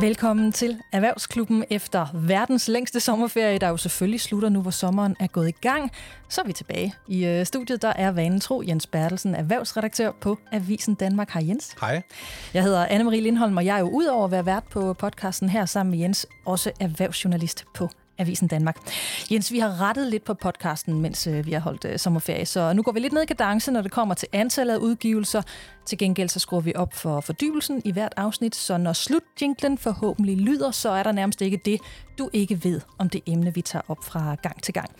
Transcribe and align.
Velkommen 0.00 0.52
til 0.52 0.80
Erhvervsklubben 0.92 1.64
efter 1.70 2.06
verdens 2.14 2.68
længste 2.68 3.00
sommerferie, 3.00 3.58
der 3.58 3.68
jo 3.68 3.76
selvfølgelig 3.76 4.20
slutter 4.20 4.48
nu, 4.48 4.62
hvor 4.62 4.70
sommeren 4.70 5.16
er 5.20 5.26
gået 5.26 5.48
i 5.48 5.54
gang. 5.60 5.90
Så 6.28 6.40
er 6.40 6.44
vi 6.44 6.52
tilbage. 6.52 6.94
I 7.08 7.26
øh, 7.26 7.46
studiet 7.46 7.82
der 7.82 7.92
er 7.96 8.10
vanen 8.10 8.40
tro 8.40 8.62
Jens 8.68 8.86
Bertelsen, 8.86 9.34
erhvervsredaktør 9.34 10.12
på 10.20 10.38
Avisen 10.52 10.94
Danmark. 10.94 11.30
Hej 11.30 11.48
Jens. 11.48 11.74
Hej. 11.80 12.02
Jeg 12.54 12.62
hedder 12.62 12.86
Anne-Marie 12.86 13.20
Lindholm, 13.20 13.56
og 13.56 13.64
jeg 13.64 13.76
er 13.76 13.80
jo 13.80 13.88
udover 13.88 14.24
at 14.24 14.30
være 14.30 14.46
vært 14.46 14.64
på 14.64 14.92
podcasten 14.94 15.48
her 15.48 15.66
sammen 15.66 15.90
med 15.90 15.98
Jens, 15.98 16.26
også 16.46 16.70
erhvervsjournalist 16.80 17.64
på 17.74 17.88
Avisen 18.18 18.48
Danmark. 18.48 18.76
Jens, 19.30 19.52
vi 19.52 19.58
har 19.58 19.80
rettet 19.80 20.06
lidt 20.06 20.24
på 20.24 20.34
podcasten, 20.34 21.00
mens 21.00 21.26
øh, 21.26 21.46
vi 21.46 21.52
har 21.52 21.60
holdt 21.60 21.84
øh, 21.84 21.98
sommerferie, 21.98 22.46
så 22.46 22.72
nu 22.72 22.82
går 22.82 22.92
vi 22.92 23.00
lidt 23.00 23.12
ned 23.12 23.22
i 23.22 23.26
kadence, 23.26 23.70
når 23.70 23.80
det 23.80 23.90
kommer 23.90 24.14
til 24.14 24.28
antallet 24.32 24.74
af 24.74 24.78
udgivelser. 24.78 25.42
Til 25.86 25.98
gengæld 25.98 26.28
så 26.28 26.38
skruer 26.38 26.60
vi 26.60 26.72
op 26.74 26.94
for 26.94 27.20
fordybelsen 27.20 27.82
i 27.84 27.92
hvert 27.92 28.12
afsnit, 28.16 28.56
så 28.56 28.76
når 28.76 28.92
slutjinglen 28.92 29.78
forhåbentlig 29.78 30.36
lyder, 30.36 30.70
så 30.70 30.90
er 30.90 31.02
der 31.02 31.12
nærmest 31.12 31.42
ikke 31.42 31.60
det, 31.64 31.80
du 32.18 32.30
ikke 32.32 32.64
ved 32.64 32.80
om 32.98 33.08
det 33.08 33.20
emne, 33.26 33.54
vi 33.54 33.62
tager 33.62 33.82
op 33.88 34.04
fra 34.04 34.36
gang 34.42 34.62
til 34.62 34.74
gang. 34.74 34.90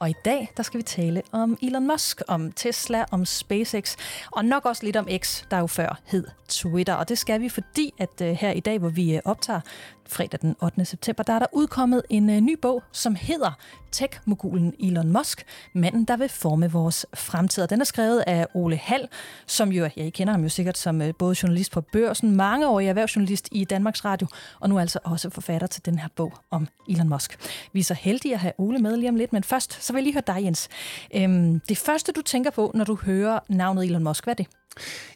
Og 0.00 0.10
i 0.10 0.14
dag, 0.24 0.50
der 0.56 0.62
skal 0.62 0.78
vi 0.78 0.82
tale 0.82 1.22
om 1.32 1.58
Elon 1.62 1.86
Musk, 1.86 2.22
om 2.28 2.52
Tesla, 2.52 3.04
om 3.10 3.24
SpaceX, 3.24 3.96
og 4.32 4.44
nok 4.44 4.64
også 4.64 4.84
lidt 4.84 4.96
om 4.96 5.08
X, 5.18 5.44
der 5.50 5.58
jo 5.58 5.66
før 5.66 6.00
hed 6.04 6.26
Twitter. 6.48 6.94
Og 6.94 7.08
det 7.08 7.18
skal 7.18 7.40
vi, 7.40 7.48
fordi 7.48 7.94
at 7.98 8.20
øh, 8.22 8.32
her 8.32 8.50
i 8.50 8.60
dag, 8.60 8.78
hvor 8.78 8.88
vi 8.88 9.14
øh, 9.14 9.20
optager 9.24 9.60
fredag 10.08 10.40
den 10.42 10.56
8. 10.62 10.84
september, 10.84 11.22
der 11.22 11.32
er 11.32 11.38
der 11.38 11.46
udkommet 11.52 12.02
en 12.10 12.30
øh, 12.30 12.40
ny 12.40 12.58
bog, 12.62 12.82
som 12.92 13.14
hedder 13.14 13.52
Tech-mogulen 13.92 14.74
Elon 14.80 15.12
Musk, 15.12 15.44
manden, 15.72 16.04
der 16.04 16.16
vil 16.16 16.28
forme 16.28 16.72
vores 16.72 17.06
fremtid. 17.14 17.64
Og 17.64 17.70
den 17.70 17.80
er 17.80 17.84
skrevet 17.84 18.24
af 18.26 18.46
Ole 18.54 18.76
Hall, 18.76 19.08
som 19.46 19.72
jo, 19.72 19.88
ja, 19.96 20.02
I 20.02 20.10
kender 20.10 20.32
ham 20.32 20.42
jo 20.42 20.48
sikkert 20.48 20.78
som 20.78 21.02
øh, 21.02 21.14
både 21.18 21.36
journalist 21.42 21.72
på 21.72 21.80
Børsen, 21.80 22.36
mangeårig 22.36 22.88
erhvervsjournalist 22.88 23.48
i 23.52 23.64
Danmarks 23.64 24.04
Radio, 24.04 24.26
og 24.60 24.68
nu 24.68 24.78
altså 24.78 24.98
også 25.04 25.30
forfatter 25.30 25.66
til 25.66 25.86
den 25.86 25.98
her 25.98 26.08
bog 26.16 26.32
om 26.50 26.68
Elon 26.88 27.08
Musk. 27.08 27.38
Vi 27.72 27.80
er 27.80 27.84
så 27.84 27.94
heldige 27.94 28.34
at 28.34 28.40
have 28.40 28.52
Ole 28.58 28.78
med 28.78 28.96
lige 28.96 29.08
om 29.08 29.16
lidt, 29.16 29.32
men 29.32 29.44
først 29.44 29.84
så 29.84 29.92
vil 29.92 30.00
jeg 30.00 30.04
lige 30.04 30.14
høre 30.14 30.36
dig, 30.36 30.44
Jens. 30.44 30.68
Øhm, 31.14 31.60
det 31.60 31.78
første, 31.78 32.12
du 32.12 32.22
tænker 32.22 32.50
på, 32.50 32.70
når 32.74 32.84
du 32.84 32.94
hører 32.94 33.38
navnet 33.48 33.84
Elon 33.84 34.04
Musk, 34.04 34.24
hvad 34.24 34.34
er 34.34 34.36
det? 34.36 34.46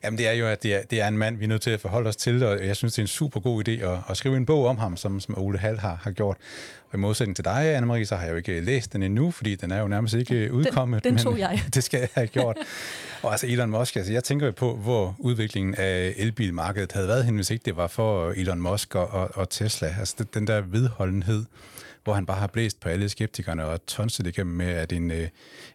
Jamen 0.05 0.19
det 0.19 0.29
er 0.29 0.33
jo, 0.33 0.47
at 0.47 0.63
det 0.63 0.75
er, 0.75 0.83
det 0.91 1.01
er 1.01 1.09
en 1.09 1.19
mand, 1.19 1.37
vi 1.37 1.45
er 1.45 1.49
nødt 1.49 1.63
til 1.63 1.71
at 1.71 1.81
forholde 1.81 2.09
os 2.09 2.17
til, 2.17 2.45
og 2.45 2.67
jeg 2.67 2.77
synes, 2.77 2.93
det 2.93 2.99
er 2.99 3.03
en 3.03 3.09
super 3.09 3.41
god 3.41 3.69
idé 3.69 3.71
at, 3.71 3.99
at 4.11 4.17
skrive 4.17 4.37
en 4.37 4.47
bog 4.47 4.67
om 4.67 4.79
ham, 4.79 4.97
som, 4.97 5.21
som 5.21 5.39
Ole 5.39 5.59
Hall 5.59 5.79
har, 5.79 5.99
har 6.03 6.11
gjort. 6.11 6.37
Og 6.93 6.99
i 6.99 7.01
modsætning 7.01 7.37
til 7.37 7.45
dig, 7.45 7.79
Anne-Marie, 7.79 8.05
så 8.05 8.17
har 8.17 8.25
jeg 8.25 8.33
jo 8.33 8.37
ikke 8.37 8.61
læst 8.61 8.93
den 8.93 9.03
endnu, 9.03 9.31
fordi 9.31 9.55
den 9.55 9.71
er 9.71 9.81
jo 9.81 9.89
nærmest 9.89 10.15
ikke 10.15 10.53
udkommet. 10.53 11.05
Den, 11.05 11.15
den 11.15 11.23
tog 11.23 11.39
jeg. 11.39 11.63
det 11.75 11.85
skal 11.85 12.01
jeg 12.01 12.09
have 12.15 12.27
gjort. 12.27 12.57
og 13.23 13.31
altså 13.31 13.47
Elon 13.47 13.71
Musk, 13.71 13.97
altså 13.97 14.13
jeg 14.13 14.25
tænker 14.25 14.47
jo 14.47 14.53
på, 14.53 14.77
hvor 14.77 15.17
udviklingen 15.19 15.75
af 15.75 16.15
elbilmarkedet 16.17 16.93
havde 16.93 17.09
været 17.09 17.25
hen, 17.25 17.35
hvis 17.35 17.51
ikke 17.51 17.63
det 17.65 17.77
var 17.77 17.87
for 17.87 18.31
Elon 18.31 18.61
Musk 18.61 18.95
og, 18.95 19.09
og, 19.09 19.31
og 19.35 19.51
Tesla. 19.51 19.95
Altså 19.99 20.25
den 20.35 20.47
der 20.47 20.61
vedholdenhed, 20.61 21.45
hvor 22.05 22.15
han 22.15 22.27
bare 22.27 22.39
har 22.39 22.47
blæst 22.47 22.81
på 22.81 22.89
alle 22.89 23.09
skeptikerne 23.09 23.65
og 23.65 23.87
tonset 23.87 24.27
igennem 24.27 24.57
med, 24.57 24.67
at 24.67 24.93
en 24.93 25.11
øh, 25.11 25.29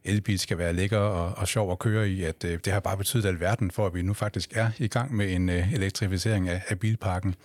elbil 0.03 0.39
skal 0.39 0.57
være 0.57 0.73
lækker 0.73 0.97
og, 0.97 1.37
og 1.37 1.47
sjov 1.47 1.71
at 1.71 1.79
køre 1.79 2.09
i, 2.09 2.23
at 2.23 2.43
øh, 2.43 2.59
det 2.65 2.73
har 2.73 2.79
bare 2.79 2.97
betydet 2.97 3.25
alverden 3.25 3.71
for, 3.71 3.85
at 3.85 3.93
vi 3.93 4.01
nu 4.01 4.13
faktisk 4.13 4.57
er 4.57 4.69
i 4.77 4.87
gang 4.87 5.15
med 5.15 5.31
en 5.31 5.49
øh, 5.49 5.73
elektrificering 5.73 6.49
af, 6.49 6.61
af 6.67 6.79
bilparken, 6.79 7.35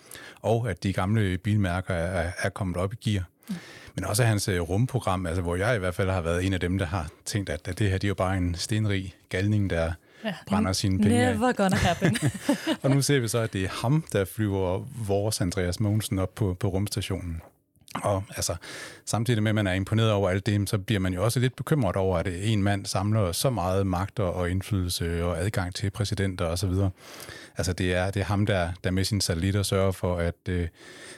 og 0.40 0.70
at 0.70 0.82
de 0.82 0.92
gamle 0.92 1.38
bilmærker 1.38 1.94
er, 1.94 2.32
er 2.38 2.48
kommet 2.48 2.76
op 2.76 2.92
i 2.92 3.10
gear. 3.10 3.24
Mm. 3.48 3.54
Men 3.94 4.04
også 4.04 4.24
hans 4.24 4.48
øh, 4.48 4.60
rumprogram, 4.60 5.26
altså, 5.26 5.42
hvor 5.42 5.56
jeg 5.56 5.76
i 5.76 5.78
hvert 5.78 5.94
fald 5.94 6.10
har 6.10 6.20
været 6.20 6.46
en 6.46 6.52
af 6.52 6.60
dem, 6.60 6.78
der 6.78 6.86
har 6.86 7.10
tænkt, 7.24 7.50
at, 7.50 7.68
at 7.68 7.78
det 7.78 7.90
her 7.90 7.98
det 7.98 8.04
er 8.04 8.08
jo 8.08 8.14
bare 8.14 8.36
en 8.36 8.54
stenrig 8.54 9.14
galning, 9.28 9.70
der 9.70 9.92
ja, 10.24 10.34
brænder 10.46 10.72
sine 10.72 10.98
penge 10.98 11.18
Never 11.18 11.48
af. 11.48 11.56
gonna 11.56 11.76
happen. 11.76 12.16
og 12.82 12.90
nu 12.90 13.02
ser 13.02 13.20
vi 13.20 13.28
så, 13.28 13.38
at 13.38 13.52
det 13.52 13.64
er 13.64 13.68
ham, 13.68 14.04
der 14.12 14.24
flyver 14.24 14.84
vores 15.06 15.40
Andreas 15.40 15.80
Mogensen 15.80 16.18
op 16.18 16.34
på, 16.34 16.56
på 16.60 16.68
rumstationen. 16.68 17.42
Og 17.94 18.24
altså, 18.36 18.54
samtidig 19.04 19.42
med, 19.42 19.50
at 19.50 19.54
man 19.54 19.66
er 19.66 19.72
imponeret 19.72 20.12
over 20.12 20.30
alt 20.30 20.46
det, 20.46 20.68
så 20.68 20.78
bliver 20.78 21.00
man 21.00 21.14
jo 21.14 21.24
også 21.24 21.40
lidt 21.40 21.56
bekymret 21.56 21.96
over, 21.96 22.18
at 22.18 22.26
øh, 22.26 22.50
en 22.50 22.62
mand 22.62 22.86
samler 22.86 23.32
så 23.32 23.50
meget 23.50 23.86
magt 23.86 24.18
og 24.18 24.50
indflydelse 24.50 25.24
og 25.24 25.40
adgang 25.40 25.74
til 25.74 25.90
præsidenter 25.90 26.46
osv. 26.46 26.72
Altså, 27.56 27.72
det 27.72 27.94
er, 27.94 28.10
det 28.10 28.20
er 28.20 28.24
ham, 28.24 28.46
der, 28.46 28.72
der 28.84 28.90
med 28.90 29.04
sine 29.04 29.22
satellitter 29.22 29.62
sørger 29.62 29.92
for, 29.92 30.16
at 30.16 30.34
øh, 30.48 30.68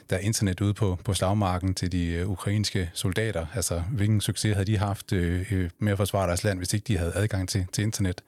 der 0.09 0.15
er 0.15 0.19
internet 0.19 0.61
ude 0.61 0.73
på, 0.73 0.97
på 1.03 1.13
slagmarken 1.13 1.73
til 1.73 1.91
de 1.91 2.07
øh, 2.07 2.29
ukrainske 2.29 2.89
soldater. 2.93 3.45
Altså, 3.55 3.83
hvilken 3.91 4.21
succes 4.21 4.53
havde 4.53 4.71
de 4.71 4.77
haft 4.77 5.13
øh, 5.13 5.53
øh 5.53 5.69
med 5.79 5.91
at 5.91 5.97
forsvare 5.97 6.27
deres 6.27 6.43
land, 6.43 6.57
hvis 6.57 6.73
ikke 6.73 6.85
de 6.87 6.97
havde 6.97 7.11
adgang 7.15 7.49
til, 7.49 7.65
til 7.71 7.83
internet? 7.83 8.21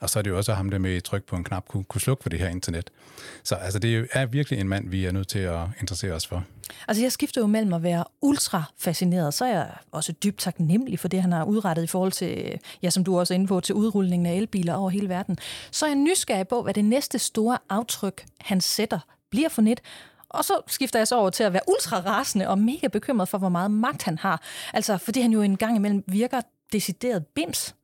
Og 0.00 0.10
så 0.10 0.18
er 0.18 0.22
det 0.22 0.30
jo 0.30 0.36
også 0.36 0.54
ham, 0.54 0.70
der 0.70 0.78
med 0.78 1.00
tryk 1.00 1.24
på 1.24 1.36
en 1.36 1.44
knap 1.44 1.68
kunne, 1.68 1.84
kunne 1.84 2.00
slukke 2.00 2.22
for 2.22 2.30
det 2.30 2.38
her 2.38 2.48
internet. 2.48 2.90
Så 3.42 3.54
altså, 3.54 3.78
det 3.78 4.08
er 4.12 4.26
virkelig 4.26 4.60
en 4.60 4.68
mand, 4.68 4.88
vi 4.88 5.04
er 5.04 5.12
nødt 5.12 5.28
til 5.28 5.38
at 5.38 5.60
interessere 5.80 6.12
os 6.12 6.26
for. 6.26 6.44
Altså 6.88 7.02
jeg 7.02 7.12
skifter 7.12 7.40
jo 7.40 7.46
mellem 7.46 7.72
at 7.72 7.82
være 7.82 8.04
ultra 8.20 8.62
fascineret, 8.78 9.34
så 9.34 9.44
er 9.44 9.48
jeg 9.48 9.70
også 9.92 10.12
dybt 10.12 10.38
taknemmelig 10.38 10.98
for 10.98 11.08
det, 11.08 11.22
han 11.22 11.32
har 11.32 11.44
udrettet 11.44 11.84
i 11.84 11.86
forhold 11.86 12.12
til, 12.12 12.58
ja, 12.82 12.90
som 12.90 13.04
du 13.04 13.18
også 13.18 13.34
er 13.34 13.36
inde 13.36 13.46
på, 13.46 13.60
til 13.60 13.74
udrulningen 13.74 14.26
af 14.26 14.34
elbiler 14.34 14.74
over 14.74 14.90
hele 14.90 15.08
verden. 15.08 15.38
Så 15.70 15.86
er 15.86 15.90
jeg 15.90 15.96
nysgerrig 15.96 16.48
på, 16.48 16.62
hvad 16.62 16.74
det 16.74 16.84
næste 16.84 17.18
store 17.18 17.58
aftryk, 17.68 18.24
han 18.40 18.60
sætter, 18.60 18.98
bliver 19.30 19.48
for 19.48 19.62
net, 19.62 19.80
og 20.28 20.44
så 20.44 20.60
skifter 20.66 20.98
jeg 20.98 21.08
så 21.08 21.16
over 21.16 21.30
til 21.30 21.44
at 21.44 21.52
være 21.52 21.62
ultra 21.68 22.00
rasende 22.00 22.48
og 22.48 22.58
mega 22.58 22.86
bekymret 22.86 23.28
for, 23.28 23.38
hvor 23.38 23.48
meget 23.48 23.70
magt 23.70 24.02
han 24.02 24.18
har. 24.18 24.42
Altså, 24.74 24.98
fordi 24.98 25.20
han 25.20 25.32
jo 25.32 25.42
en 25.42 25.56
gang 25.56 25.76
imellem 25.76 26.04
virker 26.06 26.40
decideret 26.72 27.26
bims 27.26 27.74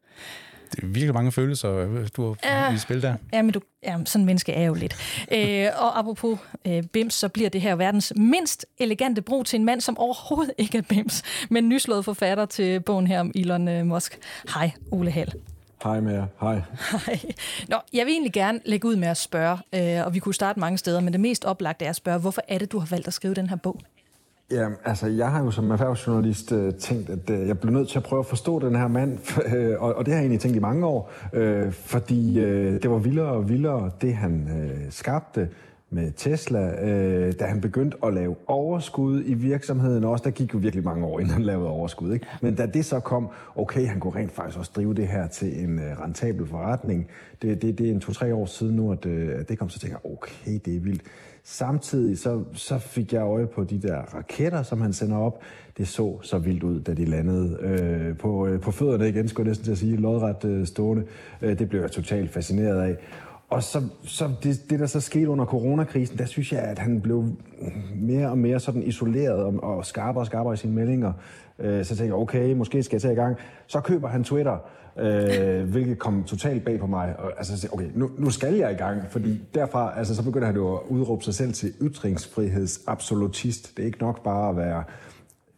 virkelig 0.83 1.15
mange 1.15 1.33
følelser, 1.33 2.09
du 2.17 2.37
har 2.43 2.67
ja, 2.67 2.75
i 2.75 2.79
spil 2.79 3.03
der. 3.03 3.15
Ja, 3.33 3.43
men 3.43 3.53
du, 3.53 3.61
ja, 3.83 3.97
sådan 4.05 4.23
en 4.23 4.27
menneske 4.27 4.53
er 4.53 4.65
jo 4.65 4.75
lidt. 4.75 4.97
øh, 5.33 5.69
og 5.79 5.99
apropos 5.99 6.39
øh, 6.67 6.83
bims, 6.83 7.15
så 7.15 7.29
bliver 7.29 7.51
det 7.51 7.61
her 7.61 7.75
verdens 7.75 8.13
mindst 8.17 8.67
elegante 8.79 9.23
brug 9.23 9.47
til 9.47 9.59
en 9.59 9.65
mand, 9.65 9.81
som 9.81 9.99
overhovedet 9.99 10.55
ikke 10.59 10.79
er 10.79 10.83
bims, 10.83 11.23
men 11.51 11.69
nyslået 11.69 12.05
forfatter 12.05 12.47
til 12.47 12.81
bogen 12.81 13.07
her 13.07 13.21
om 13.21 13.33
Elon 13.35 13.69
øh, 13.69 13.87
Musk. 13.87 14.19
Hej, 14.55 14.71
Ole 14.91 15.11
Hall. 15.11 15.33
Hej 15.85 16.01
med 16.01 16.15
jer. 16.15 16.27
Hej. 16.41 16.61
Hej. 17.07 17.21
Nå, 17.69 17.77
jeg 17.93 18.07
vil 18.07 18.13
egentlig 18.13 18.33
gerne 18.33 18.61
lægge 18.65 18.89
ud 18.89 18.97
med 18.97 19.09
at 19.09 19.17
spørge, 19.17 19.59
øh, 19.75 20.07
og 20.07 20.15
vi 20.15 20.19
kunne 20.19 20.35
starte 20.35 20.61
mange 20.61 20.79
steder, 20.79 21.01
men 21.01 21.13
det 21.13 21.21
mest 21.21 21.45
oplagte 21.45 21.85
er 21.85 21.91
at 21.91 21.97
spørge, 21.97 22.19
hvorfor 22.21 22.43
er 22.49 22.59
det, 22.59 22.73
du 22.73 22.79
har 22.79 22.87
valgt 22.87 23.07
at 23.07 23.15
skrive 23.15 23.35
den 23.35 23.49
her 23.49 23.57
bog? 23.57 23.81
Ja, 24.51 24.69
altså 24.85 25.07
jeg 25.07 25.31
har 25.31 25.45
jo 25.45 25.51
som 25.51 25.71
erhvervsjournalist 25.71 26.53
øh, 26.53 26.75
tænkt, 26.75 27.11
at 27.11 27.31
øh, 27.31 27.49
jeg 27.49 27.59
bliver 27.59 27.73
nødt 27.73 27.89
til 27.89 27.99
at 27.99 28.05
prøve 28.05 28.21
at 28.21 28.27
forstå 28.27 28.59
den 28.59 28.77
her 28.77 28.89
mand, 28.89 29.19
øh, 29.57 29.83
og, 29.83 29.95
og 29.95 30.07
det 30.07 30.15
har 30.15 30.19
jeg 30.19 30.23
egentlig 30.23 30.41
tænkt 30.41 30.57
i 30.57 30.61
mange 30.61 30.87
år, 30.87 31.13
øh, 31.33 31.73
fordi 31.73 32.39
øh, 32.39 32.83
det 32.83 32.91
var 32.91 32.99
vildere 32.99 33.27
og 33.27 33.49
vildere, 33.49 33.91
det 34.01 34.15
han 34.15 34.49
øh, 34.49 34.93
skabte 34.93 35.49
med 35.91 36.13
Tesla, 36.17 36.85
øh, 36.85 37.33
da 37.39 37.45
han 37.45 37.61
begyndte 37.61 37.97
at 38.05 38.15
lave 38.15 38.37
overskud 38.47 39.23
i 39.27 39.35
virksomheden 39.35 40.05
også. 40.05 40.25
Der 40.25 40.31
gik 40.31 40.55
jo 40.55 40.59
virkelig 40.59 40.85
mange 40.85 41.07
år, 41.07 41.19
inden 41.21 41.35
han 41.35 41.43
lavede 41.43 41.69
overskud. 41.69 42.13
Ikke? 42.13 42.27
Men 42.43 42.55
da 42.55 42.67
det 42.67 42.85
så 42.85 43.01
kom, 43.01 43.29
okay, 43.57 43.87
han 43.87 44.01
kunne 44.01 44.15
rent 44.15 44.33
faktisk 44.33 44.59
også 44.59 44.73
drive 44.77 44.95
det 44.95 45.09
her 45.09 45.27
til 45.27 45.65
en 45.65 45.79
øh, 45.79 46.01
rentabel 46.01 46.47
forretning. 46.47 47.07
Det, 47.43 47.63
det, 47.63 47.79
det 47.79 47.89
er 47.89 47.93
en 47.93 48.01
to-tre 48.01 48.35
år 48.35 48.47
siden 48.47 48.77
nu, 48.77 48.93
at, 48.93 49.07
øh, 49.07 49.41
at 49.41 49.49
det 49.49 49.59
kom, 49.59 49.69
så 49.69 49.79
tænker 49.79 49.99
jeg, 50.05 50.13
okay, 50.13 50.61
det 50.65 50.77
er 50.77 50.81
vildt. 50.81 51.03
Samtidig 51.47 52.19
så, 52.19 52.43
så 52.53 52.79
fik 52.79 53.13
jeg 53.13 53.23
øje 53.23 53.47
på 53.47 53.65
de 53.65 53.83
der 53.83 53.97
raketter, 53.97 54.63
som 54.63 54.81
han 54.81 54.93
sender 54.93 55.17
op. 55.17 55.41
Det 55.79 55.89
så 55.89 56.19
så 56.23 56.39
vildt 56.39 56.63
ud, 56.63 56.81
da 56.81 56.95
de 56.95 57.05
landede 57.05 57.59
øh, 57.61 58.17
på, 58.17 58.47
øh, 58.47 58.61
på 58.61 58.71
fødderne 58.71 59.09
igen, 59.09 59.29
skulle 59.29 59.47
jeg 59.47 59.51
næsten 59.51 59.65
til 59.65 59.73
at 59.73 59.79
sige, 59.79 59.97
lodret 59.97 60.45
øh, 60.45 60.67
stående. 60.67 61.05
Øh, 61.43 61.59
det 61.59 61.69
blev 61.69 61.81
jeg 61.81 61.91
totalt 61.91 62.31
fascineret 62.31 62.81
af. 62.81 62.97
Og 63.49 63.63
så, 63.63 63.83
så 64.05 64.31
det, 64.43 64.71
det, 64.71 64.81
der 64.81 64.87
så 64.87 65.01
skete 65.01 65.29
under 65.29 65.45
coronakrisen, 65.45 66.19
der 66.19 66.25
synes 66.25 66.53
jeg, 66.53 66.61
at 66.61 66.79
han 66.79 67.01
blev 67.01 67.25
mere 67.95 68.31
og 68.31 68.39
mere 68.39 68.61
sådan 68.61 68.83
isoleret 68.83 69.45
og, 69.45 69.55
og 69.63 69.87
skarpere 69.87 70.23
og 70.23 70.27
skarpere 70.27 70.55
i 70.55 70.57
sine 70.57 70.75
meldinger. 70.75 71.13
Øh, 71.59 71.85
så 71.85 71.89
tænkte 71.89 72.05
jeg, 72.05 72.15
okay, 72.15 72.53
måske 72.53 72.83
skal 72.83 72.97
jeg 72.97 73.03
tage 73.03 73.13
i 73.13 73.17
gang. 73.17 73.37
Så 73.67 73.81
køber 73.81 74.09
han 74.09 74.25
Twitter, 74.25 74.59
øh, 74.99 75.65
hvilket 75.71 75.99
kom 75.99 76.25
totalt 76.25 76.65
bag 76.65 76.81
på 76.81 76.87
mig. 76.87 77.15
Og, 77.19 77.33
altså, 77.39 77.69
okay, 77.73 77.91
nu, 77.95 78.11
nu 78.19 78.31
skal 78.31 78.55
jeg 78.55 78.73
i 78.73 78.75
gang, 78.75 79.03
fordi 79.11 79.41
derfra, 79.55 79.99
altså, 79.99 80.15
så 80.15 80.25
begynder 80.25 80.47
han 80.47 80.57
jo 80.57 80.75
at 80.75 80.81
udråbe 80.89 81.25
sig 81.25 81.35
selv 81.35 81.53
til 81.53 81.73
ytringsfrihedsabsolutist. 81.83 83.77
Det 83.77 83.83
er 83.83 83.87
ikke 83.87 84.01
nok 84.01 84.23
bare 84.25 84.51
at 84.51 84.57
være 84.57 84.85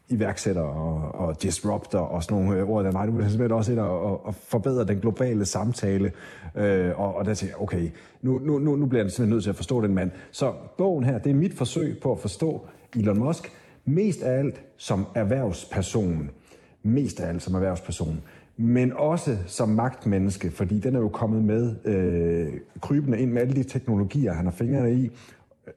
iværksætter 0.09 0.63
og, 0.63 1.27
og 1.27 1.43
disruptor 1.43 1.99
og 1.99 2.23
sådan 2.23 2.39
nogle 2.39 2.61
øh, 2.61 2.69
ord 2.69 2.85
der. 2.85 2.93
Nej, 2.93 3.07
du 3.07 3.19
er 3.19 3.29
simpelthen 3.29 3.53
også 3.53 3.73
ind 3.73 3.81
og, 3.81 4.27
og 4.27 4.35
forbedre 4.35 4.85
den 4.85 4.99
globale 4.99 5.45
samtale. 5.45 6.13
Øh, 6.55 7.01
og, 7.01 7.15
og 7.15 7.25
der 7.25 7.35
tænker 7.35 7.55
jeg, 7.55 7.63
okay, 7.63 7.91
nu, 8.23 8.39
nu, 8.39 8.59
nu, 8.59 8.77
nu 8.77 8.87
bliver 8.87 9.05
jeg 9.05 9.11
simpelthen 9.11 9.35
nødt 9.35 9.43
til 9.43 9.51
at 9.51 9.57
forstå 9.57 9.81
den 9.81 9.95
mand. 9.95 10.11
Så 10.31 10.53
bogen 10.79 11.05
her, 11.05 11.19
det 11.19 11.31
er 11.31 11.35
mit 11.35 11.55
forsøg 11.55 11.99
på 12.03 12.13
at 12.13 12.19
forstå 12.19 12.67
Elon 12.97 13.19
Musk, 13.19 13.53
mest 13.85 14.23
af 14.23 14.39
alt 14.39 14.63
som 14.77 15.07
erhvervsperson. 15.15 16.31
Mest 16.83 17.21
af 17.21 17.29
alt 17.29 17.43
som 17.43 17.55
erhvervsperson. 17.55 18.21
Men 18.57 18.93
også 18.93 19.37
som 19.47 19.69
magtmenneske, 19.69 20.51
fordi 20.51 20.79
den 20.79 20.95
er 20.95 21.01
jo 21.01 21.09
kommet 21.09 21.45
med 21.45 21.75
øh, 21.85 22.61
krybende 22.81 23.19
ind 23.19 23.33
med 23.33 23.43
alle 23.43 23.55
de 23.55 23.63
teknologier, 23.63 24.33
han 24.33 24.45
har 24.45 24.53
fingrene 24.53 24.95
i, 24.95 25.11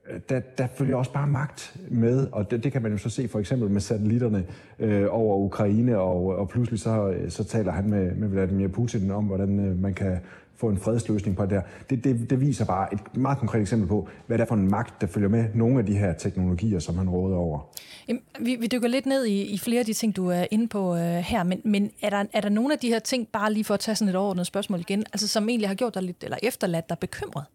øh, 0.10 0.20
der, 0.30 0.40
der 0.40 0.68
følger 0.68 0.96
også 0.96 1.14
bare 1.14 1.28
magt 1.28 1.78
med, 1.92 2.28
og 2.31 2.52
det, 2.52 2.64
det 2.64 2.72
kan 2.72 2.81
man 2.81 2.92
jo 2.92 2.98
så 2.98 3.10
se 3.10 3.28
for 3.28 3.40
eksempel 3.40 3.70
med 3.70 3.81
satellitterne 3.81 4.46
øh, 4.80 5.08
over 5.10 5.38
Ukraine, 5.38 5.98
og, 5.98 6.26
og 6.26 6.50
pludselig 6.50 6.80
så, 6.80 7.10
øh, 7.10 7.30
så 7.30 7.44
taler 7.44 7.72
han 7.72 7.90
med, 7.90 8.16
med 8.16 8.28
Vladimir 8.28 8.68
Putin 8.68 9.12
om, 9.12 9.24
hvordan 9.24 9.60
øh, 9.60 9.81
man 9.81 9.94
kan 9.94 10.18
få 10.60 10.70
en 10.70 10.78
fredsløsning 10.78 11.38
på 11.38 11.44
det 11.44 11.52
der. 11.52 11.62
Det, 11.90 12.04
det, 12.04 12.30
det 12.30 12.42
viser 12.42 12.66
bare 12.66 12.94
et 12.94 13.18
meget 13.18 13.38
konkret 13.38 13.62
eksempel 13.62 13.88
på, 13.88 14.08
hvad 14.28 14.38
det 14.38 14.44
er 14.44 14.48
for 14.48 14.56
en 14.56 14.68
magt, 14.72 15.02
der 15.02 15.08
følger 15.08 15.30
med 15.30 15.46
nogle 15.56 15.80
af 15.80 15.86
de 15.86 15.98
her 15.98 16.14
teknologier, 16.14 16.80
som 16.80 16.98
han 16.98 17.10
råder 17.10 17.38
over. 17.38 17.60
Jamen, 18.08 18.22
vi, 18.40 18.56
vi 18.56 18.68
dykker 18.68 18.88
lidt 18.88 19.06
ned 19.06 19.26
i, 19.26 19.42
i 19.42 19.58
flere 19.58 19.80
af 19.80 19.86
de 19.86 19.94
ting, 19.94 20.16
du 20.16 20.28
er 20.28 20.46
inde 20.52 20.68
på 20.68 20.92
uh, 20.92 21.00
her, 21.00 21.44
men, 21.44 21.62
men 21.66 21.92
er, 22.02 22.10
der, 22.10 22.26
er 22.34 22.42
der 22.42 22.50
nogle 22.50 22.74
af 22.74 22.80
de 22.80 22.88
her 22.88 23.00
ting, 23.00 23.28
bare 23.28 23.54
lige 23.54 23.64
for 23.64 23.74
at 23.74 23.80
tage 23.80 23.96
sådan 23.96 24.10
et 24.10 24.16
overordnet 24.16 24.48
spørgsmål 24.48 24.80
igen, 24.80 25.04
altså 25.14 25.28
som 25.28 25.50
egentlig 25.50 25.70
har 25.70 25.76
gjort 25.76 25.94
dig 25.94 26.04
lidt, 26.04 26.24
eller 26.24 26.38
efterladt 26.44 26.90
dig 26.90 26.98
bekymret? 27.00 27.46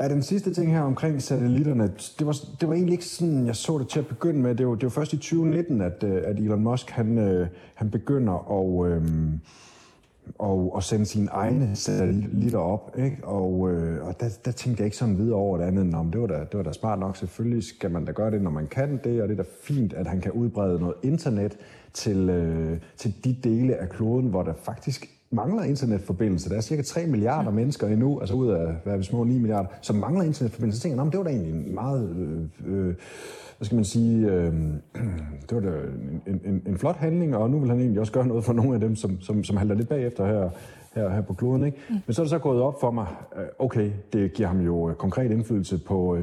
Ja, 0.00 0.08
den 0.08 0.22
sidste 0.22 0.54
ting 0.54 0.72
her 0.72 0.80
omkring 0.80 1.22
satellitterne, 1.22 1.92
det 2.18 2.26
var, 2.26 2.36
det 2.60 2.68
var 2.68 2.74
egentlig 2.74 2.92
ikke 2.92 3.04
sådan, 3.04 3.46
jeg 3.46 3.56
så 3.56 3.78
det 3.78 3.88
til 3.88 3.98
at 3.98 4.06
begynde 4.06 4.40
med. 4.40 4.54
Det 4.54 4.66
var, 4.66 4.74
det 4.74 4.82
var 4.82 4.90
først 4.90 5.12
i 5.12 5.16
2019, 5.16 5.80
at, 5.80 6.04
øh, 6.04 6.22
at 6.24 6.36
Elon 6.36 6.60
Musk 6.60 6.90
han, 6.90 7.18
øh, 7.18 7.48
han 7.74 7.90
begynder 7.90 8.32
at, 8.32 8.92
øhm, 8.92 9.40
og, 10.38 10.74
og 10.74 10.82
sende 10.82 11.06
sine 11.06 11.28
egne 11.30 11.76
satellitter 11.76 12.58
op. 12.58 12.94
Ikke? 12.98 13.16
Og, 13.22 13.70
øh, 13.70 14.06
og 14.06 14.20
der, 14.20 14.28
der 14.44 14.50
tænkte 14.50 14.80
jeg 14.80 14.86
ikke 14.86 14.96
sådan 14.96 15.18
videre 15.18 15.36
over 15.36 15.58
det 15.58 15.64
andet, 15.64 15.84
end 15.84 15.94
om 15.94 16.10
det 16.10 16.20
var, 16.20 16.26
da, 16.26 16.38
det 16.38 16.54
var 16.54 16.62
da 16.62 16.72
smart 16.72 16.98
nok. 16.98 17.16
Selvfølgelig 17.16 17.64
skal 17.64 17.90
man 17.90 18.04
da 18.04 18.12
gøre 18.12 18.30
det, 18.30 18.42
når 18.42 18.50
man 18.50 18.66
kan 18.66 19.00
det, 19.04 19.22
og 19.22 19.28
det 19.28 19.38
er 19.38 19.42
da 19.42 19.48
fint, 19.62 19.92
at 19.92 20.06
han 20.06 20.20
kan 20.20 20.32
udbrede 20.32 20.80
noget 20.80 20.94
internet 21.02 21.56
til, 21.92 22.28
øh, 22.30 22.78
til 22.96 23.24
de 23.24 23.36
dele 23.44 23.76
af 23.76 23.88
kloden, 23.88 24.28
hvor 24.28 24.42
der 24.42 24.54
faktisk 24.54 25.17
mangler 25.30 25.62
internetforbindelse. 25.62 26.50
Der 26.50 26.56
er 26.56 26.60
cirka 26.60 26.82
3 26.82 27.06
milliarder 27.06 27.50
mennesker 27.50 27.86
endnu, 27.86 28.20
altså 28.20 28.34
ud 28.34 28.48
af 28.48 28.74
hvad 28.84 28.98
er 28.98 29.02
små 29.02 29.24
9 29.24 29.38
milliarder, 29.38 29.68
som 29.82 29.96
mangler 29.96 30.24
internetforbindelse. 30.24 30.80
Så 30.80 30.82
tænker 30.82 31.04
jeg, 31.04 31.12
det 31.12 31.18
var 31.18 31.24
da 31.24 31.30
egentlig 31.30 31.52
en 31.52 31.74
meget... 31.74 32.16
Øh, 32.66 32.88
øh, 32.88 32.94
hvad 33.58 33.66
skal 33.66 33.76
man 33.76 33.84
sige, 33.84 34.26
øh, 34.26 34.52
det 35.48 35.52
var 35.52 35.60
da 35.60 35.70
en, 36.26 36.40
en, 36.44 36.62
en 36.66 36.78
flot 36.78 36.96
handling, 36.96 37.36
og 37.36 37.50
nu 37.50 37.58
vil 37.58 37.70
han 37.70 37.78
egentlig 37.80 38.00
også 38.00 38.12
gøre 38.12 38.26
noget 38.26 38.44
for 38.44 38.52
nogle 38.52 38.74
af 38.74 38.80
dem, 38.80 38.96
som, 38.96 39.20
som, 39.20 39.44
som 39.44 39.56
halter 39.56 39.74
lidt 39.74 39.88
bagefter 39.88 40.26
her, 40.26 40.50
her, 40.94 41.08
her 41.08 41.20
på 41.20 41.34
kloden. 41.34 41.64
Ikke? 41.64 41.78
Mm. 41.88 41.96
Men 42.06 42.14
så 42.14 42.22
er 42.22 42.24
det 42.24 42.30
så 42.30 42.38
gået 42.38 42.62
op 42.62 42.80
for 42.80 42.90
mig, 42.90 43.06
øh, 43.36 43.44
okay, 43.58 43.90
det 44.12 44.32
giver 44.32 44.48
ham 44.48 44.60
jo 44.60 44.94
konkret 44.98 45.30
indflydelse 45.30 45.78
på, 45.78 46.16
øh, 46.16 46.22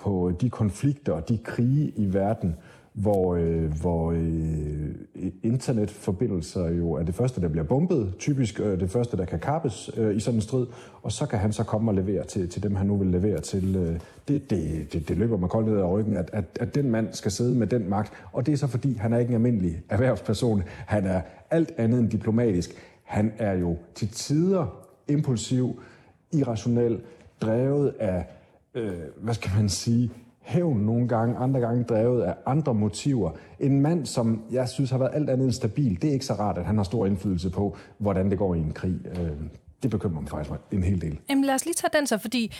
på 0.00 0.32
de 0.40 0.50
konflikter 0.50 1.12
og 1.12 1.28
de 1.28 1.38
krige 1.38 1.92
i 1.96 2.14
verden, 2.14 2.56
hvor, 2.96 3.34
øh, 3.34 3.80
hvor 3.80 4.12
øh, 4.12 4.94
internetforbindelser 5.42 6.68
jo 6.68 6.92
er 6.92 7.02
det 7.02 7.14
første, 7.14 7.40
der 7.40 7.48
bliver 7.48 7.64
bombet, 7.64 8.14
typisk 8.18 8.60
øh, 8.60 8.80
det 8.80 8.90
første, 8.90 9.16
der 9.16 9.24
kan 9.24 9.38
kappes 9.38 9.90
øh, 9.96 10.16
i 10.16 10.20
sådan 10.20 10.38
en 10.38 10.42
strid, 10.42 10.66
og 11.02 11.12
så 11.12 11.26
kan 11.26 11.38
han 11.38 11.52
så 11.52 11.64
komme 11.64 11.90
og 11.90 11.94
levere 11.94 12.24
til, 12.24 12.48
til 12.48 12.62
dem, 12.62 12.74
han 12.74 12.86
nu 12.86 12.96
vil 12.96 13.08
levere 13.08 13.40
til. 13.40 13.76
Øh, 13.76 14.00
det, 14.28 14.50
det, 14.50 14.92
det, 14.92 15.08
det 15.08 15.16
løber 15.16 15.36
mig 15.36 15.50
koldt 15.50 15.68
ned 15.68 15.78
af 15.78 15.90
ryggen, 15.90 16.16
at, 16.16 16.30
at, 16.32 16.44
at 16.60 16.74
den 16.74 16.90
mand 16.90 17.08
skal 17.12 17.30
sidde 17.30 17.54
med 17.54 17.66
den 17.66 17.90
magt, 17.90 18.12
og 18.32 18.46
det 18.46 18.52
er 18.52 18.56
så 18.56 18.66
fordi, 18.66 18.94
han 18.94 19.12
er 19.12 19.18
ikke 19.18 19.28
en 19.28 19.34
almindelig 19.34 19.82
erhvervsperson, 19.88 20.62
han 20.86 21.06
er 21.06 21.20
alt 21.50 21.72
andet 21.76 22.00
end 22.00 22.10
diplomatisk. 22.10 22.70
Han 23.02 23.32
er 23.38 23.52
jo 23.52 23.76
til 23.94 24.08
tider 24.08 24.86
impulsiv, 25.08 25.80
irrationel, 26.32 27.00
drevet 27.40 27.94
af, 27.98 28.26
øh, 28.74 28.92
hvad 29.16 29.34
skal 29.34 29.50
man 29.56 29.68
sige, 29.68 30.10
hævn 30.46 30.78
nogle 30.78 31.08
gange, 31.08 31.36
andre 31.36 31.60
gange 31.60 31.84
drevet 31.84 32.22
af 32.22 32.34
andre 32.46 32.74
motiver. 32.74 33.30
En 33.60 33.80
mand, 33.80 34.06
som 34.06 34.42
jeg 34.50 34.68
synes 34.68 34.90
har 34.90 34.98
været 34.98 35.10
alt 35.14 35.30
andet 35.30 35.44
end 35.44 35.52
stabil, 35.52 36.02
det 36.02 36.08
er 36.08 36.12
ikke 36.12 36.24
så 36.24 36.34
rart, 36.34 36.58
at 36.58 36.64
han 36.64 36.76
har 36.76 36.84
stor 36.84 37.06
indflydelse 37.06 37.50
på, 37.50 37.76
hvordan 37.98 38.30
det 38.30 38.38
går 38.38 38.54
i 38.54 38.58
en 38.58 38.72
krig. 38.72 38.98
Øh, 39.06 39.30
det 39.82 39.90
bekymrer 39.90 40.20
mig 40.20 40.30
faktisk 40.30 40.50
en 40.72 40.82
hel 40.82 41.00
del. 41.00 41.18
Jamen 41.28 41.44
lad 41.44 41.54
os 41.54 41.64
lige 41.64 41.74
tage 41.74 41.90
den 41.92 42.06
så, 42.06 42.18
fordi 42.18 42.52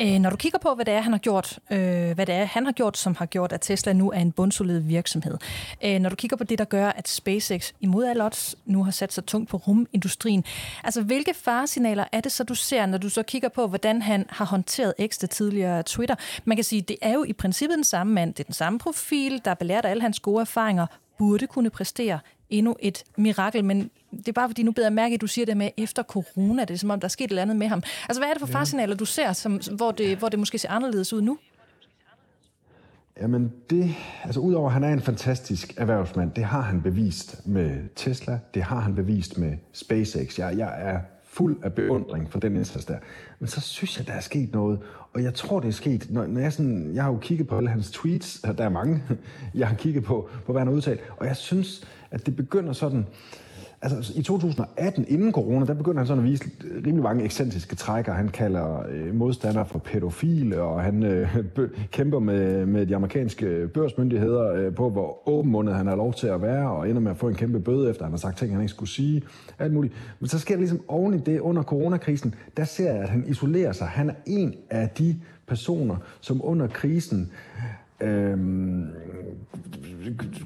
øh, 0.00 0.18
når 0.18 0.30
du 0.30 0.36
kigger 0.36 0.58
på, 0.58 0.74
hvad 0.74 0.84
det 0.84 0.94
er, 0.94 1.00
han 1.00 1.12
har 1.12 1.18
gjort, 1.18 1.58
øh, 1.70 1.78
hvad 2.14 2.26
det 2.26 2.34
er, 2.34 2.44
han 2.44 2.64
har 2.64 2.72
gjort, 2.72 2.98
som 2.98 3.14
har 3.14 3.26
gjort, 3.26 3.52
at 3.52 3.60
Tesla 3.60 3.92
nu 3.92 4.10
er 4.10 4.18
en 4.18 4.32
bundsolid 4.32 4.78
virksomhed. 4.78 5.38
Øh, 5.84 5.98
når 6.00 6.08
du 6.08 6.16
kigger 6.16 6.36
på 6.36 6.44
det, 6.44 6.58
der 6.58 6.64
gør, 6.64 6.88
at 6.88 7.08
SpaceX 7.08 7.72
imod 7.80 8.04
alle 8.04 8.24
odds 8.24 8.56
nu 8.64 8.84
har 8.84 8.90
sat 8.90 9.12
sig 9.12 9.26
tungt 9.26 9.48
på 9.50 9.56
rumindustrien. 9.56 10.44
Altså, 10.84 11.02
hvilke 11.02 11.34
faresignaler 11.34 12.04
er 12.12 12.20
det 12.20 12.32
så, 12.32 12.44
du 12.44 12.54
ser, 12.54 12.86
når 12.86 12.98
du 12.98 13.08
så 13.08 13.22
kigger 13.22 13.48
på, 13.48 13.66
hvordan 13.66 14.02
han 14.02 14.26
har 14.28 14.44
håndteret 14.44 14.94
ekstra 14.98 15.26
tidligere 15.26 15.82
Twitter? 15.82 16.14
Man 16.44 16.56
kan 16.56 16.64
sige, 16.64 16.82
det 16.82 16.96
er 17.02 17.12
jo 17.12 17.24
i 17.24 17.32
princippet 17.32 17.76
den 17.76 17.84
samme 17.84 18.12
mand, 18.12 18.34
det 18.34 18.40
er 18.40 18.44
den 18.44 18.54
samme 18.54 18.78
profil, 18.78 19.40
der 19.44 19.50
er 19.50 19.54
belært 19.54 19.84
af 19.84 19.90
alle 19.90 20.02
hans 20.02 20.20
gode 20.20 20.40
erfaringer, 20.40 20.86
burde 21.18 21.46
kunne 21.46 21.70
præstere 21.70 22.18
endnu 22.50 22.76
et 22.80 23.04
mirakel, 23.16 23.64
men 23.64 23.90
det 24.10 24.28
er 24.28 24.32
bare 24.32 24.48
fordi, 24.48 24.62
nu 24.62 24.72
beder 24.72 24.86
jeg 24.86 24.92
mærke, 24.92 25.14
at 25.14 25.20
du 25.20 25.26
siger 25.26 25.46
det 25.46 25.56
med 25.56 25.70
efter 25.76 26.02
corona. 26.02 26.64
Det 26.64 26.74
er 26.74 26.78
som 26.78 26.90
om, 26.90 27.00
der 27.00 27.04
er 27.04 27.08
sket 27.08 27.24
et 27.24 27.30
eller 27.30 27.42
andet 27.42 27.56
med 27.56 27.68
ham. 27.68 27.82
Altså, 28.08 28.20
hvad 28.20 28.28
er 28.28 28.32
det 28.32 28.40
for 28.40 28.46
farsignaler, 28.46 28.96
du 28.96 29.04
ser, 29.04 29.32
som, 29.32 29.60
hvor, 29.76 29.90
det, 29.90 30.18
hvor 30.18 30.28
det 30.28 30.38
måske 30.38 30.58
ser 30.58 30.70
anderledes 30.70 31.12
ud 31.12 31.22
nu? 31.22 31.38
Jamen 33.20 33.52
det, 33.70 33.94
altså 34.24 34.40
udover 34.40 34.66
at 34.66 34.72
han 34.72 34.84
er 34.84 34.92
en 34.92 35.00
fantastisk 35.00 35.74
erhvervsmand, 35.76 36.30
det 36.30 36.44
har 36.44 36.60
han 36.60 36.82
bevist 36.82 37.46
med 37.46 37.88
Tesla, 37.96 38.38
det 38.54 38.62
har 38.62 38.80
han 38.80 38.94
bevist 38.94 39.38
med 39.38 39.56
SpaceX. 39.72 40.38
Jeg, 40.38 40.58
jeg 40.58 40.74
er 40.82 41.00
fuld 41.34 41.56
af 41.62 41.72
beundring 41.72 42.32
for 42.32 42.40
den 42.40 42.56
indsats 42.56 42.84
der. 42.84 42.98
Men 43.38 43.48
så 43.48 43.60
synes 43.60 43.98
jeg, 43.98 44.06
der 44.06 44.12
er 44.12 44.20
sket 44.20 44.52
noget, 44.52 44.78
og 45.12 45.22
jeg 45.22 45.34
tror, 45.34 45.60
det 45.60 45.68
er 45.68 45.72
sket, 45.72 46.06
når, 46.10 46.26
når 46.26 46.40
jeg 46.40 46.52
sådan, 46.52 46.94
jeg 46.94 47.02
har 47.02 47.10
jo 47.10 47.18
kigget 47.18 47.46
på 47.48 47.56
alle 47.56 47.68
hans 47.68 47.90
tweets, 47.90 48.40
der 48.40 48.64
er 48.64 48.68
mange, 48.68 49.02
jeg 49.54 49.68
har 49.68 49.76
kigget 49.76 50.04
på, 50.04 50.28
på 50.46 50.52
hvad 50.52 50.60
han 50.60 50.68
har 50.68 50.74
udtalt, 50.74 51.00
og 51.16 51.26
jeg 51.26 51.36
synes, 51.36 51.86
at 52.10 52.26
det 52.26 52.36
begynder 52.36 52.72
sådan, 52.72 53.06
altså 53.84 54.12
i 54.16 54.22
2018, 54.22 55.04
inden 55.08 55.32
corona, 55.32 55.66
der 55.66 55.74
begyndte 55.74 55.98
han 55.98 56.06
sådan 56.06 56.24
at 56.24 56.30
vise 56.30 56.44
rimelig 56.62 57.02
mange 57.02 57.24
ekscentriske 57.24 57.76
trækker. 57.76 58.12
Han 58.12 58.28
kalder 58.28 58.86
øh, 58.90 59.14
modstandere 59.14 59.66
for 59.66 59.78
pædofile, 59.78 60.62
og 60.62 60.82
han 60.82 61.02
øh, 61.02 61.36
kæmper 61.90 62.18
med, 62.18 62.66
med 62.66 62.86
de 62.86 62.96
amerikanske 62.96 63.68
børsmyndigheder 63.68 64.52
øh, 64.52 64.74
på, 64.74 64.90
hvor 64.90 65.28
åbenmundet 65.28 65.74
han 65.74 65.86
har 65.86 65.96
lov 65.96 66.14
til 66.14 66.26
at 66.26 66.42
være, 66.42 66.70
og 66.70 66.88
ender 66.88 67.00
med 67.00 67.10
at 67.10 67.16
få 67.16 67.28
en 67.28 67.34
kæmpe 67.34 67.60
bøde, 67.60 67.90
efter 67.90 68.04
han 68.04 68.12
har 68.12 68.18
sagt 68.18 68.38
ting, 68.38 68.52
han 68.52 68.60
ikke 68.60 68.70
skulle 68.70 68.90
sige. 68.90 69.22
Alt 69.58 69.72
muligt. 69.72 69.94
Men 70.20 70.28
så 70.28 70.38
sker 70.38 70.54
det 70.54 70.60
ligesom 70.60 70.80
oven 70.88 71.14
i 71.14 71.18
det 71.18 71.40
under 71.40 71.62
coronakrisen, 71.62 72.34
der 72.56 72.64
ser 72.64 72.92
jeg, 72.92 73.02
at 73.02 73.08
han 73.08 73.24
isolerer 73.26 73.72
sig. 73.72 73.86
Han 73.86 74.10
er 74.10 74.14
en 74.26 74.54
af 74.70 74.88
de 74.88 75.16
personer, 75.46 75.96
som 76.20 76.40
under 76.44 76.66
krisen 76.66 77.30
øh, 78.00 78.38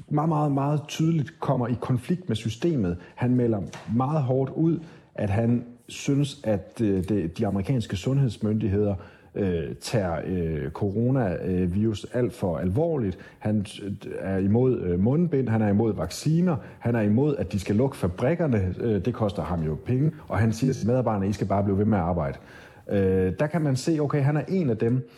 meget, 0.09 0.29
meget, 0.29 0.51
meget 0.51 0.81
tydeligt 0.87 1.39
kommer 1.39 1.67
i 1.67 1.77
konflikt 1.81 2.27
med 2.27 2.35
systemet. 2.35 2.97
Han 3.15 3.35
melder 3.35 3.61
meget 3.95 4.23
hårdt 4.23 4.51
ud, 4.55 4.79
at 5.15 5.29
han 5.29 5.65
synes, 5.87 6.41
at 6.43 6.81
øh, 6.83 7.03
det, 7.09 7.37
de 7.37 7.47
amerikanske 7.47 7.95
sundhedsmyndigheder 7.95 8.95
øh, 9.35 9.75
tager 9.81 10.21
øh, 10.25 10.71
coronavirus 10.71 12.05
alt 12.13 12.33
for 12.33 12.57
alvorligt. 12.57 13.17
Han 13.39 13.65
øh, 13.83 13.91
er 14.19 14.37
imod 14.37 14.81
øh, 14.81 14.99
mundbind, 14.99 15.49
han 15.49 15.61
er 15.61 15.69
imod 15.69 15.93
vacciner, 15.93 16.55
han 16.79 16.95
er 16.95 17.01
imod, 17.01 17.35
at 17.35 17.51
de 17.51 17.59
skal 17.59 17.75
lukke 17.75 17.97
fabrikkerne. 17.97 18.75
Øh, 18.79 19.05
det 19.05 19.13
koster 19.13 19.43
ham 19.43 19.63
jo 19.63 19.77
penge. 19.85 20.11
Og 20.27 20.37
han 20.37 20.53
siger 20.53 20.73
til 20.73 20.87
medarbejderne, 20.87 21.25
at 21.25 21.29
I 21.29 21.33
skal 21.33 21.47
bare 21.47 21.63
blive 21.63 21.77
ved 21.77 21.85
med 21.85 21.97
at 21.97 22.03
arbejde. 22.03 22.37
Øh, 22.89 23.33
der 23.39 23.47
kan 23.47 23.61
man 23.61 23.75
se, 23.75 23.99
okay, 23.99 24.21
han 24.21 24.37
er 24.37 24.43
en 24.47 24.69
af 24.69 24.77
dem, 24.77 25.09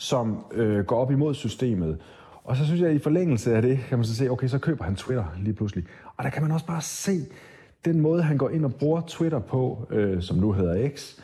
som 0.00 0.44
øh, 0.52 0.84
går 0.84 0.96
op 0.96 1.10
imod 1.10 1.34
systemet. 1.34 1.98
Og 2.44 2.56
så 2.56 2.64
synes 2.64 2.80
jeg, 2.80 2.88
at 2.88 2.96
i 2.96 2.98
forlængelse 2.98 3.56
af 3.56 3.62
det, 3.62 3.78
kan 3.88 3.98
man 3.98 4.04
så 4.04 4.14
se, 4.14 4.30
okay, 4.30 4.48
så 4.48 4.58
køber 4.58 4.84
han 4.84 4.96
Twitter 4.96 5.24
lige 5.38 5.54
pludselig. 5.54 5.84
Og 6.16 6.24
der 6.24 6.30
kan 6.30 6.42
man 6.42 6.52
også 6.52 6.66
bare 6.66 6.80
se 6.80 7.20
den 7.84 8.00
måde, 8.00 8.22
han 8.22 8.38
går 8.38 8.48
ind 8.48 8.64
og 8.64 8.74
bruger 8.74 9.00
Twitter 9.06 9.38
på, 9.38 9.86
øh, 9.90 10.22
som 10.22 10.36
nu 10.36 10.52
hedder 10.52 10.88
X. 10.96 11.18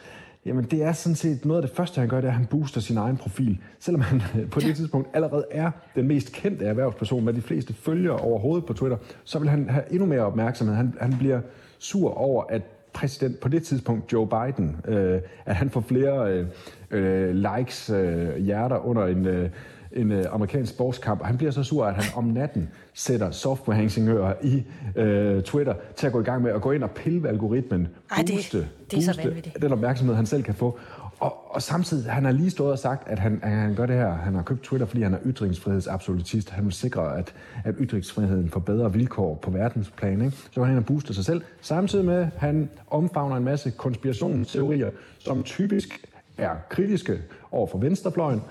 Jamen, 0.46 0.64
det 0.64 0.82
er 0.82 0.92
sådan 0.92 1.16
set 1.16 1.44
noget 1.44 1.62
af 1.62 1.68
det 1.68 1.76
første, 1.76 2.00
han 2.00 2.08
gør, 2.08 2.20
det 2.20 2.26
er, 2.26 2.30
at 2.30 2.36
han 2.36 2.46
booster 2.46 2.80
sin 2.80 2.96
egen 2.96 3.16
profil. 3.16 3.58
Selvom 3.78 4.00
han 4.00 4.22
på 4.50 4.60
det 4.60 4.76
tidspunkt 4.76 5.08
allerede 5.14 5.44
er 5.50 5.70
den 5.94 6.08
mest 6.08 6.32
kendte 6.32 6.64
erhvervsperson 6.64 7.24
med 7.24 7.32
de 7.32 7.42
fleste 7.42 7.74
følgere 7.74 8.16
overhovedet 8.16 8.66
på 8.66 8.72
Twitter, 8.72 8.98
så 9.24 9.38
vil 9.38 9.48
han 9.48 9.70
have 9.70 9.92
endnu 9.92 10.06
mere 10.06 10.20
opmærksomhed. 10.20 10.74
Han, 10.74 10.94
han 11.00 11.14
bliver 11.18 11.40
sur 11.78 12.10
over, 12.10 12.44
at 12.48 12.62
præsident 12.96 13.40
på 13.40 13.48
det 13.48 13.62
tidspunkt, 13.62 14.12
Joe 14.12 14.28
Biden, 14.28 14.76
øh, 14.88 15.20
at 15.46 15.56
han 15.56 15.70
får 15.70 15.80
flere 15.80 16.32
øh, 16.32 16.46
øh, 16.90 17.34
likes, 17.34 17.90
øh, 17.90 18.36
hjerter 18.36 18.86
under 18.86 19.06
en, 19.06 19.26
øh, 19.26 19.50
en 19.92 20.12
øh, 20.12 20.24
amerikansk 20.32 20.72
sportskamp, 20.72 21.20
og 21.20 21.26
han 21.26 21.36
bliver 21.36 21.50
så 21.52 21.62
sur, 21.62 21.84
at 21.86 21.94
han 21.94 22.04
om 22.14 22.24
natten 22.24 22.68
sætter 22.94 23.30
softwareingeniører 23.30 24.34
i 24.42 24.64
øh, 24.96 25.42
Twitter 25.42 25.74
til 25.96 26.06
at 26.06 26.12
gå 26.12 26.20
i 26.20 26.24
gang 26.24 26.42
med 26.42 26.52
at 26.52 26.60
gå 26.60 26.72
ind 26.72 26.82
og 26.82 26.90
pille 26.90 27.22
ved 27.22 27.30
algoritmen, 27.30 27.88
Ej, 28.10 28.22
det, 28.22 28.34
booste, 28.34 28.58
det 28.90 29.08
er 29.08 29.14
booste 29.14 29.52
den 29.62 29.72
opmærksomhed, 29.72 30.16
han 30.16 30.26
selv 30.26 30.42
kan 30.42 30.54
få. 30.54 30.78
Og, 31.20 31.54
og 31.54 31.62
samtidig, 31.62 32.12
han 32.12 32.24
har 32.24 32.32
lige 32.32 32.50
stået 32.50 32.72
og 32.72 32.78
sagt, 32.78 33.08
at 33.08 33.18
han, 33.18 33.40
at 33.42 33.50
han 33.50 33.74
gør 33.74 33.86
det 33.86 33.96
her, 33.96 34.10
han 34.10 34.34
har 34.34 34.42
købt 34.42 34.62
Twitter, 34.62 34.86
fordi 34.86 35.02
han 35.02 35.14
er 35.14 35.18
ytringsfrihedsabsolutist. 35.26 36.50
Han 36.50 36.64
vil 36.64 36.72
sikre, 36.72 37.18
at, 37.18 37.34
at 37.64 37.74
ytringsfriheden 37.78 38.50
får 38.50 38.60
bedre 38.60 38.92
vilkår 38.92 39.34
på 39.34 39.50
verdensplan. 39.50 40.22
Ikke? 40.22 40.36
Så 40.52 40.64
han 40.64 40.74
har 40.74 40.80
boostet 40.80 41.16
sig 41.16 41.24
selv, 41.24 41.42
samtidig 41.60 42.04
med, 42.04 42.14
at 42.14 42.28
han 42.36 42.70
omfavner 42.90 43.36
en 43.36 43.44
masse 43.44 43.70
konspirationsteorier, 43.70 44.90
som 45.18 45.42
typisk 45.42 46.06
er 46.38 46.54
kritiske 46.68 47.18
over 47.50 47.66
for 47.66 47.78
venstrefløjen, 47.78 48.42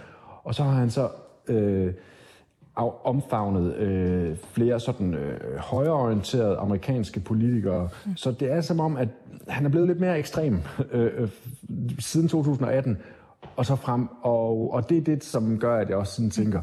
og 0.43 0.55
så 0.55 0.63
har 0.63 0.71
han 0.71 0.89
så 0.89 1.09
øh, 1.47 1.93
omfavnet 2.75 3.75
øh, 3.75 4.37
flere 4.51 4.79
sådan 4.79 5.13
øh, 5.13 5.57
højreorienterede 5.57 6.57
amerikanske 6.57 7.19
politikere. 7.19 7.89
Mm. 8.05 8.15
Så 8.15 8.31
det 8.31 8.51
er 8.51 8.61
som 8.61 8.79
om, 8.79 8.97
at 8.97 9.07
han 9.47 9.65
er 9.65 9.69
blevet 9.69 9.87
lidt 9.87 9.99
mere 9.99 10.19
ekstrem 10.19 10.61
øh, 10.91 11.11
øh, 11.17 11.29
siden 11.99 12.27
2018. 12.27 12.97
og 13.55 13.65
så 13.65 13.75
frem. 13.75 14.07
Og, 14.21 14.73
og 14.73 14.89
det 14.89 14.97
er 14.97 15.01
det, 15.01 15.23
som 15.23 15.59
gør, 15.59 15.77
at 15.77 15.89
jeg 15.89 15.97
også 15.97 16.13
sådan 16.13 16.29
tænker, 16.29 16.61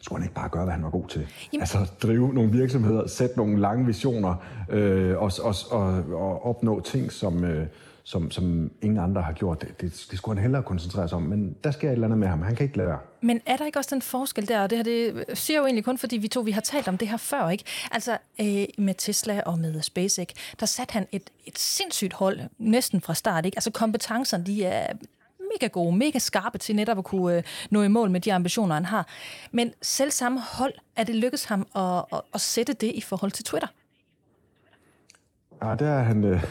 skulle 0.00 0.20
han 0.20 0.24
ikke 0.24 0.34
bare 0.34 0.48
gøre, 0.48 0.64
hvad 0.64 0.74
han 0.74 0.82
var 0.82 0.90
god 0.90 1.08
til? 1.08 1.26
Jamen. 1.52 1.60
Altså 1.60 1.78
drive 2.02 2.34
nogle 2.34 2.52
virksomheder, 2.52 3.06
sætte 3.06 3.36
nogle 3.36 3.60
lange 3.60 3.86
visioner 3.86 4.34
øh, 4.68 5.18
og, 5.18 5.32
og, 5.42 5.54
og, 5.70 6.04
og 6.12 6.46
opnå 6.46 6.80
ting, 6.80 7.12
som, 7.12 7.44
øh, 7.44 7.66
som, 8.04 8.30
som 8.30 8.70
ingen 8.82 8.98
andre 8.98 9.22
har 9.22 9.32
gjort. 9.32 9.60
Det, 9.60 9.80
det, 9.80 10.06
det 10.10 10.18
skulle 10.18 10.36
han 10.36 10.42
hellere 10.42 10.62
koncentrere 10.62 11.08
sig 11.08 11.16
om, 11.16 11.22
men 11.22 11.56
der 11.64 11.70
sker 11.70 11.88
et 11.88 11.92
eller 11.92 12.06
andet 12.06 12.18
med 12.18 12.28
ham. 12.28 12.42
Han 12.42 12.56
kan 12.56 12.64
ikke 12.64 12.76
lade 12.76 12.88
være. 12.88 12.98
Men 13.20 13.40
er 13.46 13.56
der 13.56 13.66
ikke 13.66 13.78
også 13.78 13.94
den 13.94 14.02
forskel 14.02 14.48
der? 14.48 14.62
Og 14.62 14.70
det 14.70 14.78
her 14.78 14.82
det 14.82 15.24
siger 15.38 15.58
jo 15.58 15.64
egentlig 15.64 15.84
kun, 15.84 15.98
fordi 15.98 16.16
vi 16.16 16.28
to 16.28 16.40
vi 16.40 16.50
har 16.50 16.60
talt 16.60 16.88
om 16.88 16.98
det 16.98 17.08
her 17.08 17.16
før, 17.16 17.48
ikke? 17.48 17.64
Altså 17.90 18.18
øh, 18.40 18.64
med 18.78 18.94
Tesla 18.94 19.42
og 19.46 19.58
med 19.58 19.82
SpaceX, 19.82 20.28
der 20.60 20.66
satte 20.66 20.92
han 20.92 21.06
et, 21.12 21.30
et 21.46 21.58
sindssygt 21.58 22.12
hold 22.12 22.40
næsten 22.58 23.00
fra 23.00 23.14
start. 23.14 23.46
Ikke? 23.46 23.56
Altså 23.56 23.70
kompetencerne, 23.70 24.46
de 24.46 24.64
er 24.64 24.92
mega 25.54 25.66
gode, 25.66 25.96
mega 25.96 26.18
skarpe 26.18 26.58
til 26.58 26.76
netop 26.76 26.98
at 26.98 27.04
kunne 27.04 27.36
øh, 27.36 27.42
nå 27.70 27.82
i 27.82 27.88
mål 27.88 28.10
med 28.10 28.20
de 28.20 28.32
ambitioner, 28.32 28.74
han 28.74 28.84
har. 28.84 29.06
Men 29.52 29.72
selv 29.82 30.10
samme 30.10 30.40
hold, 30.40 30.72
er 30.96 31.04
det 31.04 31.14
lykkedes 31.14 31.44
ham 31.44 31.66
at, 31.76 32.04
at, 32.12 32.20
at 32.34 32.40
sætte 32.40 32.72
det 32.72 32.92
i 32.94 33.00
forhold 33.00 33.30
til 33.30 33.44
Twitter? 33.44 33.68
Ja, 35.62 35.74
der 35.74 35.86
er 35.86 36.02
han, 36.02 36.24
øh, 36.24 36.44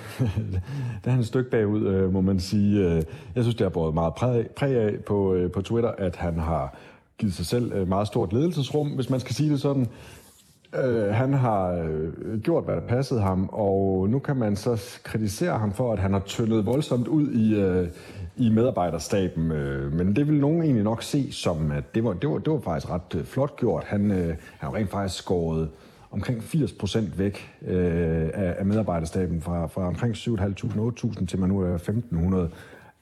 der 1.03 1.07
er 1.07 1.09
han 1.09 1.19
et 1.19 1.27
stykke 1.27 1.49
bagud, 1.49 1.87
øh, 1.87 2.13
må 2.13 2.21
man 2.21 2.39
sige. 2.39 2.85
Øh, 2.85 3.03
jeg 3.35 3.43
synes, 3.43 3.55
det 3.55 3.65
har 3.65 3.69
båret 3.69 3.93
meget 3.93 4.13
præg, 4.13 4.47
præg 4.55 4.75
af 4.75 4.99
på, 5.05 5.33
øh, 5.33 5.51
på 5.51 5.61
Twitter, 5.61 5.91
at 5.97 6.15
han 6.15 6.39
har 6.39 6.75
givet 7.17 7.33
sig 7.33 7.45
selv 7.45 7.73
øh, 7.73 7.87
meget 7.87 8.07
stort 8.07 8.33
ledelsesrum, 8.33 8.89
hvis 8.89 9.09
man 9.09 9.19
skal 9.19 9.35
sige 9.35 9.49
det 9.49 9.61
sådan. 9.61 9.87
Øh, 10.83 11.13
han 11.13 11.33
har 11.33 11.71
øh, 11.71 12.41
gjort, 12.41 12.63
hvad 12.63 12.75
der 12.75 12.87
passede 12.87 13.21
ham, 13.21 13.49
og 13.51 14.09
nu 14.09 14.19
kan 14.19 14.35
man 14.35 14.55
så 14.55 14.99
kritisere 15.03 15.59
ham 15.59 15.73
for, 15.73 15.93
at 15.93 15.99
han 15.99 16.13
har 16.13 16.19
tyndet 16.19 16.65
voldsomt 16.65 17.07
ud 17.07 17.31
i, 17.31 17.55
øh, 17.55 17.87
i 18.37 18.49
medarbejderstaben. 18.49 19.51
Øh, 19.51 19.93
men 19.93 20.15
det 20.15 20.27
vil 20.27 20.39
nogen 20.39 20.61
egentlig 20.61 20.83
nok 20.83 21.03
se 21.03 21.31
som, 21.31 21.71
at 21.71 21.95
det 21.95 22.03
var, 22.03 22.13
det 22.13 22.29
var, 22.29 22.37
det 22.37 22.53
var 22.53 22.59
faktisk 22.59 22.91
ret 22.91 23.15
øh, 23.15 23.25
flot 23.25 23.55
gjort. 23.57 23.83
Han, 23.83 24.11
øh, 24.11 24.27
han 24.27 24.37
har 24.59 24.75
rent 24.75 24.89
faktisk 24.89 25.23
skåret 25.23 25.69
omkring 26.11 26.43
80 26.43 26.73
procent 26.73 27.19
væk 27.19 27.49
øh, 27.67 28.29
af, 28.33 28.65
medarbejderstaben 28.65 29.41
fra, 29.41 29.67
fra 29.67 29.87
omkring 29.87 30.15
7.500-8.000 30.15 31.25
til 31.25 31.39
man 31.39 31.49
nu 31.49 31.59
er 31.59 31.77
1.500 31.77 32.55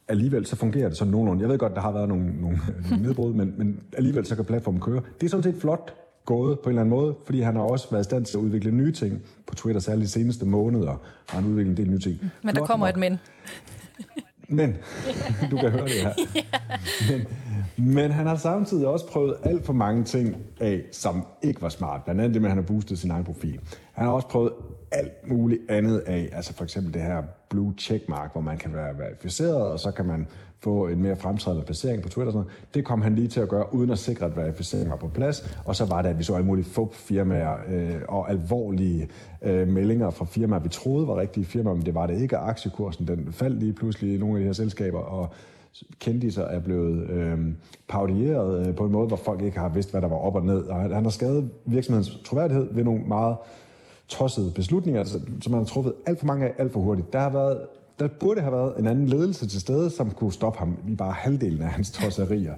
alligevel 0.07 0.45
så 0.45 0.55
fungerer 0.55 0.89
det 0.89 0.97
sådan 0.97 1.11
nogenlunde. 1.11 1.41
Jeg 1.41 1.49
ved 1.49 1.57
godt, 1.57 1.75
der 1.75 1.81
har 1.81 1.91
været 1.91 2.09
nogle, 2.09 2.33
nogle 2.41 2.59
nedbrud, 2.99 3.33
men, 3.33 3.53
men 3.57 3.79
alligevel 3.97 4.25
så 4.25 4.35
kan 4.35 4.45
platformen 4.45 4.81
køre. 4.81 5.01
Det 5.21 5.25
er 5.25 5.29
sådan 5.29 5.43
set 5.43 5.61
flot 5.61 5.93
gået 6.25 6.59
på 6.59 6.69
en 6.69 6.69
eller 6.69 6.81
anden 6.81 6.95
måde, 6.95 7.15
fordi 7.25 7.41
han 7.41 7.55
har 7.55 7.61
også 7.61 7.87
været 7.91 8.01
i 8.01 8.03
stand 8.03 8.25
til 8.25 8.37
at 8.37 8.41
udvikle 8.41 8.71
nye 8.71 8.91
ting 8.91 9.21
på 9.47 9.55
Twitter, 9.55 9.81
særligt 9.81 10.05
de 10.05 10.11
seneste 10.11 10.45
måneder 10.45 11.01
har 11.29 11.41
han 11.41 11.45
udviklet 11.45 11.71
en 11.71 11.77
del 11.77 11.91
nye 11.91 11.99
ting. 11.99 12.31
Men 12.41 12.55
der 12.55 12.65
kommer 12.65 12.87
et 12.87 12.97
men. 12.97 13.19
Men, 14.49 14.75
du 15.51 15.57
kan 15.57 15.71
høre 15.71 15.83
det 15.83 15.91
her. 15.91 16.13
Men, 17.11 17.27
men 17.77 18.11
han 18.11 18.27
har 18.27 18.35
samtidig 18.35 18.87
også 18.87 19.07
prøvet 19.07 19.35
alt 19.43 19.65
for 19.65 19.73
mange 19.73 20.03
ting 20.03 20.35
af, 20.59 20.81
som 20.91 21.25
ikke 21.41 21.61
var 21.61 21.69
smart. 21.69 22.03
Blandt 22.03 22.21
andet 22.21 22.33
det 22.33 22.41
med, 22.41 22.49
at 22.49 22.55
han 22.55 22.63
har 22.63 22.67
boostet 22.67 22.99
sin 22.99 23.11
egen 23.11 23.23
profil. 23.23 23.59
Han 23.91 24.05
har 24.05 24.11
også 24.11 24.27
prøvet 24.27 24.51
alt 24.91 25.29
muligt 25.29 25.61
andet 25.69 25.99
af, 25.99 26.29
altså 26.31 26.53
for 26.53 26.63
eksempel 26.63 26.93
det 26.93 27.01
her 27.01 27.23
blue 27.49 27.73
checkmark, 27.77 28.31
hvor 28.31 28.41
man 28.41 28.57
kan 28.57 28.73
være 28.73 28.97
verificeret, 28.97 29.55
og 29.55 29.79
så 29.79 29.91
kan 29.91 30.05
man 30.05 30.27
få 30.59 30.87
en 30.87 31.01
mere 31.01 31.15
fremtrædende 31.15 31.65
placering 31.65 32.03
på 32.03 32.09
Twitter. 32.09 32.27
Og 32.27 32.33
sådan 32.33 32.45
noget. 32.45 32.73
Det 32.73 32.85
kom 32.85 33.01
han 33.01 33.15
lige 33.15 33.27
til 33.27 33.39
at 33.39 33.49
gøre, 33.49 33.73
uden 33.73 33.89
at 33.89 33.97
sikre, 33.97 34.25
at 34.25 34.37
verificeringen 34.37 34.91
var 34.91 34.97
på 34.97 35.07
plads. 35.07 35.57
Og 35.65 35.75
så 35.75 35.85
var 35.85 36.01
det, 36.01 36.09
at 36.09 36.19
vi 36.19 36.23
så 36.23 36.35
alle 36.35 36.45
mulige 36.45 36.65
fup-firmaer 36.65 37.57
øh, 37.69 38.01
og 38.07 38.29
alvorlige 38.29 39.07
øh, 39.41 39.67
meldinger 39.67 40.09
fra 40.09 40.25
firmaer, 40.25 40.59
vi 40.59 40.69
troede 40.69 41.07
var 41.07 41.19
rigtige 41.19 41.45
firmaer, 41.45 41.75
men 41.75 41.85
det 41.85 41.95
var 41.95 42.07
det 42.07 42.21
ikke. 42.21 42.37
Aktiekursen 42.37 43.07
den 43.07 43.33
faldt 43.33 43.59
lige 43.59 43.73
pludselig 43.73 44.15
i 44.15 44.17
nogle 44.17 44.35
af 44.35 44.39
de 44.39 44.45
her 44.45 44.53
selskaber, 44.53 44.99
og 44.99 45.29
kendiser 45.99 46.43
er 46.43 46.59
blevet 46.59 47.09
øh, 47.09 47.39
parodieret 47.87 48.67
øh, 48.67 48.75
på 48.75 48.85
en 48.85 48.91
måde, 48.91 49.07
hvor 49.07 49.17
folk 49.17 49.41
ikke 49.41 49.59
har 49.59 49.69
vidst, 49.69 49.91
hvad 49.91 50.01
der 50.01 50.07
var 50.07 50.15
op 50.15 50.35
og 50.35 50.45
ned. 50.45 50.63
Og 50.63 50.75
han 50.81 51.03
har 51.03 51.09
skadet 51.09 51.49
virksomhedens 51.65 52.19
troværdighed 52.25 52.67
ved 52.71 52.83
nogle 52.83 53.01
meget 53.07 53.35
tossede 54.07 54.51
beslutninger, 54.51 55.03
som 55.41 55.51
man 55.51 55.59
har 55.59 55.65
truffet 55.65 55.93
alt 56.05 56.19
for 56.19 56.25
mange 56.25 56.45
af 56.45 56.53
alt 56.57 56.73
for 56.73 56.79
hurtigt. 56.79 57.13
Der 57.13 57.19
har 57.19 57.29
været 57.29 57.57
der 57.99 58.07
burde 58.07 58.41
have 58.41 58.51
været 58.51 58.79
en 58.79 58.87
anden 58.87 59.07
ledelse 59.07 59.47
til 59.47 59.61
stede, 59.61 59.89
som 59.89 60.11
kunne 60.11 60.33
stoppe 60.33 60.59
ham 60.59 60.77
i 60.87 60.95
bare 60.95 61.11
halvdelen 61.11 61.61
af 61.61 61.69
hans 61.69 61.91
tosserier. 61.91 62.53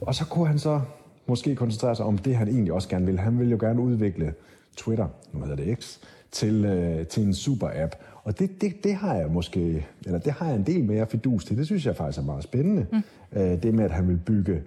Og 0.00 0.14
så 0.14 0.24
kunne 0.24 0.46
han 0.46 0.58
så 0.58 0.80
måske 1.26 1.56
koncentrere 1.56 1.96
sig 1.96 2.06
om 2.06 2.18
det, 2.18 2.36
han 2.36 2.48
egentlig 2.48 2.72
også 2.72 2.88
gerne 2.88 3.06
vil. 3.06 3.18
Han 3.18 3.38
vil 3.38 3.50
jo 3.50 3.56
gerne 3.60 3.80
udvikle 3.80 4.34
Twitter, 4.76 5.06
nu 5.32 5.40
hedder 5.40 5.56
det 5.56 5.78
X, 5.78 5.98
til, 6.30 6.64
øh, 6.64 7.06
til 7.06 7.22
en 7.22 7.34
super-app. 7.34 7.94
Og 8.28 8.38
det, 8.38 8.60
det, 8.60 8.84
det 8.84 8.94
har 8.94 9.14
jeg 9.14 9.30
måske, 9.30 9.86
eller 10.06 10.18
det 10.18 10.32
har 10.32 10.46
jeg 10.46 10.56
en 10.56 10.66
del 10.66 10.84
mere 10.84 11.06
fidus 11.06 11.44
til. 11.44 11.58
Det 11.58 11.66
synes 11.66 11.86
jeg 11.86 11.96
faktisk 11.96 12.18
er 12.18 12.22
meget 12.22 12.44
spændende. 12.44 12.86
Mm. 12.92 13.02
Øh, 13.32 13.62
det 13.62 13.74
med, 13.74 13.84
at 13.84 13.90
han 13.90 14.08
vil 14.08 14.16
bygge 14.16 14.62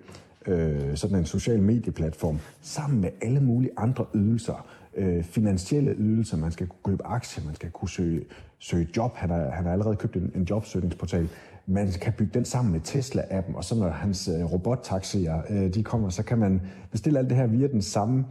øh, 0.47 0.95
sådan 0.95 1.17
en 1.17 1.25
social 1.25 1.61
medieplatform 1.61 2.39
sammen 2.61 3.01
med 3.01 3.09
alle 3.21 3.39
mulige 3.39 3.71
andre 3.77 4.05
ydelser. 4.15 4.67
Øh, 4.97 5.23
finansielle 5.23 5.95
ydelser, 5.97 6.37
man 6.37 6.51
skal 6.51 6.67
kunne 6.67 6.93
købe 6.93 7.05
aktier, 7.05 7.45
man 7.45 7.55
skal 7.55 7.71
kunne 7.71 7.89
søge, 7.89 8.21
søge 8.59 8.87
job. 8.97 9.15
Han 9.15 9.29
har, 9.29 9.49
han 9.49 9.65
har 9.65 9.71
allerede 9.71 9.95
købt 9.95 10.15
en, 10.15 10.31
en 10.35 10.43
jobsøgningsportal. 10.43 11.29
Man 11.65 11.91
kan 12.01 12.13
bygge 12.13 12.31
den 12.33 12.45
sammen 12.45 12.71
med 12.71 12.79
Tesla-appen, 12.79 13.55
og 13.55 13.63
så 13.63 13.75
når 13.75 13.89
hans 13.89 14.27
øh, 14.27 14.51
robottaxier 14.51 15.41
øh, 15.49 15.73
de 15.73 15.83
kommer, 15.83 16.09
så 16.09 16.23
kan 16.23 16.37
man 16.37 16.61
bestille 16.91 17.19
alt 17.19 17.29
det 17.29 17.37
her 17.37 17.47
via 17.47 17.67
den 17.67 17.81
samme 17.81 18.25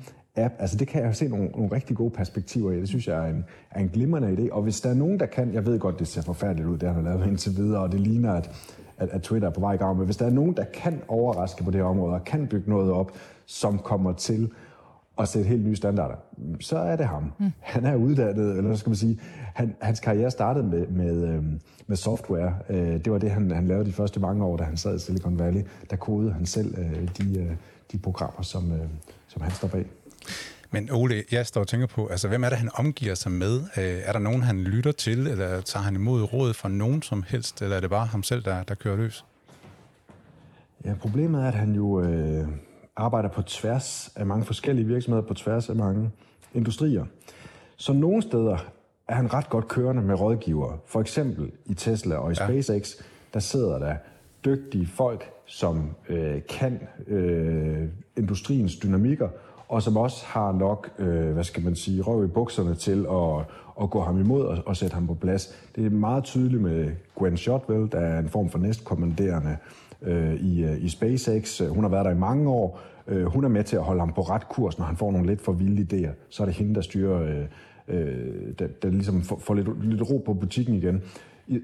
app. 0.44 0.54
Altså 0.58 0.76
det 0.76 0.88
kan 0.88 1.02
jeg 1.02 1.16
se 1.16 1.28
nogle, 1.28 1.46
nogle 1.46 1.72
rigtig 1.72 1.96
gode 1.96 2.10
perspektiver 2.10 2.72
i. 2.72 2.80
Det 2.80 2.88
synes 2.88 3.08
jeg 3.08 3.26
er 3.26 3.30
en, 3.30 3.44
er 3.70 3.80
en 3.80 3.88
glimrende 3.88 4.28
idé. 4.28 4.52
Og 4.52 4.62
hvis 4.62 4.80
der 4.80 4.90
er 4.90 4.94
nogen, 4.94 5.20
der 5.20 5.26
kan, 5.26 5.54
jeg 5.54 5.66
ved 5.66 5.78
godt, 5.78 5.98
det 5.98 6.08
ser 6.08 6.22
forfærdeligt 6.22 6.68
ud, 6.68 6.78
det 6.78 6.94
har 6.94 7.02
lavet 7.02 7.26
indtil 7.30 7.56
videre, 7.56 7.82
og 7.82 7.92
det 7.92 8.00
ligner, 8.00 8.32
at, 8.32 8.50
at, 8.98 9.08
at 9.08 9.22
Twitter 9.22 9.48
er 9.48 9.52
på 9.52 9.60
vej 9.60 9.72
i 9.72 9.76
gang, 9.76 9.96
men 9.96 10.04
hvis 10.04 10.16
der 10.16 10.26
er 10.26 10.30
nogen, 10.30 10.56
der 10.56 10.64
kan 10.64 11.00
overraske 11.08 11.64
på 11.64 11.70
det 11.70 11.80
her 11.80 11.86
område, 11.86 12.14
og 12.14 12.24
kan 12.24 12.46
bygge 12.46 12.70
noget 12.70 12.92
op, 12.92 13.12
som 13.46 13.78
kommer 13.78 14.12
til 14.12 14.50
at 15.18 15.28
sætte 15.28 15.48
helt 15.48 15.64
nye 15.64 15.76
standarder, 15.76 16.14
så 16.60 16.78
er 16.78 16.96
det 16.96 17.06
ham. 17.06 17.32
Mm. 17.38 17.50
Han 17.60 17.84
er 17.84 17.94
uddannet, 17.94 18.56
eller 18.56 18.74
skal 18.74 18.90
man 18.90 18.96
sige, 18.96 19.20
han, 19.54 19.74
hans 19.80 20.00
karriere 20.00 20.30
startede 20.30 20.66
med, 20.66 20.86
med, 20.86 21.28
øhm, 21.28 21.60
med 21.86 21.96
software. 21.96 22.54
Øh, 22.68 23.04
det 23.04 23.12
var 23.12 23.18
det, 23.18 23.30
han, 23.30 23.50
han 23.50 23.68
lavede 23.68 23.84
de 23.84 23.92
første 23.92 24.20
mange 24.20 24.44
år, 24.44 24.56
da 24.56 24.64
han 24.64 24.76
sad 24.76 24.96
i 24.96 24.98
Silicon 24.98 25.38
Valley. 25.38 25.62
Der 25.90 25.96
kodede 25.96 26.32
han 26.32 26.46
selv 26.46 26.78
øh, 26.78 27.08
de, 27.18 27.40
øh, 27.40 27.50
de 27.92 27.98
programmer, 27.98 28.42
som, 28.42 28.72
som 29.28 29.42
han 29.42 29.50
står 29.50 29.68
bag. 29.68 29.86
Men 30.70 30.90
Ole, 30.92 31.24
jeg 31.32 31.46
står 31.46 31.60
og 31.60 31.68
tænker 31.68 31.86
på, 31.86 32.06
altså 32.06 32.28
hvem 32.28 32.44
er 32.44 32.48
det, 32.48 32.58
han 32.58 32.70
omgiver 32.74 33.14
sig 33.14 33.32
med? 33.32 33.62
Er 33.76 34.12
der 34.12 34.18
nogen, 34.18 34.42
han 34.42 34.60
lytter 34.60 34.92
til, 34.92 35.26
eller 35.26 35.60
tager 35.60 35.84
han 35.84 35.94
imod 35.94 36.22
råd 36.22 36.54
fra 36.54 36.68
nogen 36.68 37.02
som 37.02 37.24
helst, 37.28 37.62
eller 37.62 37.76
er 37.76 37.80
det 37.80 37.90
bare 37.90 38.06
ham 38.06 38.22
selv, 38.22 38.42
der, 38.42 38.62
der 38.62 38.74
kører 38.74 38.96
løs? 38.96 39.24
Ja, 40.84 40.94
problemet 41.00 41.42
er, 41.42 41.48
at 41.48 41.54
han 41.54 41.74
jo 41.74 42.00
øh, 42.02 42.48
arbejder 42.96 43.28
på 43.28 43.42
tværs 43.42 44.10
af 44.16 44.26
mange 44.26 44.44
forskellige 44.44 44.86
virksomheder, 44.86 45.26
på 45.26 45.34
tværs 45.34 45.68
af 45.68 45.76
mange 45.76 46.10
industrier. 46.54 47.04
Så 47.76 47.92
nogle 47.92 48.22
steder 48.22 48.58
er 49.08 49.14
han 49.14 49.34
ret 49.34 49.48
godt 49.48 49.68
kørende 49.68 50.02
med 50.02 50.20
rådgivere. 50.20 50.78
For 50.86 51.00
eksempel 51.00 51.52
i 51.66 51.74
Tesla 51.74 52.16
og 52.16 52.32
i 52.32 52.34
SpaceX, 52.34 52.94
ja. 52.98 53.04
der 53.34 53.40
sidder 53.40 53.78
der 53.78 53.96
dygtige 54.44 54.86
folk, 54.86 55.30
som 55.46 55.90
øh, 56.08 56.40
kan 56.48 56.80
øh, 57.06 57.88
industriens 58.16 58.76
dynamikker, 58.76 59.28
og 59.70 59.82
som 59.82 59.96
også 59.96 60.24
har 60.26 60.52
nok, 60.52 60.90
øh, 60.98 61.32
hvad 61.32 61.44
skal 61.44 61.64
man 61.64 61.76
sige, 61.76 62.02
røv 62.02 62.24
i 62.24 62.28
bukserne 62.28 62.74
til 62.74 63.06
at, 63.10 63.44
at 63.82 63.90
gå 63.90 64.00
ham 64.00 64.20
imod 64.20 64.44
og, 64.44 64.58
og 64.66 64.76
sætte 64.76 64.94
ham 64.94 65.06
på 65.06 65.14
plads. 65.14 65.54
Det 65.76 65.86
er 65.86 65.90
meget 65.90 66.24
tydeligt 66.24 66.62
med 66.62 66.90
Gwen 67.18 67.36
Shotwell, 67.36 67.88
der 67.92 67.98
er 67.98 68.18
en 68.18 68.28
form 68.28 68.50
for 68.50 68.58
næstkommanderende 68.58 69.56
øh, 70.02 70.34
i, 70.34 70.64
øh, 70.64 70.84
i 70.84 70.88
SpaceX. 70.88 71.62
Hun 71.68 71.84
har 71.84 71.90
været 71.90 72.04
der 72.04 72.10
i 72.10 72.18
mange 72.18 72.50
år. 72.50 72.80
Øh, 73.08 73.24
hun 73.24 73.44
er 73.44 73.48
med 73.48 73.64
til 73.64 73.76
at 73.76 73.82
holde 73.82 74.00
ham 74.00 74.12
på 74.12 74.22
ret 74.22 74.48
kurs, 74.48 74.78
når 74.78 74.86
han 74.86 74.96
får 74.96 75.12
nogle 75.12 75.26
lidt 75.26 75.40
for 75.40 75.52
vilde 75.52 75.82
idéer. 75.82 76.12
Så 76.28 76.42
er 76.42 76.46
det 76.46 76.54
hende, 76.54 76.74
der 76.74 76.80
styrer, 76.80 77.22
øh, 77.22 77.44
øh, 77.88 78.52
der, 78.58 78.66
der 78.82 78.90
ligesom 78.90 79.22
får, 79.22 79.38
får 79.38 79.54
lidt, 79.54 79.84
lidt 79.84 80.02
ro 80.10 80.22
på 80.26 80.34
butikken 80.34 80.74
igen. 80.74 81.02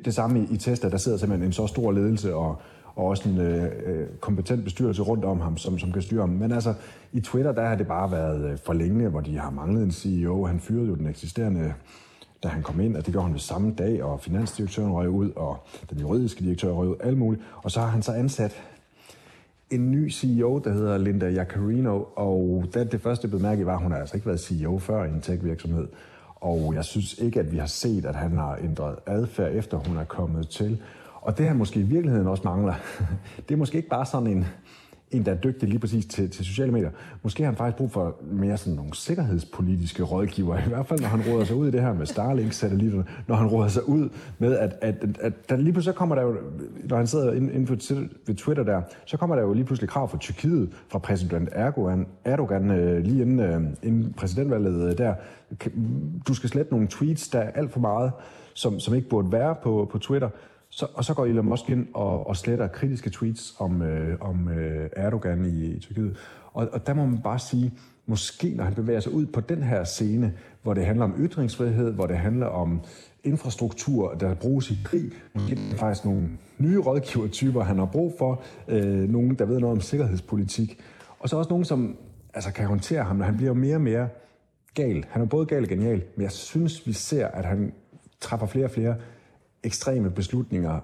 Det 0.04 0.14
samme 0.14 0.40
i, 0.40 0.54
i 0.54 0.56
Tesla, 0.56 0.90
der 0.90 0.96
sidder 0.96 1.18
simpelthen 1.18 1.48
en 1.48 1.52
så 1.52 1.66
stor 1.66 1.92
ledelse 1.92 2.34
og, 2.34 2.60
og 2.96 3.06
også 3.06 3.28
en 3.28 3.38
øh, 3.38 3.64
øh, 3.86 4.06
kompetent 4.20 4.64
bestyrelse 4.64 5.02
rundt 5.02 5.24
om 5.24 5.40
ham, 5.40 5.56
som, 5.56 5.78
som 5.78 5.92
kan 5.92 6.02
styre 6.02 6.20
ham. 6.20 6.28
Men 6.28 6.52
altså, 6.52 6.74
i 7.12 7.20
Twitter, 7.20 7.52
der 7.52 7.66
har 7.66 7.74
det 7.74 7.86
bare 7.86 8.10
været 8.10 8.50
øh, 8.50 8.58
for 8.64 8.72
længe, 8.72 9.08
hvor 9.08 9.20
de 9.20 9.38
har 9.38 9.50
manglet 9.50 9.82
en 9.82 9.92
CEO. 9.92 10.44
Han 10.44 10.60
fyrede 10.60 10.86
jo 10.86 10.94
den 10.94 11.06
eksisterende 11.06 11.74
da 12.42 12.48
han 12.48 12.62
kom 12.62 12.80
ind, 12.80 12.96
og 12.96 13.06
det 13.06 13.12
gjorde 13.12 13.24
han 13.24 13.32
ved 13.32 13.40
samme 13.40 13.74
dag, 13.78 14.02
og 14.02 14.20
finansdirektøren 14.20 14.92
røg 14.92 15.08
ud, 15.08 15.30
og 15.36 15.66
den 15.90 15.98
juridiske 15.98 16.44
direktør 16.44 16.70
røg 16.70 16.88
ud, 16.88 16.96
alt 17.00 17.18
muligt. 17.18 17.42
Og 17.62 17.70
så 17.70 17.80
har 17.80 17.86
han 17.86 18.02
så 18.02 18.12
ansat 18.12 18.62
en 19.70 19.90
ny 19.90 20.10
CEO, 20.10 20.58
der 20.64 20.72
hedder 20.72 20.98
Linda 20.98 21.28
Jaccarino, 21.28 22.02
og 22.16 22.64
det, 22.74 22.92
det 22.92 23.00
første 23.00 23.28
bemærke 23.28 23.66
var, 23.66 23.76
at 23.76 23.82
hun 23.82 23.92
har 23.92 23.98
altså 23.98 24.16
ikke 24.16 24.26
været 24.26 24.40
CEO 24.40 24.78
før 24.78 25.04
i 25.04 25.08
en 25.08 25.20
tech-virksomhed. 25.20 25.88
Og 26.36 26.74
jeg 26.74 26.84
synes 26.84 27.18
ikke, 27.18 27.40
at 27.40 27.52
vi 27.52 27.56
har 27.56 27.66
set, 27.66 28.04
at 28.04 28.14
han 28.14 28.36
har 28.36 28.58
ændret 28.62 28.96
adfærd, 29.06 29.52
efter 29.52 29.76
hun 29.76 29.96
er 29.96 30.04
kommet 30.04 30.48
til. 30.48 30.82
Og 31.26 31.38
det 31.38 31.46
han 31.46 31.56
måske 31.56 31.80
i 31.80 31.82
virkeligheden 31.82 32.26
også 32.26 32.42
mangler, 32.44 32.74
det 33.48 33.54
er 33.54 33.58
måske 33.58 33.76
ikke 33.76 33.88
bare 33.88 34.06
sådan 34.06 34.26
en, 34.26 34.46
en, 35.10 35.24
der 35.26 35.32
er 35.32 35.36
dygtig 35.36 35.68
lige 35.68 35.78
præcis 35.78 36.06
til, 36.06 36.30
til 36.30 36.44
sociale 36.44 36.72
medier. 36.72 36.90
Måske 37.22 37.42
har 37.42 37.50
han 37.50 37.56
faktisk 37.56 37.76
brug 37.76 37.92
for 37.92 38.16
mere 38.22 38.56
sådan 38.56 38.74
nogle 38.74 38.94
sikkerhedspolitiske 38.94 40.02
rådgiver, 40.02 40.58
i 40.66 40.68
hvert 40.68 40.86
fald 40.86 41.00
når 41.00 41.08
han 41.08 41.22
råder 41.32 41.44
sig 41.44 41.56
ud 41.56 41.68
i 41.68 41.70
det 41.70 41.80
her 41.80 41.94
med 41.94 42.06
Starlink-satellitterne, 42.06 43.04
når 43.26 43.34
han 43.34 43.46
råder 43.46 43.68
sig 43.68 43.88
ud 43.88 44.08
med, 44.38 44.58
at, 44.58 44.78
at, 44.80 44.94
at, 45.02 45.18
at 45.20 45.48
der 45.48 45.56
lige 45.56 45.72
pludselig 45.72 45.94
så 45.94 45.98
kommer 45.98 46.14
der 46.14 46.22
jo, 46.22 46.36
når 46.84 46.96
han 46.96 47.06
sidder 47.06 47.32
inde, 47.32 47.66
for 47.66 47.74
ved 48.26 48.34
Twitter 48.34 48.64
der, 48.64 48.82
så 49.04 49.16
kommer 49.16 49.36
der 49.36 49.42
jo 49.42 49.52
lige 49.52 49.64
pludselig 49.64 49.88
krav 49.88 50.08
fra 50.08 50.18
Tyrkiet, 50.18 50.70
fra 50.88 50.98
præsident 50.98 51.48
Erdogan, 51.52 52.06
Erdogan 52.24 52.70
øh, 52.70 53.04
lige 53.04 53.22
inden, 53.22 53.40
øh, 53.40 53.60
inden 53.82 54.12
præsidentvalget 54.12 54.90
øh, 54.90 54.98
der. 54.98 55.14
Du 56.28 56.34
skal 56.34 56.48
slette 56.50 56.72
nogle 56.72 56.88
tweets, 56.88 57.28
der 57.28 57.38
er 57.38 57.50
alt 57.50 57.72
for 57.72 57.80
meget, 57.80 58.12
som, 58.54 58.80
som 58.80 58.94
ikke 58.94 59.08
burde 59.08 59.32
være 59.32 59.54
på, 59.62 59.88
på 59.92 59.98
Twitter. 59.98 60.28
Så, 60.76 60.86
og 60.94 61.04
så 61.04 61.14
går 61.14 61.26
Elon 61.26 61.48
Musk 61.48 61.70
ind 61.70 61.86
og, 61.94 62.26
og 62.26 62.36
sletter 62.36 62.66
kritiske 62.66 63.10
tweets 63.10 63.54
om, 63.58 63.82
øh, 63.82 64.18
om 64.20 64.48
øh, 64.48 64.90
Erdogan 64.96 65.44
i, 65.44 65.64
i 65.64 65.80
Tyrkiet. 65.80 66.16
Og, 66.52 66.68
og 66.72 66.86
der 66.86 66.94
må 66.94 67.06
man 67.06 67.20
bare 67.22 67.38
sige, 67.38 67.72
måske 68.06 68.54
når 68.56 68.64
han 68.64 68.74
bevæger 68.74 69.00
sig 69.00 69.12
ud 69.12 69.26
på 69.26 69.40
den 69.40 69.62
her 69.62 69.84
scene, 69.84 70.32
hvor 70.62 70.74
det 70.74 70.86
handler 70.86 71.04
om 71.04 71.14
ytringsfrihed, 71.18 71.92
hvor 71.92 72.06
det 72.06 72.16
handler 72.16 72.46
om 72.46 72.80
infrastruktur, 73.24 74.14
der 74.14 74.34
bruges 74.34 74.70
i 74.70 74.78
krig, 74.84 75.12
måske 75.34 75.52
er 75.52 75.70
det 75.70 75.78
faktisk 75.78 76.04
nogle 76.04 76.28
nye 76.58 76.78
rådgivertyper, 76.78 77.62
han 77.62 77.78
har 77.78 77.86
brug 77.86 78.14
for, 78.18 78.42
øh, 78.68 79.08
nogen, 79.10 79.34
der 79.34 79.44
ved 79.44 79.60
noget 79.60 79.76
om 79.76 79.80
sikkerhedspolitik, 79.80 80.80
og 81.18 81.28
så 81.28 81.36
også 81.36 81.50
nogen, 81.50 81.64
som 81.64 81.96
altså, 82.34 82.52
kan 82.52 82.66
håndtere 82.66 83.02
ham, 83.02 83.16
når 83.16 83.24
han 83.24 83.36
bliver 83.36 83.52
mere 83.52 83.74
og 83.74 83.80
mere 83.80 84.08
gal. 84.74 85.04
Han 85.08 85.22
er 85.22 85.26
både 85.26 85.46
gal 85.46 85.62
og 85.62 85.68
genial, 85.68 86.02
men 86.16 86.22
jeg 86.22 86.32
synes, 86.32 86.86
vi 86.86 86.92
ser, 86.92 87.26
at 87.26 87.44
han 87.44 87.72
træffer 88.20 88.46
flere 88.46 88.64
og 88.64 88.70
flere 88.70 88.94
ekstreme 89.66 90.10
beslutninger 90.10 90.80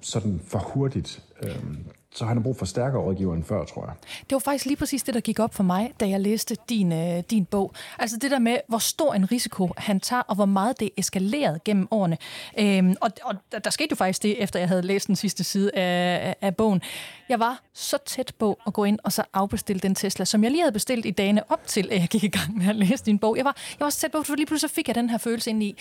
sådan 0.00 0.40
for 0.44 0.58
hurtigt. 0.58 1.22
Øhm, 1.42 1.78
så 2.14 2.24
han 2.24 2.36
har 2.36 2.42
brug 2.42 2.56
for 2.56 2.66
stærkere 2.66 3.02
rådgiver 3.02 3.34
end 3.34 3.44
før, 3.44 3.64
tror 3.64 3.84
jeg. 3.86 3.94
Det 4.20 4.32
var 4.32 4.38
faktisk 4.38 4.64
lige 4.64 4.76
præcis 4.76 5.02
det, 5.02 5.14
der 5.14 5.20
gik 5.20 5.38
op 5.38 5.54
for 5.54 5.62
mig, 5.62 5.92
da 6.00 6.08
jeg 6.08 6.20
læste 6.20 6.56
din, 6.68 6.92
øh, 6.92 7.22
din 7.30 7.44
bog. 7.44 7.72
Altså 7.98 8.16
det 8.16 8.30
der 8.30 8.38
med, 8.38 8.58
hvor 8.68 8.78
stor 8.78 9.14
en 9.14 9.32
risiko 9.32 9.70
han 9.76 10.00
tager, 10.00 10.22
og 10.22 10.34
hvor 10.34 10.44
meget 10.44 10.80
det 10.80 10.86
er 10.86 10.90
eskaleret 10.96 11.64
gennem 11.64 11.88
årene. 11.90 12.18
Øhm, 12.58 12.94
og, 13.00 13.10
og 13.24 13.34
der 13.64 13.70
skete 13.70 13.88
jo 13.90 13.96
faktisk 13.96 14.22
det, 14.22 14.42
efter 14.42 14.58
jeg 14.58 14.68
havde 14.68 14.82
læst 14.82 15.06
den 15.06 15.16
sidste 15.16 15.44
side 15.44 15.70
af, 15.74 16.36
af 16.40 16.56
bogen. 16.56 16.82
Jeg 17.28 17.40
var 17.40 17.62
så 17.74 17.98
tæt 18.06 18.32
på 18.38 18.58
at 18.66 18.72
gå 18.72 18.84
ind 18.84 18.98
og 19.04 19.12
så 19.12 19.24
afbestille 19.32 19.80
den 19.80 19.94
Tesla, 19.94 20.24
som 20.24 20.42
jeg 20.42 20.50
lige 20.50 20.62
havde 20.62 20.72
bestilt 20.72 21.06
i 21.06 21.10
dagene 21.10 21.50
op 21.50 21.66
til, 21.66 21.88
at 21.92 22.00
jeg 22.00 22.08
gik 22.08 22.24
i 22.24 22.28
gang 22.28 22.58
med 22.58 22.68
at 22.68 22.76
læse 22.76 23.04
din 23.04 23.18
bog. 23.18 23.36
Jeg 23.36 23.44
var, 23.44 23.56
jeg 23.78 23.84
var 23.84 23.90
så 23.90 23.98
tæt 23.98 24.12
på, 24.12 24.22
for 24.22 24.34
lige 24.34 24.46
pludselig 24.46 24.70
fik 24.70 24.88
jeg 24.88 24.94
den 24.94 25.10
her 25.10 25.18
følelse 25.18 25.50
ind 25.50 25.62
i, 25.62 25.76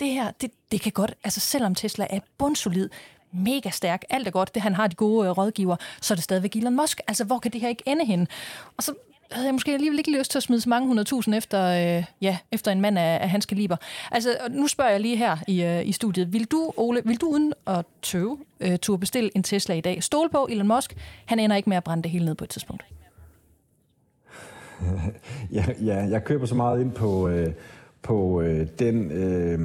det 0.00 0.08
her, 0.08 0.30
det, 0.30 0.50
det 0.72 0.80
kan 0.80 0.92
godt, 0.92 1.14
altså 1.24 1.40
selvom 1.40 1.74
Tesla 1.74 2.06
er 2.10 2.20
bundsolid, 2.38 2.88
mega 3.36 3.70
stærk, 3.70 4.02
alt 4.10 4.26
er 4.26 4.30
godt, 4.30 4.54
det 4.54 4.62
han 4.62 4.74
har 4.74 4.86
de 4.86 4.94
gode 4.94 5.26
øh, 5.26 5.38
rådgiver, 5.38 5.76
så 6.00 6.14
er 6.14 6.16
det 6.16 6.24
stadigvæk 6.24 6.56
Elon 6.56 6.76
Musk. 6.76 7.00
Altså, 7.08 7.24
hvor 7.24 7.38
kan 7.38 7.52
det 7.52 7.60
her 7.60 7.68
ikke 7.68 7.82
ende 7.86 8.04
hen? 8.04 8.28
Og 8.76 8.82
så 8.82 8.94
havde 9.30 9.46
jeg 9.46 9.54
måske 9.54 9.72
alligevel 9.72 9.98
ikke 9.98 10.18
lyst 10.18 10.30
til 10.30 10.38
at 10.38 10.42
smide 10.42 10.60
så 10.60 10.68
mange 10.68 10.86
hundredtusind 10.86 11.34
efter, 11.34 11.62
øh, 11.98 12.04
ja, 12.20 12.38
efter 12.52 12.72
en 12.72 12.80
mand 12.80 12.98
af, 12.98 13.18
af 13.22 13.30
hans 13.30 13.46
kaliber. 13.46 13.76
Altså, 14.12 14.30
nu 14.50 14.66
spørger 14.66 14.90
jeg 14.90 15.00
lige 15.00 15.16
her 15.16 15.36
i, 15.48 15.62
øh, 15.62 15.88
i 15.88 15.92
studiet. 15.92 16.32
Vil 16.32 16.44
du, 16.44 16.72
Ole, 16.76 17.02
vil 17.04 17.20
du 17.20 17.26
uden 17.26 17.52
at 17.66 17.84
tøve, 18.02 18.38
øh, 18.60 18.78
turde 18.78 19.00
bestille 19.00 19.30
en 19.34 19.42
Tesla 19.42 19.74
i 19.74 19.80
dag? 19.80 20.02
Stol 20.02 20.30
på 20.30 20.46
Elon 20.50 20.68
Musk, 20.68 20.96
han 21.26 21.38
ender 21.38 21.56
ikke 21.56 21.68
med 21.68 21.76
at 21.76 21.84
brænde 21.84 22.02
det 22.02 22.10
hele 22.10 22.24
ned 22.24 22.34
på 22.34 22.44
et 22.44 22.50
tidspunkt. 22.50 22.84
ja, 25.52 25.64
ja, 25.84 25.96
jeg 25.96 26.24
køber 26.24 26.46
så 26.46 26.54
meget 26.54 26.80
ind 26.80 26.92
på... 26.92 27.28
Øh 27.28 27.52
på 28.06 28.40
øh, 28.40 28.66
den 28.78 29.10
øh, 29.10 29.58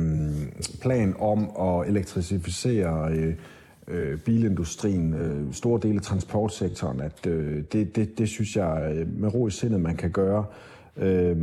plan 0.81 1.15
om 1.19 1.49
at 1.59 1.89
elektrificere 1.89 3.11
øh, 3.11 3.35
øh, 3.87 4.19
bilindustrien, 4.19 5.13
øh, 5.13 5.53
store 5.53 5.79
dele 5.83 5.95
af 5.95 6.01
transportsektoren, 6.01 7.01
at 7.01 7.27
øh, 7.27 7.63
det, 7.71 7.95
det, 7.95 8.17
det 8.17 8.29
synes 8.29 8.55
jeg 8.55 8.93
øh, 8.95 9.19
med 9.19 9.33
ro 9.33 9.47
i 9.47 9.51
sindet, 9.51 9.81
man 9.81 9.95
kan 9.95 10.11
gøre. 10.11 10.45
Øh, 10.97 11.35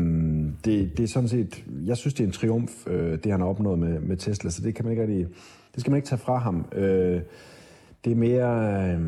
det, 0.64 0.96
det 0.96 1.00
er 1.00 1.06
sådan 1.06 1.28
set, 1.28 1.64
jeg 1.86 1.96
synes, 1.96 2.14
det 2.14 2.24
er 2.24 2.26
en 2.26 2.32
triumf, 2.32 2.86
øh, 2.86 3.18
det 3.24 3.32
han 3.32 3.40
har 3.40 3.48
opnået 3.48 3.78
med, 3.78 4.00
med 4.00 4.16
Tesla, 4.16 4.50
så 4.50 4.62
det 4.62 4.74
kan 4.74 4.84
man 4.84 4.92
ikke 4.92 5.02
rigtig, 5.02 5.26
det 5.74 5.80
skal 5.80 5.90
man 5.90 5.98
ikke 5.98 6.08
tage 6.08 6.18
fra 6.18 6.36
ham. 6.38 6.66
Øh, 6.72 7.20
det 8.04 8.12
er 8.12 8.16
mere... 8.16 8.82
Øh, 8.92 9.00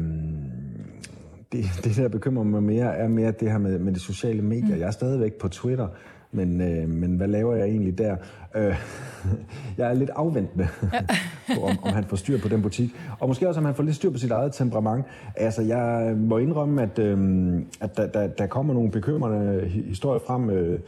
det, 1.52 1.64
det, 1.84 1.96
der 1.96 2.08
bekymrer 2.08 2.44
mig 2.44 2.62
mere, 2.62 2.96
er 2.96 3.08
mere 3.08 3.32
det 3.40 3.50
her 3.50 3.58
med, 3.58 3.78
med 3.78 3.92
de 3.92 4.00
sociale 4.00 4.42
medier. 4.42 4.74
Mm. 4.74 4.80
Jeg 4.80 4.86
er 4.86 4.90
stadigvæk 4.90 5.34
på 5.34 5.48
Twitter, 5.48 5.88
men, 6.32 6.60
øh, 6.60 6.88
men 6.88 7.16
hvad 7.16 7.28
laver 7.28 7.54
jeg 7.54 7.68
egentlig 7.68 7.98
der? 7.98 8.16
Øh, 8.56 8.62
jeg 9.78 9.90
er 9.90 9.94
lidt 9.94 10.10
afventende 10.10 10.68
ja. 10.92 11.00
på, 11.54 11.60
om, 11.60 11.78
om 11.82 11.92
han 11.92 12.04
får 12.04 12.16
styr 12.16 12.38
på 12.38 12.48
den 12.48 12.62
butik. 12.62 12.90
Og 13.20 13.28
måske 13.28 13.48
også, 13.48 13.60
om 13.60 13.64
han 13.64 13.74
får 13.74 13.82
lidt 13.82 13.96
styr 13.96 14.10
på 14.10 14.18
sit 14.18 14.30
eget 14.30 14.52
temperament. 14.52 15.04
Altså, 15.36 15.62
jeg 15.62 16.16
må 16.16 16.38
indrømme, 16.38 16.82
at, 16.82 16.98
øh, 16.98 17.54
at 17.80 17.96
der, 17.96 18.06
der, 18.06 18.26
der 18.26 18.46
kommer 18.46 18.74
nogle 18.74 18.90
bekymrende 18.90 19.68
historier 19.68 20.20
frem, 20.26 20.50
øh, 20.50 20.80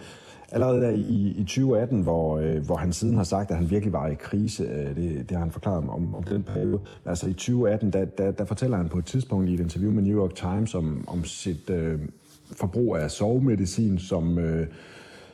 allerede 0.52 0.81
der 0.81 0.90
i, 0.90 1.35
i 1.38 1.44
2018, 1.44 2.02
hvor, 2.02 2.38
øh, 2.38 2.66
hvor 2.66 2.76
han 2.76 2.92
siden 2.92 3.16
har 3.16 3.24
sagt, 3.24 3.50
at 3.50 3.57
han 3.57 3.70
virkelig 3.70 3.92
var 3.92 4.07
i 4.07 4.14
krise. 4.14 4.64
Øh, 4.64 4.96
det, 4.96 5.28
det 5.28 5.31
har 5.31 5.38
han 5.38 5.50
forklaret 5.50 5.88
om, 5.88 6.14
om 6.14 6.22
den 6.22 6.42
periode. 6.42 6.81
Altså 7.07 7.28
i 7.28 7.33
2018, 7.33 7.90
der, 7.90 8.05
der, 8.05 8.31
der 8.31 8.44
fortæller 8.44 8.76
han 8.76 8.88
på 8.88 8.98
et 8.98 9.05
tidspunkt 9.05 9.48
i 9.48 9.55
et 9.55 9.61
interview 9.61 9.92
med 9.92 10.02
New 10.02 10.18
York 10.22 10.35
Times 10.35 10.74
om, 10.74 11.05
om 11.07 11.24
sit 11.24 11.70
øh, 11.70 11.98
forbrug 12.52 12.96
af 12.96 13.11
sovemedicin, 13.11 13.98
som... 13.98 14.38
Øh, 14.38 14.66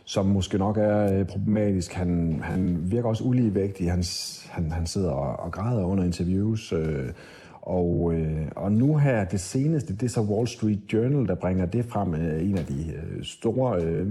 som 0.09 0.27
måske 0.27 0.59
nok 0.59 0.77
er 0.79 1.18
øh, 1.18 1.27
problematisk. 1.27 1.92
Han, 1.92 2.40
han 2.42 2.79
virker 2.83 3.09
også 3.09 3.25
uligevægtig. 3.25 3.90
Han, 3.90 4.05
han, 4.51 4.73
han 4.73 4.87
sidder 4.87 5.11
og, 5.11 5.44
og 5.44 5.53
græder 5.53 5.85
under 5.85 6.05
interviews. 6.05 6.73
Øh, 6.73 7.09
og, 7.62 8.12
øh, 8.14 8.47
og 8.57 8.73
nu 8.73 8.97
her, 8.97 9.25
det 9.25 9.40
seneste, 9.40 9.92
det 9.92 10.03
er 10.03 10.09
så 10.09 10.21
Wall 10.21 10.49
Street 10.49 10.79
Journal, 10.92 11.27
der 11.27 11.35
bringer 11.35 11.66
det 11.66 11.85
frem. 11.85 12.14
Øh, 12.14 12.51
en 12.51 12.59
af 12.59 12.64
de 12.64 12.92
øh, 12.94 13.25
store, 13.25 13.83
øh, 13.83 14.07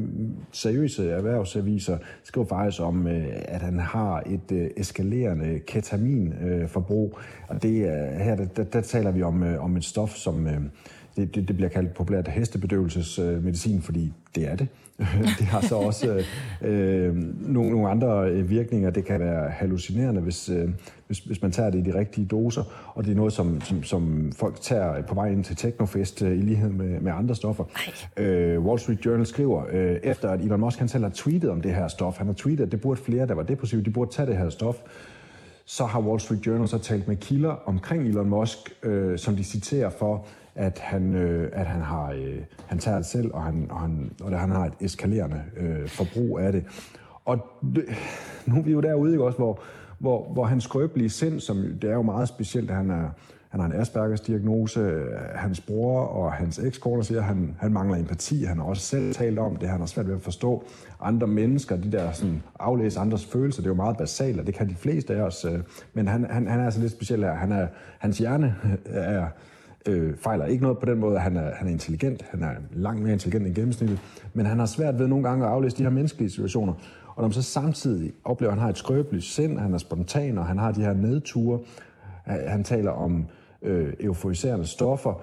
seriøse 0.52 1.10
erhvervsaviser 1.10 1.98
skriver 2.24 2.48
faktisk 2.48 2.82
om, 2.82 3.08
øh, 3.08 3.28
at 3.30 3.62
han 3.62 3.80
har 3.80 4.24
et 4.26 4.52
øh, 4.52 4.70
eskalerende 4.78 5.60
ketaminforbrug. 5.60 7.18
Øh, 7.18 7.46
og 7.48 7.64
det, 7.64 7.82
er, 7.82 8.24
her, 8.24 8.36
der, 8.36 8.46
der, 8.46 8.64
der 8.64 8.82
taler 8.82 9.12
vi 9.12 9.24
om, 9.24 9.44
øh, 9.44 9.64
om 9.64 9.78
et 9.78 9.84
stof, 9.84 10.16
som... 10.16 10.48
Øh, 10.48 10.62
det, 11.16 11.36
det, 11.36 11.48
det 11.48 11.56
bliver 11.56 11.70
kaldt 11.70 11.94
populært 11.94 12.28
hestebedøvelsesmedicin, 12.28 13.82
fordi 13.82 14.14
det 14.36 14.48
er 14.48 14.56
det. 14.56 14.68
det 15.40 15.46
har 15.48 15.62
så 15.62 15.76
også 15.76 16.24
øh, 16.62 17.16
nogle, 17.48 17.70
nogle 17.72 17.90
andre 17.90 18.30
øh, 18.30 18.50
virkninger. 18.50 18.90
Det 18.90 19.06
kan 19.06 19.20
være 19.20 19.50
hallucinerende, 19.50 20.22
hvis, 20.22 20.50
øh, 20.50 20.70
hvis, 21.08 21.20
hvis 21.20 21.42
man 21.42 21.52
tager 21.52 21.70
det 21.70 21.80
i 21.80 21.92
de 21.92 22.00
rigtige 22.00 22.28
doser. 22.28 22.64
Og 22.96 23.06
det 23.06 23.12
er 23.12 23.16
noget, 23.16 23.34
som, 23.34 23.62
som, 23.62 23.84
som 23.84 24.32
folk 24.36 24.62
tager 24.62 25.02
på 25.02 25.16
vej 25.16 25.32
ind 25.32 25.44
til 25.44 25.56
Technofest 25.56 26.22
øh, 26.22 26.38
i 26.38 26.42
lighed 26.42 26.70
med, 26.70 27.00
med 27.00 27.12
andre 27.12 27.36
stoffer. 27.36 27.64
Øh, 28.18 28.60
Wall 28.60 28.80
Street 28.80 29.06
Journal 29.06 29.26
skriver, 29.26 29.64
øh, 29.72 29.98
efter 30.04 30.30
at 30.30 30.42
Elon 30.42 30.60
Musk 30.60 30.80
han 30.80 30.88
selv 30.88 31.04
har 31.04 31.12
tweetet 31.12 31.50
om 31.50 31.62
det 31.62 31.76
her 31.76 31.88
stof, 31.88 32.18
han 32.18 32.28
har 32.28 32.34
tweetet, 32.34 32.66
at 32.66 32.72
det 32.72 32.82
burde 32.82 33.02
flere, 33.02 33.28
der 33.28 33.34
var 33.34 33.44
depressive, 33.44 33.82
de 33.82 33.92
burde 33.92 34.12
tage 34.12 34.26
det 34.26 34.38
her 34.38 34.50
stof, 34.50 34.76
så 35.70 35.86
har 35.86 36.02
Wall 36.02 36.20
Street 36.20 36.48
Journal 36.48 36.68
så 36.68 36.78
talt 36.78 37.08
med 37.08 37.16
kilder 37.16 37.56
omkring 37.66 38.08
Elon 38.08 38.30
Musk, 38.30 38.58
øh, 38.84 39.18
som 39.20 39.36
de 39.36 39.44
citerer 39.44 39.90
for, 39.90 40.26
at 40.56 40.80
han, 40.80 41.16
øh, 41.16 41.50
at 41.54 41.66
han 41.66 41.82
har, 41.82 42.12
øh, 42.12 42.38
han 42.66 42.80
tager 42.80 42.98
det 42.98 43.06
selv, 43.06 43.32
og 43.34 43.44
han, 43.44 43.68
og 43.72 43.80
han, 43.80 44.12
og 44.22 44.40
han 44.40 44.52
har 44.52 44.66
et 44.66 44.74
eskalerende 44.80 45.44
øh, 45.58 45.88
forbrug 45.88 46.40
af 46.40 46.52
det. 46.52 46.66
Og 47.26 47.38
det, 47.76 47.86
nu 48.46 48.58
er 48.58 48.62
vi 48.62 48.72
jo 48.72 48.82
derude, 48.82 49.12
ikke 49.12 49.24
også, 49.24 49.38
hvor, 49.38 49.60
hvor, 50.00 50.34
hvor 50.34 50.46
hans 50.46 50.64
skrøbelige 50.64 51.10
sind, 51.10 51.40
som 51.40 51.58
det 51.82 51.90
er 51.90 51.94
jo 51.94 52.02
meget 52.02 52.28
specielt, 52.28 52.72
han 52.72 52.90
er, 52.90 53.10
han 53.50 53.60
har 53.60 53.68
en 53.68 53.82
Aspergers 53.82 54.22
diagnose, 54.22 54.80
øh, 54.80 55.06
hans 55.36 55.62
bror 55.62 56.02
og 56.02 56.34
hans 56.34 56.60
ekskone 56.60 57.04
siger, 57.04 57.20
at 57.20 57.26
han, 57.26 57.56
han 57.60 57.74
mangler 57.74 57.98
empati. 57.98 58.44
Han 58.44 58.58
har 58.58 58.66
også 58.66 58.84
selv 58.84 59.14
talt 59.14 59.40
om 59.40 59.56
det. 59.56 59.70
Han 59.70 59.80
har 59.80 59.88
svært 59.88 60.08
ved 60.08 60.16
at 60.16 60.22
forstå 60.22 60.64
andre 61.02 61.28
mennesker, 61.28 61.76
de 61.76 61.92
der 61.92 62.12
sådan, 62.12 62.44
aflæse 62.60 63.00
andres 63.00 63.26
følelser. 63.26 63.62
Det 63.62 63.68
er 63.68 63.72
jo 63.72 63.76
meget 63.76 63.98
basalt, 63.98 64.40
og 64.40 64.48
det 64.48 64.56
kan 64.56 64.70
de 64.70 64.76
fleste 64.76 65.16
af 65.16 65.22
os. 65.22 65.46
Øh. 65.46 65.60
Men 65.94 66.08
han, 66.08 66.26
han, 66.30 66.48
han 66.48 66.60
er 66.60 66.66
altså 66.66 66.80
lidt 66.80 66.92
speciel 66.92 67.24
her. 67.24 67.34
Han 67.34 67.52
er, 67.52 67.68
hans 68.00 68.18
hjerne 68.18 68.56
øh, 68.64 68.78
er 68.94 69.28
øh, 69.88 70.18
fejler 70.18 70.46
ikke 70.46 70.64
noget 70.64 70.78
på 70.78 70.86
den 70.86 71.00
måde, 71.00 71.20
han 71.20 71.38
er, 71.38 71.56
han 71.56 71.68
er 71.68 71.72
intelligent. 71.72 72.26
Han 72.32 72.44
er 72.44 72.52
langt 72.72 73.02
mere 73.02 73.14
intelligent 73.14 73.48
end 73.48 73.56
gennemsnittet. 73.56 74.00
Men 74.34 74.46
han 74.46 74.60
har 74.60 74.66
svært 74.66 75.00
ved 75.00 75.08
nogle 75.08 75.30
gange 75.30 75.46
at 75.46 75.52
aflæse 75.52 75.78
de 75.78 75.84
her 75.84 75.90
menneskelige 75.90 76.30
situationer. 76.30 76.74
Og 77.08 77.22
når 77.22 77.28
man 77.28 77.34
så 77.34 77.42
samtidig 77.42 78.12
oplever, 78.24 78.52
at 78.52 78.58
han 78.58 78.62
har 78.62 78.70
et 78.70 78.78
skrøbeligt 78.78 79.26
sind, 79.26 79.60
han 79.60 79.74
er 79.74 79.78
spontan, 79.78 80.38
og 80.38 80.46
han 80.46 80.58
har 80.58 80.72
de 80.72 80.82
her 80.82 80.94
nedture, 80.94 81.60
han 82.26 82.64
taler 82.64 82.92
om 82.92 83.26
øh, 83.62 83.94
euforiserende 84.00 84.66
stoffer, 84.66 85.22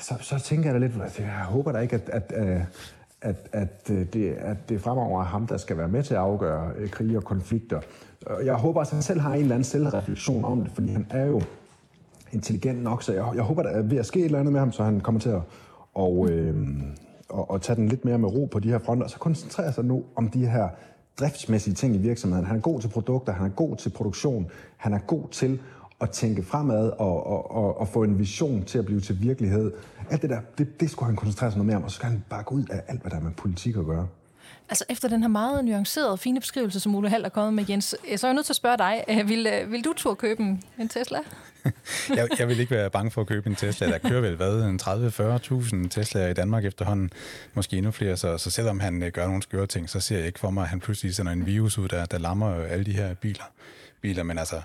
så, 0.00 0.14
så 0.20 0.38
tænker 0.38 0.72
jeg 0.72 0.80
da 0.80 0.86
lidt, 0.86 1.02
at 1.02 1.18
jeg 1.18 1.44
håber 1.44 1.72
da 1.72 1.78
ikke, 1.78 1.94
at, 1.96 2.10
at, 2.10 2.32
øh, 2.36 2.60
at, 3.20 3.36
at, 3.52 3.90
at, 3.90 4.12
det, 4.12 4.32
at 4.32 4.68
det 4.68 4.80
fremover 4.80 5.20
er 5.20 5.24
ham, 5.24 5.46
der 5.46 5.56
skal 5.56 5.78
være 5.78 5.88
med 5.88 6.02
til 6.02 6.14
at 6.14 6.20
afgøre 6.20 6.70
øh, 6.76 6.90
krige 6.90 7.16
og 7.16 7.24
konflikter. 7.24 7.80
Jeg 8.44 8.54
håber, 8.54 8.80
at 8.80 8.90
han 8.90 9.02
selv 9.02 9.20
har 9.20 9.34
en 9.34 9.40
eller 9.40 9.54
anden 9.54 9.64
selvreflektion 9.64 10.44
om 10.44 10.62
det, 10.62 10.72
fordi 10.72 10.88
han 10.88 11.06
er 11.10 11.24
jo 11.24 11.42
intelligent 12.32 12.82
nok, 12.82 13.02
så 13.02 13.12
jeg, 13.12 13.24
jeg 13.34 13.42
håber, 13.42 13.62
der 13.62 13.70
er 13.70 13.82
ved 13.82 13.98
at 13.98 14.06
ske 14.06 14.18
et 14.18 14.24
eller 14.24 14.38
andet 14.38 14.52
med 14.52 14.60
ham, 14.60 14.72
så 14.72 14.84
han 14.84 15.00
kommer 15.00 15.20
til 15.20 15.28
at 15.28 15.40
og, 15.94 16.30
øh, 16.30 16.56
og, 17.28 17.50
og 17.50 17.62
tage 17.62 17.76
den 17.76 17.88
lidt 17.88 18.04
mere 18.04 18.18
med 18.18 18.28
ro 18.28 18.44
på 18.44 18.58
de 18.58 18.68
her 18.68 18.78
fronter, 18.78 19.04
og 19.04 19.10
så 19.10 19.18
koncentrere 19.18 19.72
sig 19.72 19.84
nu 19.84 20.04
om 20.16 20.28
de 20.28 20.46
her 20.46 20.68
driftsmæssige 21.20 21.74
ting 21.74 21.94
i 21.94 21.98
virksomheden. 21.98 22.46
Han 22.46 22.56
er 22.56 22.60
god 22.60 22.80
til 22.80 22.88
produkter, 22.88 23.32
han 23.32 23.46
er 23.46 23.50
god 23.50 23.76
til 23.76 23.90
produktion, 23.90 24.50
han 24.76 24.92
er 24.92 24.98
god 24.98 25.28
til 25.30 25.60
at 26.02 26.10
tænke 26.10 26.42
fremad 26.42 26.90
og, 26.90 27.26
og, 27.26 27.50
og, 27.50 27.80
og 27.80 27.88
få 27.88 28.02
en 28.02 28.18
vision 28.18 28.64
til 28.64 28.78
at 28.78 28.84
blive 28.84 29.00
til 29.00 29.20
virkelighed. 29.20 29.72
Alt 30.10 30.22
det 30.22 30.30
der, 30.30 30.40
det, 30.58 30.80
det 30.80 30.90
skulle 30.90 31.06
han 31.06 31.16
koncentrere 31.16 31.50
sig 31.50 31.58
noget 31.58 31.66
mere 31.66 31.76
om, 31.76 31.84
og 31.84 31.90
så 31.90 31.94
skal 31.94 32.08
han 32.08 32.24
bare 32.30 32.42
gå 32.42 32.54
ud 32.54 32.64
af 32.70 32.82
alt, 32.88 33.00
hvad 33.00 33.10
der 33.10 33.16
er 33.16 33.20
med 33.20 33.32
politik 33.32 33.76
at 33.76 33.84
gøre. 33.84 34.08
Altså 34.68 34.84
efter 34.88 35.08
den 35.08 35.20
her 35.22 35.28
meget 35.28 35.64
nuancerede, 35.64 36.18
fine 36.18 36.40
beskrivelse, 36.40 36.80
som 36.80 36.94
Ole 36.94 37.08
Hald 37.08 37.24
er 37.24 37.28
kommet 37.28 37.54
med, 37.54 37.64
Jens, 37.68 37.84
så 38.16 38.26
er 38.26 38.28
jeg 38.28 38.34
nødt 38.34 38.46
til 38.46 38.52
at 38.52 38.56
spørge 38.56 38.78
dig, 38.78 39.04
øh, 39.08 39.28
vil, 39.28 39.46
øh, 39.46 39.72
vil 39.72 39.84
du 39.84 39.92
turde 39.96 40.16
købe 40.16 40.42
en, 40.78 40.88
Tesla? 40.88 41.18
jeg, 42.16 42.28
jeg 42.38 42.48
vil 42.48 42.60
ikke 42.60 42.70
være 42.70 42.90
bange 42.90 43.10
for 43.10 43.20
at 43.20 43.26
købe 43.26 43.50
en 43.50 43.56
Tesla. 43.56 43.86
Der 43.86 43.98
kører 43.98 44.20
vel 44.20 44.36
hvad, 44.36 44.62
en 44.62 44.80
30-40.000 44.82 45.88
Teslaer 45.88 46.28
i 46.28 46.34
Danmark 46.34 46.64
efterhånden, 46.64 47.10
måske 47.54 47.76
endnu 47.76 47.90
flere. 47.90 48.16
Så, 48.16 48.38
så 48.38 48.50
selvom 48.50 48.80
han 48.80 49.02
øh, 49.02 49.12
gør 49.12 49.26
nogle 49.26 49.42
skøre 49.42 49.66
ting, 49.66 49.90
så 49.90 50.00
ser 50.00 50.16
jeg 50.18 50.26
ikke 50.26 50.38
for 50.38 50.50
mig, 50.50 50.62
at 50.62 50.68
han 50.68 50.80
pludselig 50.80 51.14
sender 51.14 51.32
en 51.32 51.46
virus 51.46 51.78
ud, 51.78 51.88
der, 51.88 52.06
der 52.06 52.18
lammer 52.18 52.54
alle 52.54 52.84
de 52.84 52.92
her 52.92 53.14
biler. 53.14 53.44
biler. 54.00 54.22
Men 54.22 54.38
altså, 54.38 54.56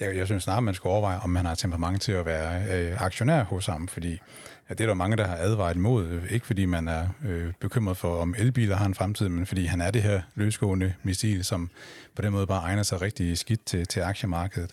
jeg, 0.00 0.16
jeg 0.16 0.26
synes 0.26 0.42
snart, 0.42 0.62
man 0.62 0.74
skal 0.74 0.88
overveje, 0.88 1.18
om 1.18 1.30
man 1.30 1.46
har 1.46 1.54
temperament 1.54 2.02
til 2.02 2.12
at 2.12 2.26
være 2.26 2.62
øh, 2.72 3.02
aktionær 3.02 3.42
hos 3.42 3.66
ham, 3.66 3.88
fordi 3.88 4.10
ja, 4.68 4.74
det 4.74 4.80
er 4.80 4.86
der 4.86 4.94
mange, 4.94 5.16
der 5.16 5.26
har 5.26 5.36
advaret 5.36 5.76
imod. 5.76 6.20
Ikke 6.30 6.46
fordi 6.46 6.64
man 6.64 6.88
er 6.88 7.08
øh, 7.24 7.52
bekymret 7.60 7.96
for, 7.96 8.16
om 8.16 8.34
elbiler 8.38 8.76
har 8.76 8.86
en 8.86 8.94
fremtid, 8.94 9.28
men 9.28 9.46
fordi 9.46 9.64
han 9.64 9.80
er 9.80 9.90
det 9.90 10.02
her 10.02 10.22
løsgående 10.34 10.94
missil, 11.02 11.44
som 11.44 11.70
på 12.14 12.22
den 12.22 12.32
måde 12.32 12.46
bare 12.46 12.62
egner 12.62 12.82
sig 12.82 13.02
rigtig 13.02 13.38
skidt 13.38 13.64
til, 13.64 13.86
til 13.86 14.00
aktiemarkedet. 14.00 14.70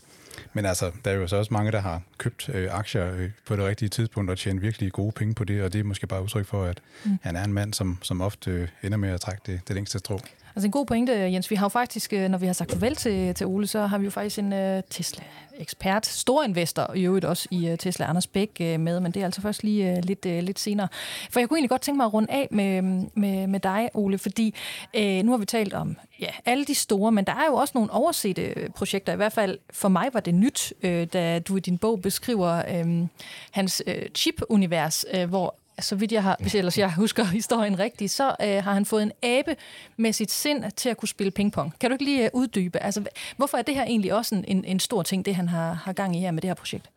Men 0.54 0.66
altså, 0.66 0.92
der 1.06 1.12
er 1.12 1.16
jo 1.16 1.28
så 1.28 1.36
også 1.36 1.54
mange, 1.54 1.72
der 1.72 1.80
har 1.80 2.02
købt 2.18 2.50
øh, 2.54 2.70
aktier 2.72 3.14
øh, 3.14 3.30
på 3.46 3.56
det 3.56 3.66
rigtige 3.66 3.90
tidspunkt 3.90 4.32
og 4.32 4.38
tjent 4.38 4.62
virkelig 4.62 4.92
gode 4.92 5.12
penge 5.12 5.34
på 5.34 5.44
det, 5.44 5.64
og 5.64 5.74
det 5.74 5.80
er 5.80 5.84
måske 5.84 6.08
bare 6.08 6.24
udtryk 6.24 6.46
for, 6.46 6.64
at 6.64 6.80
mm. 7.06 7.20
han 7.22 7.36
er 7.36 7.44
en 7.44 7.54
mand, 7.54 7.74
som, 7.74 7.98
som 8.02 8.22
ofte 8.22 8.52
øh, 8.52 8.68
ender 8.84 8.98
med 8.98 9.10
at 9.10 9.22
trække 9.22 9.42
det, 9.46 9.62
det 9.68 9.76
længste 9.76 10.00
strå. 10.00 10.20
Altså 10.58 10.68
en 10.68 10.72
god 10.72 10.86
pointe, 10.86 11.14
Jens. 11.14 11.52
Vi 11.52 11.56
har 11.56 11.66
jo 11.66 11.70
faktisk, 11.70 12.14
øh, 12.14 12.30
når 12.30 12.38
vi 12.38 12.46
har 12.46 12.54
sagt 12.54 12.72
farvel 12.72 12.96
til, 12.96 13.34
til 13.36 13.46
Ole, 13.48 13.68
så 13.68 13.86
har 13.86 13.98
vi 13.98 14.06
jo 14.06 14.12
faktisk 14.12 14.40
en 14.40 14.54
uh, 14.54 14.80
Tesla-ekspert, 14.90 16.06
stor 16.06 16.44
investor 16.44 16.94
i 16.94 17.04
øvrigt 17.04 17.26
også 17.26 17.48
i 17.52 17.72
uh, 17.72 17.78
Tesla, 17.78 18.06
Anders 18.10 18.28
Bæk, 18.28 18.50
uh, 18.60 18.66
med, 18.66 19.00
men 19.00 19.12
det 19.12 19.20
er 19.22 19.26
altså 19.26 19.42
først 19.42 19.64
lige 19.64 19.92
uh, 19.92 19.98
lidt, 20.04 20.26
uh, 20.26 20.32
lidt 20.32 20.60
senere. 20.60 20.88
For 21.30 21.40
jeg 21.40 21.50
kunne 21.50 21.58
egentlig 21.58 21.70
godt 21.70 21.82
tænke 21.82 21.98
mig 21.98 22.06
at 22.06 22.14
runde 22.14 22.32
af 22.32 22.48
med, 22.52 22.82
med, 23.14 23.48
med 23.48 23.60
dig, 23.60 23.90
Ole, 23.94 24.18
fordi 24.18 24.56
uh, 24.98 25.26
nu 25.26 25.32
har 25.32 25.38
vi 25.38 25.46
talt 25.46 25.74
om 25.74 25.98
ja, 26.20 26.30
alle 26.46 26.66
de 26.66 26.76
store, 26.76 27.12
men 27.12 27.26
der 27.26 27.34
er 27.34 27.46
jo 27.48 27.54
også 27.54 27.72
nogle 27.76 27.92
oversete 27.92 28.70
projekter. 28.76 29.14
I 29.14 29.16
hvert 29.16 29.34
fald 29.34 29.58
for 29.74 29.90
mig 29.90 30.10
var 30.14 30.20
det 30.20 30.36
nyt, 30.36 30.74
uh, 30.84 31.04
da 31.04 31.40
du 31.40 31.58
i 31.58 31.60
din 31.60 31.78
bog 31.78 32.02
beskriver 32.02 32.82
uh, 32.82 33.08
hans 33.52 33.84
uh, 33.88 33.94
chip-univers, 34.16 35.06
uh, 35.14 35.24
hvor 35.24 35.56
så 35.80 35.96
vidt 35.96 36.12
jeg 36.12 36.24
har, 36.24 36.38
hvis 36.40 36.56
ellers 36.56 36.78
jeg 36.78 36.94
husker 36.94 37.24
historien 37.40 37.80
rigtigt, 37.80 38.12
så 38.12 38.36
øh, 38.42 38.64
har 38.64 38.74
han 38.74 38.86
fået 38.86 39.04
en 39.04 39.12
abe 39.24 39.56
med 39.98 40.14
sit 40.14 40.32
sind 40.32 40.64
til 40.76 40.90
at 40.90 40.98
kunne 40.98 41.10
spille 41.10 41.32
pingpong. 41.32 41.74
Kan 41.80 41.90
du 41.90 41.94
ikke 41.94 42.06
lige 42.06 42.24
øh, 42.24 42.30
uddybe? 42.34 42.84
Altså, 42.84 43.04
hvorfor 43.38 43.58
er 43.58 43.62
det 43.62 43.76
her 43.76 43.84
egentlig 43.84 44.14
også 44.14 44.36
en, 44.36 44.46
en, 44.48 44.66
en 44.66 44.80
stor 44.80 45.04
ting, 45.04 45.26
det 45.26 45.36
han 45.36 45.50
har, 45.50 45.74
har 45.74 45.94
gang 45.94 46.16
i 46.16 46.20
her 46.20 46.32
med 46.32 46.42
det 46.42 46.50
her 46.50 46.56
projekt? 46.56 46.90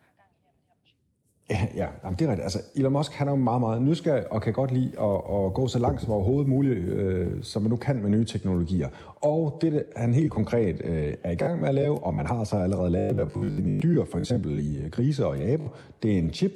Ja, 1.51 1.67
ja 1.75 1.87
jamen, 2.03 2.19
det 2.19 2.25
er 2.25 2.29
rigtigt. 2.29 2.43
Altså, 2.43 2.59
Elon 2.75 2.93
Musk 2.93 3.13
han 3.13 3.27
er 3.27 3.31
jo 3.31 3.37
meget, 3.37 3.61
meget 3.61 3.81
nysgerrig 3.81 4.31
og 4.31 4.41
kan 4.41 4.53
godt 4.53 4.71
lide 4.71 4.91
at, 4.99 5.15
at 5.15 5.53
gå 5.53 5.67
så 5.67 5.79
langt 5.79 6.01
som 6.01 6.11
overhovedet 6.11 6.47
muligt, 6.47 6.79
øh, 6.79 7.27
som 7.41 7.61
man 7.61 7.69
nu 7.69 7.75
kan 7.75 8.01
med 8.01 8.09
nye 8.09 8.25
teknologier. 8.25 8.89
Og 9.15 9.57
det, 9.61 9.83
han 9.95 10.13
helt 10.13 10.31
konkret 10.31 10.81
øh, 10.83 11.13
er 11.23 11.31
i 11.31 11.35
gang 11.35 11.61
med 11.61 11.69
at 11.69 11.75
lave, 11.75 12.03
og 12.03 12.13
man 12.13 12.25
har 12.25 12.43
så 12.43 12.55
allerede 12.55 12.89
lavet 12.89 13.31
på 13.31 13.45
dyr, 13.83 14.05
for 14.11 14.17
eksempel 14.17 14.59
i 14.59 14.77
øh, 14.77 14.91
grise 14.91 15.27
og 15.27 15.37
i 15.37 15.41
aber, 15.41 15.67
det 16.03 16.13
er 16.13 16.17
en 16.19 16.33
chip, 16.33 16.51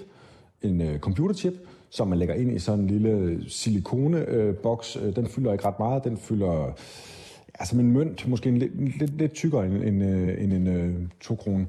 en 0.62 0.82
øh, 0.82 1.00
computerchip, 1.00 1.54
som 1.96 2.08
man 2.08 2.18
lægger 2.20 2.36
ind 2.36 2.56
i 2.56 2.60
sådan 2.60 2.80
en 2.80 2.88
lille 2.88 3.40
silikoneboks. 3.48 4.96
Øh, 4.96 5.08
øh, 5.08 5.16
den 5.16 5.28
fylder 5.28 5.52
ikke 5.52 5.66
ret 5.66 5.80
meget. 5.80 6.04
Den 6.04 6.18
fylder 6.18 6.74
altså 7.60 7.76
en 7.76 7.92
mønt, 7.92 8.28
måske 8.28 8.50
en 8.50 8.58
lidt, 8.58 9.00
lidt, 9.00 9.18
lidt 9.18 9.34
tykkere 9.34 9.66
end, 9.66 9.84
end, 9.84 10.04
øh, 10.04 10.44
end 10.44 10.54
en 10.54 10.68
øh, 10.68 10.96
2 11.22 11.36
kroner. 11.36 11.66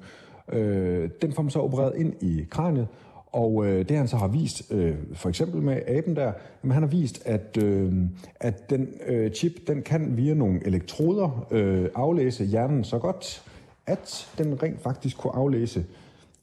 Øh, 0.52 1.10
den 1.22 1.32
får 1.32 1.42
man 1.42 1.50
så 1.50 1.58
opereret 1.58 1.92
ind 1.96 2.14
i 2.20 2.46
kraniet, 2.50 2.88
og 3.32 3.66
øh, 3.66 3.88
det 3.88 3.96
han 3.96 4.08
så 4.08 4.16
har 4.16 4.28
vist, 4.28 4.72
øh, 4.72 4.94
for 5.12 5.28
eksempel 5.28 5.62
med 5.62 5.80
aben 5.86 6.16
der, 6.16 6.32
jamen, 6.62 6.74
han 6.74 6.82
har 6.82 6.90
vist, 6.90 7.26
at, 7.26 7.58
øh, 7.64 7.92
at 8.40 8.70
den 8.70 8.88
øh, 9.06 9.30
chip, 9.30 9.52
den 9.66 9.82
kan 9.82 10.16
via 10.16 10.34
nogle 10.34 10.60
elektroder 10.66 11.46
øh, 11.50 11.88
aflæse 11.94 12.44
hjernen 12.44 12.84
så 12.84 12.98
godt, 12.98 13.42
at 13.86 14.28
den 14.38 14.62
rent 14.62 14.82
faktisk 14.82 15.16
kunne 15.18 15.34
aflæse 15.34 15.84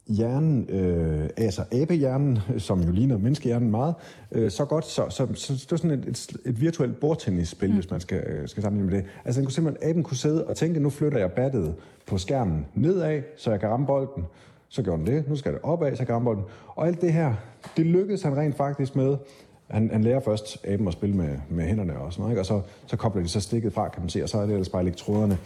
hjernen, 0.08 0.70
øh, 0.70 1.30
altså 1.38 1.64
abehjernen, 1.72 2.40
som 2.58 2.82
jo 2.82 2.92
ligner 2.92 3.18
menneskehjernen 3.18 3.72
meget, 3.72 3.96
øh, 4.32 4.52
så 4.52 4.66
godt, 4.66 4.86
så, 4.86 5.06
så, 5.10 5.28
så 5.34 5.54
det 5.54 5.72
er 5.72 5.76
sådan 5.76 5.92
et, 5.92 6.06
et, 6.08 6.38
et 6.46 6.62
virtuelt 6.62 7.00
bordtennisspil, 7.00 7.70
mm. 7.70 7.76
hvis 7.76 7.92
man 7.92 8.00
skal, 8.00 8.24
øh, 8.28 8.48
skal 8.48 8.64
sammenligne 8.64 8.92
med 8.92 9.02
det. 9.02 9.10
Altså 9.26 9.40
den 9.42 9.46
kunne 9.46 9.54
simpelthen, 9.54 9.90
aben 9.90 10.04
kunne 10.04 10.18
sidde 10.18 10.48
og 10.48 10.56
tænke, 10.56 10.80
nu 10.80 10.90
flytter 10.90 11.18
jeg 11.18 11.32
battet 11.32 11.76
på 12.06 12.18
skærmen 12.18 12.66
nedad, 12.74 13.22
så 13.38 13.52
jeg 13.52 13.60
kan 13.60 13.70
ramme 13.70 13.86
bolden. 13.86 14.26
Så 14.70 14.84
gjorde 14.84 15.06
den 15.06 15.08
det, 15.08 15.30
nu 15.30 15.36
skal 15.36 15.54
det 15.54 15.62
opad, 15.64 15.96
så 15.96 16.02
jeg 16.02 16.08
kan 16.08 16.16
ramme 16.16 16.26
bolden. 16.26 16.44
Og 16.68 16.88
alt 16.88 17.02
det 17.02 17.14
her, 17.14 17.34
det 17.78 17.86
lykkedes 17.86 18.22
han 18.22 18.38
rent 18.38 18.56
faktisk 18.56 18.96
med. 18.96 19.18
Han, 19.68 19.90
han 19.92 20.04
lærer 20.04 20.20
først 20.20 20.66
aben 20.66 20.88
at 20.88 20.94
spille 20.94 21.16
med, 21.16 21.38
med 21.50 21.66
hænderne 21.66 21.98
og 21.98 22.14
sådan 22.14 22.22
noget, 22.22 22.32
ikke? 22.32 22.42
og 22.42 22.46
så, 22.46 22.62
så 22.86 22.98
kobler 22.98 23.22
de 23.22 23.30
så 23.30 23.42
stikket 23.42 23.74
fra, 23.74 23.90
kan 23.90 24.02
man 24.02 24.10
se, 24.10 24.24
og 24.24 24.30
så 24.30 24.38
er 24.38 24.42
det 24.42 24.52
ellers 24.52 24.70
bare 24.70 24.82
elektroderne, 24.82 25.38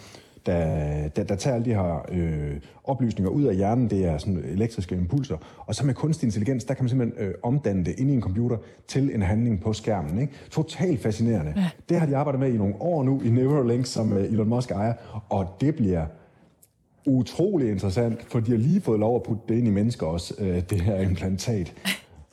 der, 0.48 1.08
der, 1.08 1.24
der 1.24 1.36
tager 1.36 1.56
alle 1.56 1.66
de 1.66 1.74
her 1.74 2.06
øh, 2.12 2.56
oplysninger 2.84 3.32
ud 3.32 3.44
af 3.44 3.56
hjernen. 3.56 3.90
Det 3.90 4.06
er 4.06 4.18
sådan 4.18 4.44
elektriske 4.46 4.96
impulser. 4.96 5.38
Og 5.58 5.76
så 5.76 5.86
med 5.86 5.94
kunstig 5.94 6.28
intelligens, 6.28 6.64
der 6.64 6.74
kan 6.74 6.84
man 6.84 6.90
simpelthen 6.90 7.28
øh, 7.28 7.34
omdanne 7.44 7.86
det 7.86 8.00
ind 8.00 8.12
i 8.12 8.14
en 8.14 8.22
computer 8.22 8.58
til 8.88 9.16
en 9.16 9.22
handling 9.22 9.62
på 9.62 9.74
skærmen. 9.74 10.22
Ikke? 10.22 10.34
Totalt 10.52 11.02
fascinerende. 11.02 11.54
Ja. 11.56 11.70
Det 11.90 12.00
har 12.00 12.06
de 12.06 12.18
arbejdet 12.18 12.40
med 12.40 12.54
i 12.54 12.58
nogle 12.58 12.76
år 12.80 13.04
nu 13.04 13.22
i 13.22 13.30
Neuralink, 13.30 13.86
som 13.86 14.14
øh, 14.14 14.24
Elon 14.24 14.50
Musk 14.50 14.72
ejer. 14.72 14.94
Og 15.30 15.48
det 15.62 15.76
bliver 15.76 16.06
utrolig 17.06 17.72
interessant, 17.72 18.26
for 18.28 18.40
de 18.40 18.52
har 18.52 18.58
lige 18.58 18.82
fået 18.82 19.00
lov 19.00 19.16
at 19.16 19.24
putte 19.24 19.42
det 19.50 19.58
ind 19.58 19.68
i 19.68 19.72
mennesker 19.72 20.08
også, 20.08 20.34
øh, 20.40 20.62
det 20.70 20.82
her 20.82 21.00
implantat. 21.00 21.74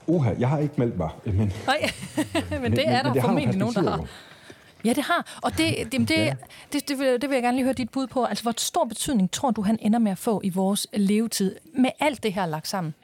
Uha, 0.07 0.31
jeg 0.39 0.49
har 0.49 0.59
ikke 0.59 0.75
meldt 0.77 0.99
mig. 0.99 1.11
Men, 1.25 1.53
Nej, 1.67 1.91
men 2.63 2.73
det 2.73 2.89
er 2.89 3.03
men, 3.03 3.05
der 3.05 3.15
men 3.15 3.23
formentlig 3.23 3.59
nogen, 3.59 3.75
der 3.75 3.91
har. 3.91 4.07
Ja, 4.85 4.93
det 4.93 5.05
har. 5.05 5.39
Og 5.43 5.51
det, 5.51 5.59
det, 5.93 5.93
det, 5.93 6.09
det, 6.09 6.37
det, 6.73 6.89
det, 6.89 6.99
vil, 6.99 7.07
det 7.07 7.31
vil 7.31 7.37
jeg 7.37 7.43
gerne 7.43 7.57
lige 7.57 7.65
høre 7.65 7.75
dit 7.75 7.91
bud 7.91 8.07
på. 8.07 8.25
Altså, 8.25 8.45
hvor 8.45 8.55
stor 8.57 8.85
betydning 8.85 9.31
tror 9.31 9.51
du, 9.51 9.63
han 9.63 9.79
ender 9.81 9.99
med 9.99 10.13
at 10.13 10.19
få 10.19 10.41
i 10.45 10.51
vores 10.51 10.87
levetid 10.93 11.57
med 11.79 11.91
alt 12.01 12.23
det 12.23 12.33
her 12.33 12.47
lagt 12.47 12.69
sammen? 12.69 12.95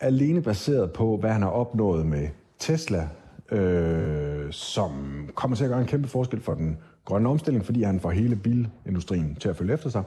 Alene 0.00 0.42
baseret 0.42 0.92
på, 0.92 1.16
hvad 1.16 1.30
han 1.30 1.42
har 1.42 1.50
opnået 1.50 2.06
med 2.06 2.28
Tesla, 2.58 3.08
øh, 3.50 4.52
som 4.52 4.92
kommer 5.34 5.56
til 5.56 5.64
at 5.64 5.70
gøre 5.70 5.80
en 5.80 5.86
kæmpe 5.86 6.08
forskel 6.08 6.40
for 6.40 6.54
den 6.54 6.78
grønne 7.04 7.28
omstilling, 7.28 7.64
fordi 7.64 7.82
han 7.82 8.00
får 8.00 8.10
hele 8.10 8.36
bilindustrien 8.36 9.34
til 9.34 9.48
at 9.48 9.56
følge 9.56 9.74
efter 9.74 9.90
sig. 9.90 10.02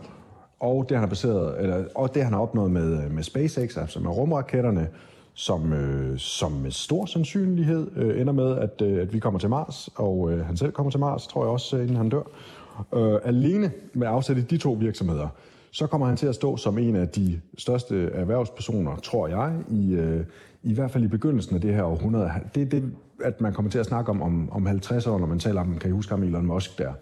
Og 0.59 0.85
det, 0.89 0.97
han 0.97 1.03
har, 1.03 1.09
baseret, 1.09 1.61
eller, 1.61 1.85
og 1.95 2.15
det, 2.15 2.23
han 2.23 2.33
har 2.33 2.39
opnået 2.39 2.71
med, 2.71 3.09
med 3.09 3.23
SpaceX, 3.23 3.77
altså 3.77 3.99
med 3.99 4.11
rumraketterne, 4.11 4.87
som, 5.33 5.73
øh, 5.73 6.19
som 6.19 6.51
med 6.51 6.71
stor 6.71 7.05
sandsynlighed 7.05 7.87
øh, 7.95 8.21
ender 8.21 8.33
med, 8.33 8.57
at, 8.57 8.81
øh, 8.81 9.01
at 9.01 9.13
vi 9.13 9.19
kommer 9.19 9.39
til 9.39 9.49
Mars, 9.49 9.89
og 9.95 10.31
øh, 10.31 10.45
han 10.45 10.57
selv 10.57 10.71
kommer 10.71 10.91
til 10.91 10.99
Mars, 10.99 11.27
tror 11.27 11.43
jeg 11.43 11.51
også, 11.51 11.77
øh, 11.77 11.81
inden 11.83 11.97
han 11.97 12.09
dør. 12.09 12.21
Øh, 12.93 13.19
alene 13.23 13.71
med 13.93 14.07
afsæt 14.07 14.37
i 14.37 14.41
de 14.41 14.57
to 14.57 14.71
virksomheder, 14.71 15.27
så 15.71 15.87
kommer 15.87 16.07
han 16.07 16.17
til 16.17 16.27
at 16.27 16.35
stå 16.35 16.57
som 16.57 16.77
en 16.77 16.95
af 16.95 17.07
de 17.07 17.41
største 17.57 18.09
erhvervspersoner, 18.13 18.95
tror 18.95 19.27
jeg, 19.27 19.53
i, 19.69 19.93
øh, 19.93 20.25
i 20.63 20.73
hvert 20.73 20.91
fald 20.91 21.03
i 21.03 21.07
begyndelsen 21.07 21.55
af 21.55 21.61
det 21.61 21.73
her 21.73 21.83
århundrede. 21.83 22.31
Det 22.55 22.63
er 22.63 22.65
det, 22.65 22.91
at 23.23 23.41
man 23.41 23.53
kommer 23.53 23.71
til 23.71 23.79
at 23.79 23.85
snakke 23.85 24.11
om, 24.11 24.21
om, 24.21 24.49
om 24.51 24.65
50 24.65 25.07
år, 25.07 25.19
når 25.19 25.27
man 25.27 25.39
taler 25.39 25.61
om, 25.61 25.77
kan 25.77 25.89
I 25.89 25.93
huske 25.93 26.11
ham, 26.11 26.23
Elon 26.23 26.45
Musk 26.45 26.77
der. 26.77 26.93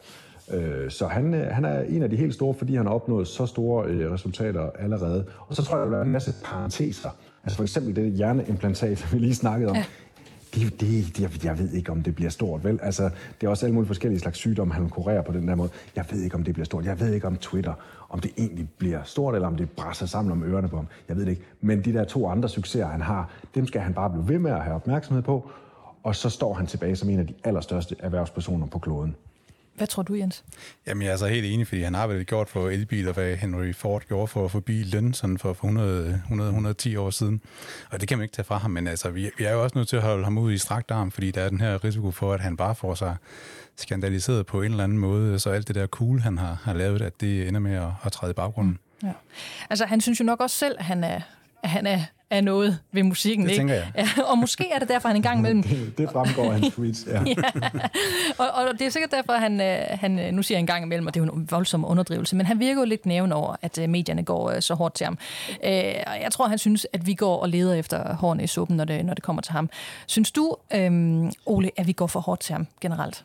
Øh, 0.54 0.92
så 0.92 1.08
han, 1.08 1.34
øh, 1.34 1.48
han 1.48 1.66
er 1.66 1.82
en 1.82 2.04
af 2.04 2.10
de 2.10 2.16
helt 2.16 2.34
store, 2.34 2.54
fordi 2.54 2.76
han 2.76 2.86
har 2.86 2.94
opnået 2.94 3.28
så 3.28 3.46
store 3.46 3.88
øh, 3.88 4.12
resultater 4.12 4.70
allerede. 4.80 5.26
Og 5.48 5.56
så 5.56 5.64
tror 5.64 5.78
jeg, 5.78 5.86
at 5.86 5.92
der 5.92 5.98
er 5.98 6.04
en 6.04 6.12
masse 6.12 6.34
parenteser. 6.44 7.10
Altså 7.44 7.58
for 7.58 7.64
eksempel 7.64 7.96
det 7.96 8.12
hjerneimplantat, 8.12 9.14
vi 9.14 9.20
lige 9.20 9.36
snakkede 9.36 9.70
om. 9.70 9.76
Ja. 9.76 9.86
Det, 10.56 10.82
det, 10.82 11.18
det, 11.18 11.44
jeg 11.46 11.60
ved 11.60 11.72
ikke, 11.74 11.92
om 11.92 12.04
det 12.04 12.16
bliver 12.16 12.30
stort, 12.30 12.64
vel? 12.64 12.80
Altså, 12.84 13.04
det 13.42 13.48
er 13.48 13.50
også 13.50 13.66
alle 13.66 13.74
mulige 13.74 13.88
forskellige 13.88 14.20
slags 14.20 14.38
sygdomme, 14.38 14.74
han 14.74 14.90
kurerer 14.90 15.22
på 15.22 15.32
den 15.32 15.48
der 15.48 15.56
måde. 15.56 15.70
Jeg 15.96 16.06
ved 16.12 16.22
ikke, 16.22 16.36
om 16.36 16.44
det 16.44 16.54
bliver 16.54 16.66
stort. 16.66 16.86
Jeg 16.86 17.00
ved 17.00 17.14
ikke 17.14 17.28
om 17.28 17.36
Twitter, 17.36 17.74
om 18.10 18.20
det 18.20 18.32
egentlig 18.38 18.70
bliver 18.78 19.04
stort, 19.04 19.36
eller 19.36 19.48
om 19.48 19.56
det 19.56 19.70
brænder 19.70 20.06
sammen 20.06 20.32
om 20.32 20.44
ørerne 20.44 20.68
på 20.68 20.76
ham. 20.76 20.88
Jeg 21.10 21.16
ved 21.18 21.26
det 21.26 21.32
ikke. 21.32 21.44
Men 21.62 21.86
de 21.86 21.94
der 21.94 22.04
to 22.04 22.28
andre 22.28 22.50
succeser, 22.50 22.88
han 22.88 23.02
har, 23.02 23.30
dem 23.56 23.68
skal 23.68 23.82
han 23.82 23.94
bare 23.94 24.10
blive 24.10 24.28
ved 24.28 24.40
med 24.40 24.52
at 24.52 24.62
have 24.62 24.76
opmærksomhed 24.76 25.24
på. 25.24 25.50
Og 26.04 26.16
så 26.16 26.30
står 26.30 26.54
han 26.54 26.68
tilbage 26.68 26.96
som 26.96 27.10
en 27.10 27.20
af 27.20 27.28
de 27.28 27.34
allerstørste 27.44 27.96
erhvervspersoner 28.00 28.68
på 28.68 28.80
kloden. 28.80 29.16
Hvad 29.82 29.88
tror 29.88 30.04
du, 30.04 30.16
Jens? 30.16 30.44
Jamen, 30.88 31.04
jeg 31.04 31.14
er 31.14 31.18
så 31.18 31.28
helt 31.28 31.46
enig, 31.46 31.68
fordi 31.68 31.82
han 31.82 31.94
har 31.94 32.08
vel 32.08 32.26
gjort 32.26 32.50
for 32.50 32.70
elbiler, 32.70 33.14
hvad 33.14 33.36
Henry 33.36 33.74
Ford 33.74 34.04
gjorde 34.08 34.28
for, 34.28 34.48
for 34.48 34.60
bilen 34.60 35.14
sådan 35.14 35.38
for 35.38 35.52
100, 35.52 36.10
100, 36.10 36.50
110 36.50 36.96
år 36.96 37.10
siden. 37.10 37.42
Og 37.90 38.02
det 38.02 38.08
kan 38.10 38.18
man 38.18 38.24
ikke 38.24 38.36
tage 38.36 38.46
fra 38.46 38.58
ham, 38.58 38.72
men 38.72 38.88
altså, 38.88 39.10
vi, 39.10 39.30
vi 39.38 39.44
er 39.44 39.52
jo 39.52 39.64
også 39.64 39.78
nødt 39.78 39.88
til 39.88 39.96
at 39.96 40.02
holde 40.02 40.24
ham 40.24 40.38
ud 40.38 40.54
i 40.54 40.58
strakt 40.58 40.92
arm, 40.92 41.12
fordi 41.12 41.32
der 41.32 41.42
er 41.42 41.50
den 41.50 41.62
her 41.62 41.84
risiko 41.84 42.12
for, 42.12 42.34
at 42.34 42.40
han 42.40 42.58
bare 42.58 42.76
får 42.76 42.96
sig 42.96 43.16
skandaliseret 43.76 44.46
på 44.46 44.62
en 44.62 44.72
eller 44.72 44.84
anden 44.84 44.98
måde, 44.98 45.40
så 45.40 45.50
alt 45.50 45.68
det 45.68 45.76
der 45.76 45.88
cool, 45.88 46.20
han 46.20 46.38
har, 46.38 46.58
har 46.64 46.74
lavet, 46.74 47.02
at 47.02 47.22
det 47.22 47.48
ender 47.48 47.60
med 47.60 47.76
at, 47.76 47.90
at 48.04 48.12
træde 48.12 48.30
i 48.30 48.34
baggrunden. 48.34 48.80
Ja. 49.04 49.14
Altså, 49.70 49.86
han 49.86 50.02
synes 50.02 50.20
jo 50.20 50.26
nok 50.26 50.40
også 50.42 50.56
selv, 50.56 50.76
at 50.80 50.86
han 50.86 51.04
er, 51.04 51.22
at 51.64 51.70
han 51.70 51.88
er 51.88 52.04
af 52.32 52.44
noget 52.44 52.80
ved 52.92 53.04
musikken. 53.04 53.46
Det 53.46 53.52
ikke? 53.52 53.60
tænker 53.60 53.74
jeg. 53.74 53.92
Ja, 53.98 54.24
og 54.24 54.38
måske 54.38 54.72
er 54.72 54.80
det 54.80 54.90
derfor, 54.90 55.08
han 55.08 55.16
en 55.16 55.24
gang 55.24 55.40
imellem... 55.42 55.64
Det, 55.64 55.98
det 55.98 56.10
fremgår 56.12 56.44
af 56.44 56.52
hans 56.52 56.76
tweets, 56.76 57.08
ja. 57.08 57.24
ja. 57.28 57.36
og, 58.38 58.48
og 58.48 58.80
det 58.80 58.88
er 58.88 58.90
sikkert 58.90 59.12
derfor, 59.12 59.34
han, 59.34 59.62
øh, 59.62 59.78
han 59.90 60.20
øh, 60.20 60.32
nu 60.32 60.44
siger 60.44 60.58
jeg 60.58 60.60
en 60.60 60.68
gang 60.68 60.86
imellem, 60.86 61.08
og 61.08 61.14
det 61.14 61.22
er 61.22 61.26
jo 61.26 61.32
en 61.32 61.48
voldsom 61.52 61.86
underdrivelse, 61.86 62.36
men 62.36 62.46
han 62.46 62.60
virker 62.60 62.82
jo 62.82 62.86
lidt 62.86 63.06
næven 63.06 63.32
over, 63.32 63.56
at 63.62 63.78
øh, 63.78 63.90
medierne 63.90 64.24
går 64.24 64.60
så 64.60 64.74
hårdt 64.74 64.94
til 64.94 65.06
ham. 65.06 65.18
Og 66.08 66.22
jeg 66.22 66.28
tror, 66.32 66.48
han 66.48 66.58
synes, 66.58 66.88
at 66.94 67.08
vi 67.08 67.14
går 67.14 67.38
og 67.38 67.50
leder 67.50 67.74
efter 67.74 68.16
hårene 68.16 68.44
i 68.44 68.48
suppen, 68.48 68.78
når 68.78 68.86
det, 68.86 69.06
når 69.06 69.14
det 69.14 69.24
kommer 69.24 69.42
til 69.42 69.52
ham. 69.52 69.70
Synes 70.08 70.32
du, 70.32 70.56
øhm, 70.76 71.32
Ole, 71.46 71.72
at 71.78 71.88
vi 71.88 71.92
går 71.92 72.08
for 72.08 72.20
hårdt 72.20 72.42
til 72.42 72.54
ham 72.54 72.68
generelt? 72.82 73.24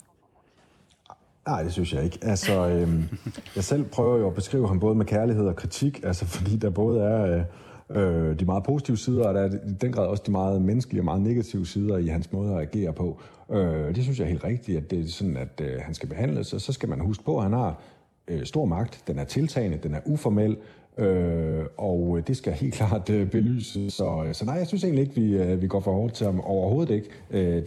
Nej, 1.47 1.63
det 1.63 1.73
synes 1.73 1.93
jeg 1.93 2.05
ikke. 2.05 2.19
Altså, 2.23 2.69
øhm, 2.69 3.09
jeg 3.57 3.65
selv 3.65 3.85
prøver 3.85 4.19
jo 4.19 4.27
at 4.27 4.35
beskrive 4.35 4.69
ham 4.69 4.81
både 4.81 4.95
med 4.95 5.07
kærlighed 5.07 5.47
og 5.47 5.57
kritik, 5.57 6.01
altså 6.05 6.27
fordi 6.27 6.57
der 6.57 6.71
både 6.71 7.01
er 7.01 7.37
øh, 7.37 7.45
øh, 7.91 8.41
de 8.41 8.45
meget 8.45 8.65
positive 8.65 8.97
sider, 8.97 9.29
og 9.29 9.35
der 9.35 9.41
er 9.41 9.51
i 9.55 9.73
den 9.81 9.93
grad 9.93 10.07
også 10.07 10.23
de 10.27 10.31
meget 10.31 10.63
menneskelige 10.63 11.01
og 11.01 11.05
meget 11.05 11.23
negative 11.23 11.67
sider 11.67 11.99
i 11.99 12.07
hans 12.07 12.33
måde 12.33 12.55
at 12.55 12.61
agere 12.61 12.93
på. 12.93 13.21
Øh, 13.53 13.95
det 13.95 14.03
synes 14.03 14.19
jeg 14.19 14.25
er 14.25 14.29
helt 14.29 14.45
rigtigt, 14.45 14.79
at 14.79 14.91
det 14.91 15.01
er 15.01 15.09
sådan, 15.09 15.37
at 15.37 15.61
øh, 15.61 15.81
han 15.81 15.95
skal 15.95 16.09
behandles, 16.09 16.53
og 16.53 16.61
så 16.61 16.73
skal 16.73 16.89
man 16.89 17.01
huske 17.01 17.25
på, 17.25 17.37
at 17.37 17.43
han 17.43 17.53
har 17.53 17.81
øh, 18.29 18.45
stor 18.45 18.65
magt, 18.65 19.03
den 19.07 19.19
er 19.19 19.25
tiltagende, 19.25 19.79
den 19.83 19.95
er 19.95 20.01
uformel, 20.05 20.57
Øh, 20.99 21.65
og 21.77 22.19
øh, 22.19 22.27
det 22.27 22.37
skal 22.37 22.53
helt 22.53 22.75
klart 22.81 23.11
øh, 23.11 23.31
belyses. 23.31 23.93
Så, 23.93 24.25
øh, 24.27 24.35
så 24.35 24.45
nej, 24.45 24.55
jeg 24.55 24.67
synes 24.67 24.85
egentlig 24.85 25.03
ikke, 25.03 25.15
vi, 25.15 25.37
øh, 25.37 25.63
vi 25.63 25.67
går 25.67 25.81
for 25.81 25.93
hårdt 25.93 26.15
til 26.15 26.27
ham. 26.27 26.41
Overhovedet 26.41 26.95
ikke. 26.95 27.09
Øh, 27.31 27.67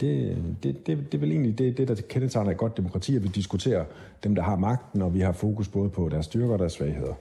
det, 0.62 0.86
det, 0.86 0.86
det 0.86 1.14
er 1.14 1.18
vel 1.18 1.30
egentlig 1.30 1.58
det, 1.58 1.78
det, 1.78 1.88
der 1.88 1.94
kendetegner 2.08 2.50
et 2.50 2.56
godt 2.56 2.76
demokrati, 2.76 3.16
at 3.16 3.22
vi 3.22 3.28
diskuterer 3.28 3.84
dem, 4.24 4.34
der 4.34 4.42
har 4.42 4.56
magten, 4.56 5.02
og 5.02 5.14
vi 5.14 5.20
har 5.20 5.32
fokus 5.32 5.68
både 5.68 5.88
på 5.88 6.08
deres 6.08 6.26
styrker 6.26 6.52
og 6.52 6.58
deres 6.58 6.72
svagheder. 6.72 7.14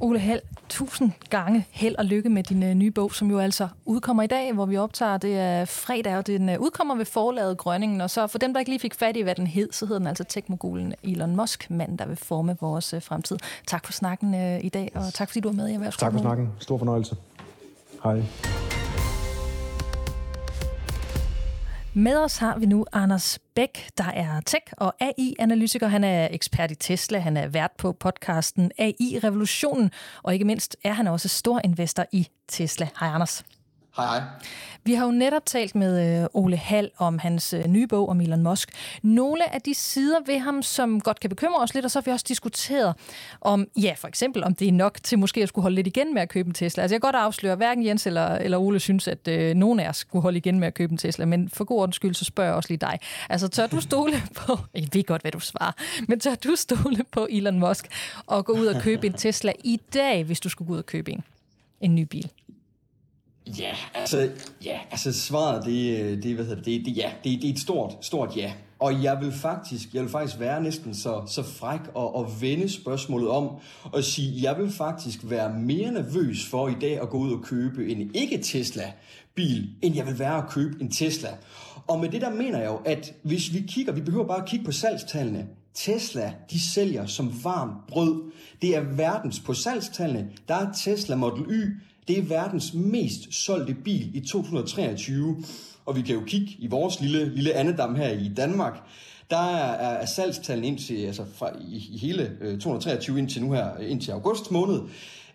Ole 0.00 0.18
Held, 0.18 0.40
tusind 0.68 1.12
gange 1.30 1.66
held 1.70 1.96
og 1.96 2.04
lykke 2.04 2.28
med 2.28 2.42
din 2.42 2.62
uh, 2.62 2.68
nye 2.68 2.90
bog, 2.90 3.14
som 3.14 3.30
jo 3.30 3.38
altså 3.38 3.68
udkommer 3.84 4.22
i 4.22 4.26
dag, 4.26 4.52
hvor 4.52 4.66
vi 4.66 4.76
optager. 4.76 5.16
Det 5.16 5.38
er 5.38 5.64
fredag, 5.64 6.16
og 6.16 6.26
den 6.26 6.48
uh, 6.48 6.54
udkommer 6.58 6.94
ved 6.94 7.04
forlaget 7.04 7.58
Grønningen. 7.58 8.00
Og 8.00 8.10
så 8.10 8.26
for 8.26 8.38
dem, 8.38 8.52
der 8.52 8.60
ikke 8.60 8.70
lige 8.70 8.80
fik 8.80 8.94
fat 8.94 9.16
i, 9.16 9.20
hvad 9.20 9.34
den 9.34 9.46
hed, 9.46 9.68
så 9.72 9.86
hedder 9.86 9.98
den 9.98 10.08
altså 10.08 10.24
Tekmogulen 10.24 10.94
Elon 11.02 11.36
Musk, 11.36 11.70
manden, 11.70 11.98
der 11.98 12.06
vil 12.06 12.16
forme 12.16 12.56
vores 12.60 12.94
uh, 12.94 13.02
fremtid. 13.02 13.36
Tak 13.66 13.84
for 13.86 13.92
snakken 13.92 14.34
i 14.60 14.68
dag, 14.68 14.92
og 14.94 15.14
tak 15.14 15.28
fordi 15.28 15.40
du 15.40 15.48
var 15.48 15.56
med 15.56 15.68
i 15.68 15.72
Erhvervsklubben. 15.72 16.18
Tak 16.18 16.22
for 16.22 16.28
snakken. 16.28 16.48
Stor 16.58 16.78
fornøjelse. 16.78 17.16
Hej. 18.04 18.22
Med 21.94 22.18
os 22.18 22.36
har 22.36 22.58
vi 22.58 22.66
nu 22.66 22.86
Anders 22.92 23.38
Bæk, 23.54 23.90
der 23.98 24.04
er 24.04 24.40
tech- 24.50 24.72
og 24.76 24.94
AI-analytiker. 25.00 25.88
Han 25.88 26.04
er 26.04 26.28
ekspert 26.30 26.70
i 26.70 26.74
Tesla, 26.74 27.18
han 27.18 27.36
er 27.36 27.48
vært 27.48 27.70
på 27.78 27.92
podcasten 27.92 28.70
AI-revolutionen, 28.78 29.90
og 30.22 30.32
ikke 30.32 30.44
mindst 30.44 30.76
er 30.84 30.92
han 30.92 31.06
også 31.06 31.28
stor 31.28 31.60
investor 31.64 32.04
i 32.12 32.28
Tesla. 32.48 32.88
Hej 33.00 33.08
Anders. 33.08 33.44
Hej 33.96 34.06
hej. 34.06 34.22
Vi 34.84 34.94
har 34.94 35.04
jo 35.06 35.10
netop 35.10 35.46
talt 35.46 35.74
med 35.74 36.22
øh, 36.22 36.28
Ole 36.32 36.56
Hall 36.56 36.90
om 36.98 37.18
hans 37.18 37.52
øh, 37.54 37.66
nye 37.66 37.86
bog 37.86 38.08
om 38.08 38.20
Elon 38.20 38.42
Musk. 38.42 38.70
Nogle 39.02 39.54
af 39.54 39.60
de 39.60 39.74
sider 39.74 40.18
ved 40.26 40.38
ham, 40.38 40.62
som 40.62 41.00
godt 41.00 41.20
kan 41.20 41.30
bekymre 41.30 41.62
os 41.62 41.74
lidt, 41.74 41.84
og 41.84 41.90
så 41.90 41.98
har 41.98 42.02
vi 42.02 42.10
også 42.10 42.24
diskuteret 42.28 42.94
om, 43.40 43.66
ja, 43.76 43.94
for 43.96 44.08
eksempel, 44.08 44.44
om 44.44 44.54
det 44.54 44.68
er 44.68 44.72
nok 44.72 44.98
til 45.02 45.18
måske 45.18 45.42
at 45.42 45.48
skulle 45.48 45.62
holde 45.62 45.74
lidt 45.74 45.86
igen 45.86 46.14
med 46.14 46.22
at 46.22 46.28
købe 46.28 46.48
en 46.48 46.54
Tesla. 46.54 46.82
Altså 46.82 46.94
jeg 46.94 47.00
kan 47.00 47.06
godt 47.06 47.16
afsløre, 47.16 47.52
at 47.52 47.58
hverken 47.58 47.86
Jens 47.86 48.06
eller, 48.06 48.26
eller 48.26 48.58
Ole 48.58 48.80
synes, 48.80 49.08
at 49.08 49.28
øh, 49.28 49.54
nogen 49.54 49.80
af 49.80 49.88
os 49.88 49.96
skulle 49.96 50.22
holde 50.22 50.38
igen 50.38 50.60
med 50.60 50.66
at 50.66 50.74
købe 50.74 50.92
en 50.92 50.98
Tesla, 50.98 51.24
men 51.24 51.48
for 51.48 51.64
god 51.64 51.80
ordens 51.80 51.96
skyld, 51.96 52.14
så 52.14 52.24
spørger 52.24 52.50
jeg 52.50 52.56
også 52.56 52.68
lige 52.68 52.78
dig. 52.78 52.98
Altså 53.28 53.48
tør 53.48 53.66
du 53.66 53.80
stole 53.80 54.14
på, 54.46 54.58
jeg 54.74 54.88
ved 54.92 55.04
godt, 55.04 55.22
hvad 55.22 55.32
du 55.32 55.40
svarer, 55.40 55.72
men 56.08 56.20
tør 56.20 56.34
du 56.34 56.56
stole 56.56 57.04
på 57.10 57.26
Elon 57.30 57.58
Musk 57.58 57.88
og 58.26 58.44
gå 58.44 58.52
ud 58.52 58.66
og 58.66 58.82
købe 58.82 59.06
en 59.06 59.12
Tesla 59.12 59.52
i 59.64 59.80
dag, 59.94 60.24
hvis 60.24 60.40
du 60.40 60.48
skulle 60.48 60.68
gå 60.68 60.72
ud 60.72 60.78
og 60.78 60.86
købe 60.86 61.12
en, 61.12 61.24
en 61.80 61.94
ny 61.94 62.02
bil? 62.02 62.30
Ja, 63.46 63.74
altså, 63.94 64.30
ja, 64.64 64.78
altså 64.90 65.12
svaret, 65.12 65.64
det, 65.64 66.22
det, 66.22 66.34
hvad 66.34 66.44
hedder 66.44 66.62
det, 66.62 66.66
det, 66.66 66.86
det, 66.86 66.96
ja, 66.96 67.10
det, 67.24 67.42
det 67.42 67.48
er 67.48 67.52
et 67.52 67.60
stort, 67.60 67.92
stort 68.00 68.36
ja. 68.36 68.52
Og 68.78 69.02
jeg 69.02 69.18
vil 69.20 69.32
faktisk, 69.32 69.94
jeg 69.94 70.02
vil 70.02 70.10
faktisk 70.10 70.40
være 70.40 70.62
næsten 70.62 70.94
så, 70.94 71.22
så 71.26 71.42
fræk 71.42 71.80
og, 71.94 72.14
og 72.14 72.40
vende 72.40 72.68
spørgsmålet 72.68 73.28
om 73.28 73.48
og 73.84 74.04
sige, 74.04 74.42
jeg 74.42 74.58
vil 74.58 74.70
faktisk 74.70 75.18
være 75.22 75.54
mere 75.58 75.92
nervøs 75.92 76.46
for 76.46 76.68
i 76.68 76.74
dag 76.80 77.00
at 77.00 77.10
gå 77.10 77.18
ud 77.18 77.32
og 77.32 77.42
købe 77.42 77.88
en 77.88 78.10
ikke-Tesla-bil, 78.14 79.68
end 79.82 79.96
jeg 79.96 80.06
vil 80.06 80.18
være 80.18 80.36
at 80.36 80.48
købe 80.48 80.76
en 80.80 80.90
Tesla. 80.90 81.28
Og 81.86 82.00
med 82.00 82.08
det 82.08 82.20
der 82.20 82.30
mener 82.30 82.58
jeg 82.58 82.68
jo, 82.68 82.76
at 82.76 83.14
hvis 83.22 83.54
vi 83.54 83.64
kigger, 83.68 83.92
vi 83.92 84.00
behøver 84.00 84.26
bare 84.26 84.42
at 84.42 84.48
kigge 84.48 84.64
på 84.64 84.72
salgstallene. 84.72 85.46
Tesla, 85.74 86.32
de 86.50 86.72
sælger 86.72 87.06
som 87.06 87.44
varmt 87.44 87.86
brød. 87.88 88.32
Det 88.62 88.76
er 88.76 88.80
verdens 88.80 89.40
på 89.40 89.54
salgstallene. 89.54 90.30
Der 90.48 90.54
er 90.54 90.72
Tesla 90.84 91.16
Model 91.16 91.44
Y, 91.50 91.80
det 92.08 92.18
er 92.18 92.22
verdens 92.22 92.74
mest 92.74 93.34
solgte 93.34 93.74
bil 93.74 94.16
i 94.16 94.20
2023. 94.20 95.36
Og 95.84 95.96
vi 95.96 96.02
kan 96.02 96.14
jo 96.14 96.22
kigge 96.26 96.52
i 96.58 96.66
vores 96.66 97.00
lille, 97.00 97.34
lille 97.34 97.52
andedam 97.52 97.94
her 97.94 98.08
i 98.08 98.30
Danmark. 98.36 98.78
Der 99.30 99.36
er, 99.36 99.94
er 99.94 100.06
salgstallene 100.06 100.66
indtil, 100.66 101.06
altså 101.06 101.24
fra, 101.34 101.50
i, 101.60 101.88
i 101.92 101.98
hele 101.98 102.36
øh, 102.40 102.58
223 102.58 103.18
indtil 103.18 103.42
nu 103.42 103.52
her, 103.52 103.80
øh, 103.80 103.90
indtil 103.90 104.12
august 104.12 104.50
måned. 104.50 104.80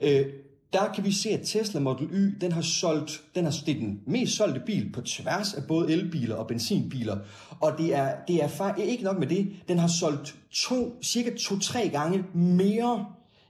Øh, 0.01 0.25
der 0.73 0.91
kan 0.95 1.05
vi 1.05 1.11
se, 1.11 1.29
at 1.29 1.39
Tesla 1.45 1.79
Model 1.79 2.07
Y, 2.11 2.37
den 2.41 2.51
har 2.51 2.61
solgt, 2.61 3.21
den 3.35 3.43
har, 3.43 3.55
det 3.65 3.75
er 3.75 3.79
den 3.79 4.01
mest 4.07 4.35
solgte 4.35 4.61
bil 4.65 4.91
på 4.93 5.01
tværs 5.01 5.53
af 5.53 5.63
både 5.67 5.91
elbiler 5.91 6.35
og 6.35 6.47
benzinbiler. 6.47 7.17
Og 7.59 7.71
det 7.77 7.95
er, 7.95 8.15
det 8.27 8.43
er 8.43 8.47
faktisk 8.47 8.87
ikke 8.87 9.03
nok 9.03 9.19
med 9.19 9.27
det, 9.27 9.49
den 9.67 9.79
har 9.79 9.87
solgt 9.87 10.35
to, 10.51 11.01
cirka 11.03 11.29
to-tre 11.39 11.89
gange 11.89 12.23
mere 12.33 13.05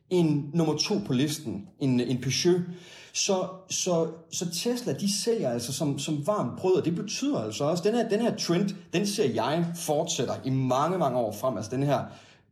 end 0.09 0.43
nummer 0.53 0.77
to 0.77 0.95
på 1.05 1.13
listen, 1.13 1.67
en, 1.79 1.99
en 1.99 2.21
Peugeot. 2.21 2.61
Så, 3.17 3.47
så, 3.69 4.07
så 4.31 4.45
Tesla, 4.51 4.93
de 4.93 5.23
sælger 5.23 5.49
altså 5.49 5.73
som, 5.73 5.99
som 5.99 6.27
varmt 6.27 6.59
brød, 6.59 6.75
og 6.75 6.85
det 6.85 6.95
betyder 6.95 7.43
altså 7.43 7.63
også, 7.63 7.83
den 7.83 7.95
her, 7.95 8.09
den 8.09 8.21
her 8.21 8.35
trend, 8.35 8.69
den 8.93 9.07
ser 9.07 9.29
jeg 9.29 9.65
fortsætter 9.75 10.33
i 10.45 10.49
mange, 10.49 10.97
mange 10.97 11.17
år 11.17 11.31
frem. 11.31 11.57
Altså 11.57 11.71
den 11.75 11.83
her, 11.83 11.99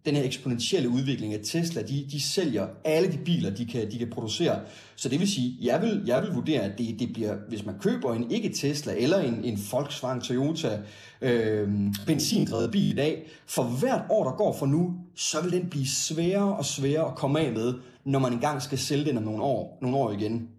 den 0.05 0.15
her 0.15 0.23
eksponentielle 0.23 0.89
udvikling 0.89 1.33
af 1.33 1.39
Tesla, 1.43 1.81
de, 1.81 2.07
de 2.11 2.21
sælger 2.21 2.67
alle 2.83 3.11
de 3.11 3.17
biler, 3.17 3.49
de 3.49 3.65
kan, 3.65 3.91
de 3.91 3.97
kan 3.97 4.09
producere. 4.09 4.59
Så 4.95 5.09
det 5.09 5.19
vil 5.19 5.31
sige, 5.31 5.57
jeg 5.61 5.81
vil, 5.81 6.03
jeg 6.05 6.21
vil 6.21 6.31
vurdere, 6.31 6.61
at 6.61 6.77
det, 6.77 6.99
det 6.99 7.13
bliver, 7.13 7.35
hvis 7.49 7.65
man 7.65 7.75
køber 7.79 8.13
en 8.13 8.31
ikke 8.31 8.49
Tesla 8.49 8.93
eller 8.97 9.19
en, 9.19 9.43
en 9.43 9.59
Volkswagen 9.71 10.21
Toyota 10.21 10.79
øh, 11.21 11.69
benzindrevet 12.05 12.71
bil 12.71 12.91
i 12.91 12.95
dag, 12.95 13.27
for 13.47 13.63
hvert 13.63 14.01
år, 14.09 14.23
der 14.23 14.31
går 14.31 14.57
for 14.59 14.65
nu, 14.65 14.93
så 15.15 15.41
vil 15.41 15.51
den 15.51 15.69
blive 15.69 15.87
sværere 15.87 16.55
og 16.55 16.65
sværere 16.65 17.07
at 17.07 17.15
komme 17.15 17.39
af 17.39 17.51
med, 17.51 17.73
når 18.05 18.19
man 18.19 18.33
engang 18.33 18.61
skal 18.61 18.77
sælge 18.77 19.05
den 19.05 19.17
om 19.17 19.23
nogle 19.23 19.43
år, 19.43 19.77
nogle 19.81 19.97
år 19.97 20.11
igen. 20.11 20.49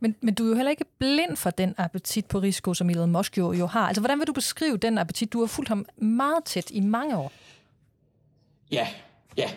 Men, 0.00 0.14
men 0.20 0.34
du 0.34 0.44
er 0.44 0.48
jo 0.48 0.54
heller 0.54 0.70
ikke 0.70 0.84
blind 0.98 1.36
for 1.36 1.50
den 1.50 1.74
appetit 1.76 2.26
på 2.26 2.38
risiko, 2.38 2.74
som 2.74 2.90
Elon 2.90 3.12
Musk 3.12 3.38
jo, 3.38 3.52
jo 3.52 3.66
har. 3.66 3.86
Altså, 3.86 4.00
hvordan 4.00 4.18
vil 4.18 4.26
du 4.26 4.32
beskrive 4.32 4.76
den 4.76 4.98
appetit? 4.98 5.32
Du 5.32 5.40
har 5.40 5.46
fulgt 5.46 5.68
ham 5.68 5.86
meget 5.96 6.44
tæt 6.44 6.70
i 6.70 6.80
mange 6.80 7.16
år. 7.16 7.32
Ja, 8.74 8.86
ja. 9.36 9.50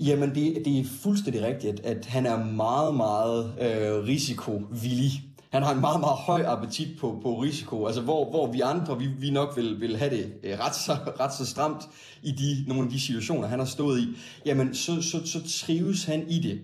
Jamen, 0.00 0.34
det, 0.34 0.62
det 0.64 0.80
er 0.80 0.84
fuldstændig 1.02 1.42
rigtigt, 1.42 1.80
at, 1.80 1.96
at 1.96 2.06
han 2.06 2.26
er 2.26 2.44
meget, 2.44 2.94
meget 2.94 3.54
øh, 3.60 4.04
risikovillig 4.06 5.22
han 5.54 5.62
har 5.62 5.74
en 5.74 5.80
meget, 5.80 6.00
meget 6.00 6.16
høj 6.16 6.42
appetit 6.46 6.98
på, 6.98 7.18
på 7.22 7.34
risiko, 7.34 7.86
altså 7.86 8.02
hvor, 8.02 8.30
hvor 8.30 8.52
vi 8.52 8.60
andre, 8.60 8.98
vi, 8.98 9.06
vi 9.06 9.30
nok 9.30 9.56
vil, 9.56 9.80
vil 9.80 9.96
have 9.96 10.10
det 10.10 10.32
øh, 10.42 10.58
ret, 10.58 10.74
så, 10.74 10.92
ret 11.20 11.34
så 11.34 11.46
stramt 11.46 11.82
i 12.22 12.30
de, 12.30 12.64
nogle 12.68 12.84
af 12.84 12.90
de 12.90 13.00
situationer, 13.00 13.48
han 13.48 13.58
har 13.58 13.66
stået 13.66 14.00
i, 14.00 14.08
jamen 14.46 14.74
så, 14.74 15.02
så, 15.02 15.26
så 15.26 15.62
trives 15.62 16.04
han 16.04 16.24
i 16.28 16.38
det. 16.38 16.60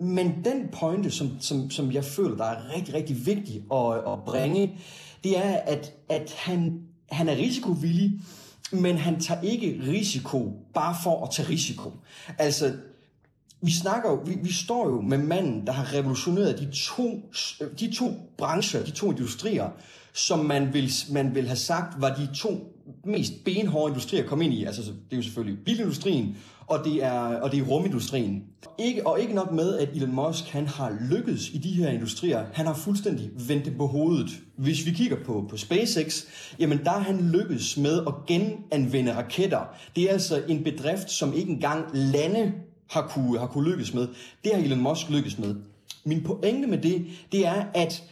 Men 0.00 0.34
den 0.44 0.68
pointe, 0.72 1.10
som, 1.10 1.30
som, 1.40 1.70
som 1.70 1.92
jeg 1.92 2.04
føler, 2.04 2.36
der 2.36 2.44
er 2.44 2.74
rigtig, 2.76 2.94
rigtig 2.94 3.26
vigtig 3.26 3.62
at, 3.72 4.12
at 4.12 4.18
bringe, 4.26 4.78
det 5.24 5.38
er, 5.38 5.56
at, 5.56 5.92
at 6.08 6.34
han, 6.38 6.80
han 7.10 7.28
er 7.28 7.36
risikovillig, 7.36 8.20
men 8.72 8.96
han 8.96 9.20
tager 9.20 9.40
ikke 9.40 9.80
risiko 9.88 10.52
bare 10.74 10.96
for 11.02 11.24
at 11.24 11.30
tage 11.34 11.48
risiko. 11.48 11.92
Altså, 12.38 12.72
vi 13.62 13.72
snakker 13.72 14.10
jo, 14.10 14.22
vi, 14.26 14.38
vi 14.42 14.52
står 14.52 14.88
jo 14.88 15.00
med 15.00 15.18
manden, 15.18 15.66
der 15.66 15.72
har 15.72 15.94
revolutioneret 15.94 16.58
de 16.58 16.70
to, 16.70 17.30
de 17.80 17.94
to 17.94 18.12
brancher, 18.38 18.84
de 18.84 18.90
to 18.90 19.10
industrier, 19.10 19.70
som 20.12 20.38
man 20.38 20.72
vil, 20.72 20.92
man 21.10 21.34
vil 21.34 21.46
have 21.46 21.56
sagt 21.56 22.00
var 22.00 22.14
de 22.14 22.28
to 22.34 22.72
mest 23.04 23.32
benhårde 23.44 23.90
industrier 23.90 24.22
at 24.22 24.28
komme 24.28 24.44
ind 24.44 24.54
i. 24.54 24.64
Altså, 24.64 24.82
det 24.82 25.12
er 25.12 25.16
jo 25.16 25.22
selvfølgelig 25.22 25.64
bilindustrien, 25.64 26.36
og 26.66 26.84
det 26.84 27.04
er, 27.04 27.18
og 27.20 27.52
det 27.52 27.60
er 27.60 27.64
rumindustrien. 27.64 28.42
Ikke, 28.78 29.06
og 29.06 29.20
ikke 29.20 29.34
nok 29.34 29.52
med, 29.52 29.78
at 29.78 29.88
Elon 29.94 30.14
Musk 30.14 30.44
han 30.48 30.66
har 30.66 30.96
lykkedes 31.10 31.50
i 31.50 31.58
de 31.58 31.72
her 31.72 31.88
industrier. 31.90 32.44
Han 32.52 32.66
har 32.66 32.74
fuldstændig 32.74 33.30
vendt 33.48 33.64
det 33.64 33.76
på 33.76 33.86
hovedet. 33.86 34.30
Hvis 34.56 34.86
vi 34.86 34.90
kigger 34.90 35.16
på, 35.24 35.46
på 35.50 35.56
SpaceX, 35.56 36.24
jamen 36.58 36.78
der 36.84 36.90
har 36.90 37.00
han 37.00 37.30
lykkedes 37.30 37.76
med 37.76 38.00
at 38.06 38.14
genanvende 38.26 39.16
raketter. 39.16 39.60
Det 39.96 40.04
er 40.04 40.12
altså 40.12 40.42
en 40.48 40.64
bedrift, 40.64 41.10
som 41.10 41.32
ikke 41.32 41.52
engang 41.52 41.84
lande 41.94 42.52
har 42.90 43.06
kunne, 43.08 43.38
har 43.38 43.46
kunne 43.46 43.70
lykkes 43.70 43.94
med. 43.94 44.08
Det 44.44 44.52
har 44.54 44.62
Elon 44.62 44.80
Musk 44.80 45.10
lykkes 45.10 45.38
med. 45.38 45.54
Min 46.04 46.22
pointe 46.22 46.68
med 46.68 46.78
det, 46.78 47.06
det 47.32 47.46
er, 47.46 47.64
at 47.74 48.02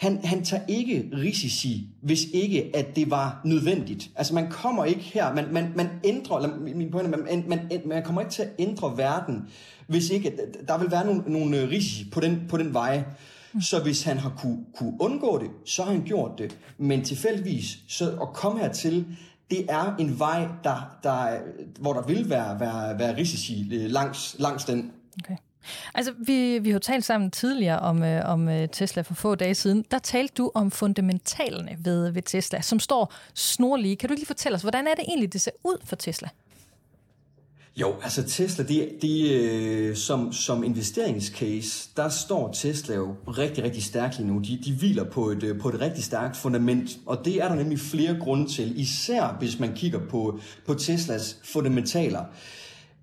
han, 0.00 0.24
han 0.24 0.44
tager 0.44 0.62
ikke 0.68 1.10
risici, 1.12 1.88
hvis 2.02 2.24
ikke 2.32 2.70
at 2.74 2.96
det 2.96 3.10
var 3.10 3.40
nødvendigt. 3.44 4.10
Altså 4.16 4.34
man 4.34 4.50
kommer 4.50 4.84
ikke 4.84 5.00
her, 5.00 5.34
man, 5.34 5.52
man, 5.52 5.72
man 5.76 5.88
ændrer, 6.04 6.36
eller 6.36 6.56
min 6.74 6.90
pointe, 6.90 7.10
man, 7.10 7.44
man, 7.48 7.70
man 7.86 8.02
kommer 8.02 8.20
ikke 8.20 8.32
til 8.32 8.42
at 8.42 8.48
ændre 8.58 8.96
verden, 8.96 9.48
hvis 9.86 10.10
ikke, 10.10 10.32
der 10.68 10.78
vil 10.78 10.90
være 10.90 11.06
nogle, 11.06 11.22
nogle 11.26 11.68
risici 11.68 12.10
på 12.10 12.20
den, 12.20 12.42
på 12.48 12.56
den 12.56 12.74
vej. 12.74 13.02
Mm. 13.52 13.60
Så 13.60 13.82
hvis 13.82 14.02
han 14.02 14.18
har 14.18 14.32
kunne, 14.38 14.58
kunne 14.74 14.96
undgå 15.00 15.38
det, 15.38 15.50
så 15.64 15.82
har 15.82 15.92
han 15.92 16.02
gjort 16.02 16.38
det. 16.38 16.58
Men 16.78 17.04
tilfældigvis, 17.04 17.78
så 17.88 18.10
at 18.22 18.28
komme 18.32 18.60
hertil, 18.60 19.06
det 19.50 19.66
er 19.68 19.96
en 19.98 20.18
vej, 20.18 20.48
der, 20.64 20.96
der, 21.02 21.38
hvor 21.80 21.92
der 21.92 22.02
vil 22.02 22.30
være, 22.30 22.60
være, 22.60 22.98
være 22.98 23.16
risici 23.16 23.68
øh, 23.72 23.90
langs, 23.90 24.36
langs 24.38 24.64
den. 24.64 24.92
Okay. 25.24 25.36
Altså, 25.94 26.12
vi, 26.18 26.58
vi 26.58 26.70
har 26.70 26.78
talt 26.78 27.04
sammen 27.04 27.30
tidligere 27.30 27.78
om, 27.78 28.02
øh, 28.02 28.22
om 28.24 28.48
øh, 28.48 28.68
Tesla 28.68 29.02
for 29.02 29.14
få 29.14 29.34
dage 29.34 29.54
siden. 29.54 29.84
Der 29.90 29.98
talte 29.98 30.34
du 30.34 30.50
om 30.54 30.70
fundamentalerne 30.70 31.76
ved, 31.78 32.10
ved 32.10 32.22
Tesla, 32.22 32.60
som 32.60 32.80
står 32.80 33.14
snorlige. 33.34 33.96
Kan 33.96 34.08
du 34.08 34.14
lige 34.14 34.26
fortælle 34.26 34.56
os, 34.56 34.62
hvordan 34.62 34.86
er 34.86 34.94
det 34.94 35.04
egentlig, 35.08 35.32
det 35.32 35.40
ser 35.40 35.50
ud 35.64 35.76
for 35.84 35.96
Tesla? 35.96 36.28
Jo, 37.76 37.94
altså 38.02 38.22
Tesla, 38.22 38.64
det, 38.64 38.88
det, 39.02 39.30
øh, 39.30 39.96
som, 39.96 40.32
som 40.32 40.64
investeringscase, 40.64 41.88
der 41.96 42.08
står 42.08 42.52
Tesla 42.52 42.94
jo 42.94 43.14
rigtig, 43.28 43.64
rigtig 43.64 43.84
stærkt 43.84 44.18
lige 44.18 44.28
nu. 44.28 44.38
De, 44.38 44.58
de 44.64 44.72
hviler 44.72 45.04
på 45.04 45.28
et, 45.28 45.42
øh, 45.42 45.60
på 45.60 45.68
et 45.68 45.80
rigtig 45.80 46.04
stærkt 46.04 46.36
fundament, 46.36 46.98
og 47.06 47.24
det 47.24 47.36
er 47.36 47.48
der 47.48 47.54
nemlig 47.54 47.80
flere 47.80 48.16
grunde 48.20 48.50
til, 48.50 48.80
især 48.80 49.36
hvis 49.38 49.58
man 49.58 49.74
kigger 49.74 49.98
på, 50.08 50.40
på 50.66 50.74
Teslas 50.74 51.36
fundamentaler. 51.44 52.24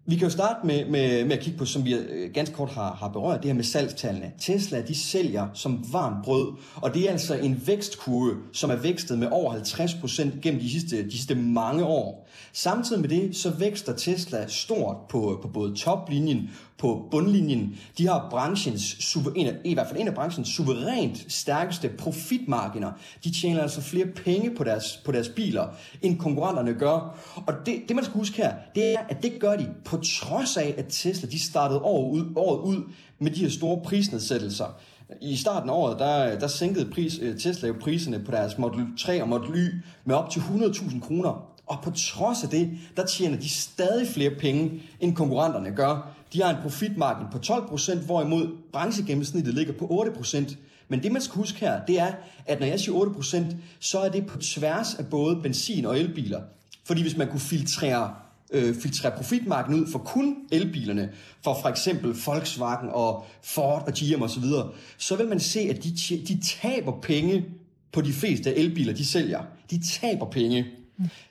Vi 0.09 0.15
kan 0.15 0.27
jo 0.27 0.29
starte 0.29 0.67
med, 0.67 0.85
med, 0.85 1.25
med 1.25 1.37
at 1.37 1.43
kigge 1.43 1.59
på, 1.59 1.65
som 1.65 1.85
vi 1.85 1.93
øh, 1.93 2.33
ganske 2.33 2.55
kort 2.55 2.69
har, 2.69 2.95
har 2.95 3.07
berørt, 3.07 3.39
det 3.39 3.49
her 3.49 3.55
med 3.55 3.63
salgstallene. 3.63 4.31
Tesla, 4.39 4.81
de 4.81 4.95
sælger 4.95 5.47
som 5.53 5.85
varmt 5.91 6.25
brød, 6.25 6.53
og 6.75 6.93
det 6.93 7.07
er 7.07 7.11
altså 7.11 7.35
en 7.35 7.61
vækstkurve, 7.65 8.35
som 8.53 8.69
er 8.69 8.75
vækstet 8.75 9.19
med 9.19 9.27
over 9.31 9.53
50% 9.53 10.39
gennem 10.41 10.61
de 10.61 10.71
sidste, 10.71 11.05
de 11.05 11.11
sidste 11.11 11.35
mange 11.35 11.85
år. 11.85 12.29
Samtidig 12.53 13.01
med 13.01 13.09
det, 13.09 13.35
så 13.35 13.49
vækster 13.49 13.93
Tesla 13.95 14.47
stort 14.47 14.97
på, 15.09 15.39
på 15.41 15.47
både 15.47 15.75
toplinjen 15.75 16.49
på 16.77 17.07
bundlinjen. 17.11 17.77
De 17.97 18.07
har 18.07 18.27
branchens, 18.29 19.15
en 19.35 19.47
i 19.63 19.73
hvert 19.73 19.87
fald 19.87 19.99
en 19.99 20.07
af 20.07 20.13
branchens 20.13 20.49
suverænt 20.49 21.25
stærkeste 21.33 21.89
profitmarginer. 21.89 22.91
De 23.23 23.41
tjener 23.41 23.61
altså 23.61 23.81
flere 23.81 24.05
penge 24.05 24.55
på 24.55 24.63
deres, 24.63 25.01
på 25.05 25.11
deres 25.11 25.29
biler, 25.29 25.67
end 26.01 26.19
konkurrenterne 26.19 26.73
gør. 26.73 27.19
Og 27.47 27.53
det, 27.65 27.81
det 27.87 27.95
man 27.95 28.05
skal 28.05 28.17
huske 28.17 28.37
her, 28.37 28.53
det 28.75 28.93
er, 28.93 28.99
at 29.09 29.23
det 29.23 29.33
gør 29.39 29.55
de 29.55 29.69
på 29.85 29.97
trods 29.97 30.57
af, 30.57 30.75
at 30.77 30.85
Tesla 30.89 31.29
de 31.29 31.39
startede 31.39 31.81
året 31.81 32.11
ud, 32.11 32.25
året 32.35 32.59
ud 32.59 32.83
med 33.19 33.31
de 33.31 33.39
her 33.39 33.49
store 33.49 33.81
prisnedsættelser. 33.83 34.79
I 35.21 35.35
starten 35.35 35.69
af 35.69 35.73
året, 35.73 35.99
der, 35.99 36.39
der 36.39 36.47
sænkede 36.47 36.91
pris, 36.91 37.19
øh, 37.21 37.39
Tesla 37.39 37.67
jo 37.67 37.75
priserne 37.81 38.19
på 38.19 38.31
deres 38.31 38.57
Model 38.57 38.85
3 38.99 39.21
og 39.21 39.29
Model 39.29 39.55
Y 39.55 39.81
med 40.05 40.15
op 40.15 40.29
til 40.29 40.39
100.000 40.39 40.99
kroner. 40.99 41.53
Og 41.67 41.77
på 41.83 41.91
trods 41.91 42.43
af 42.43 42.49
det, 42.49 42.69
der 42.97 43.05
tjener 43.05 43.37
de 43.37 43.49
stadig 43.49 44.07
flere 44.07 44.31
penge, 44.39 44.81
end 44.99 45.15
konkurrenterne 45.15 45.71
gør. 45.71 46.16
De 46.33 46.41
har 46.41 46.49
en 46.49 46.61
profitmargin 46.61 47.27
på 47.31 47.37
12%, 47.37 48.05
hvorimod 48.05 48.57
branchegennemsnittet 48.71 49.53
ligger 49.53 49.73
på 49.73 49.85
8%. 49.85 50.55
Men 50.87 51.03
det 51.03 51.11
man 51.11 51.21
skal 51.21 51.35
huske 51.35 51.59
her, 51.59 51.85
det 51.85 51.99
er, 51.99 52.13
at 52.45 52.59
når 52.59 52.67
jeg 52.67 52.79
siger 52.79 52.97
8%, 52.97 53.55
så 53.79 53.99
er 53.99 54.09
det 54.09 54.27
på 54.27 54.37
tværs 54.37 54.95
af 54.95 55.05
både 55.05 55.35
benzin- 55.35 55.85
og 55.85 55.99
elbiler. 55.99 56.41
Fordi 56.85 57.01
hvis 57.01 57.17
man 57.17 57.27
kunne 57.27 57.39
filtrere 57.39 58.13
øh, 58.51 58.75
filtrere 58.75 59.15
profitmarken 59.15 59.75
ud 59.75 59.87
for 59.91 59.99
kun 59.99 60.35
elbilerne, 60.51 61.09
for 61.43 61.57
for 61.61 61.69
eksempel 61.69 62.15
Volkswagen 62.25 62.89
og 62.89 63.25
Ford 63.43 63.83
og 63.87 63.93
GM 63.93 64.21
osv., 64.21 64.43
så, 64.43 64.67
så 64.97 65.15
vil 65.15 65.27
man 65.27 65.39
se, 65.39 65.59
at 65.59 65.83
de, 65.83 65.91
de 66.27 66.41
taber 66.61 67.01
penge 67.01 67.45
på 67.91 68.01
de 68.01 68.13
fleste 68.13 68.49
af 68.49 68.53
elbiler, 68.57 68.93
de 68.93 69.05
sælger. 69.05 69.41
De 69.71 69.81
taber 69.99 70.25
penge. 70.25 70.65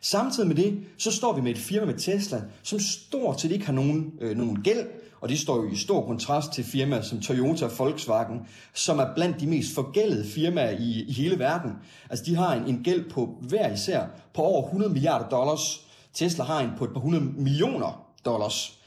Samtidig 0.00 0.48
med 0.48 0.56
det, 0.56 0.78
så 0.98 1.10
står 1.12 1.32
vi 1.32 1.40
med 1.40 1.50
et 1.50 1.58
firma 1.58 1.86
med 1.86 1.94
Tesla, 1.94 2.42
som 2.62 2.78
stort 2.80 3.40
set 3.40 3.52
ikke 3.52 3.66
har 3.66 3.72
nogen, 3.72 4.12
øh, 4.20 4.36
nogen 4.36 4.62
gæld, 4.62 4.86
og 5.20 5.28
det 5.28 5.38
står 5.38 5.56
jo 5.56 5.70
i 5.70 5.76
stor 5.76 6.06
kontrast 6.06 6.52
til 6.52 6.64
firmaer 6.64 7.02
som 7.02 7.20
Toyota 7.20 7.64
og 7.64 7.70
Volkswagen, 7.78 8.40
som 8.74 8.98
er 8.98 9.14
blandt 9.14 9.40
de 9.40 9.46
mest 9.46 9.74
forgældede 9.74 10.26
firmaer 10.26 10.70
i, 10.70 11.04
i 11.08 11.12
hele 11.12 11.38
verden. 11.38 11.72
Altså 12.10 12.24
de 12.24 12.36
har 12.36 12.54
en, 12.54 12.66
en 12.66 12.82
gæld 12.84 13.10
på 13.10 13.38
hver 13.40 13.72
især 13.72 14.06
på 14.34 14.42
over 14.42 14.64
100 14.66 14.92
milliarder 14.92 15.28
dollars. 15.28 15.80
Tesla 16.14 16.44
har 16.44 16.60
en 16.60 16.70
på 16.78 16.84
et 16.84 16.92
par 16.92 17.00
hundrede 17.00 17.24
millioner 17.24 18.06
dollars. 18.24 18.78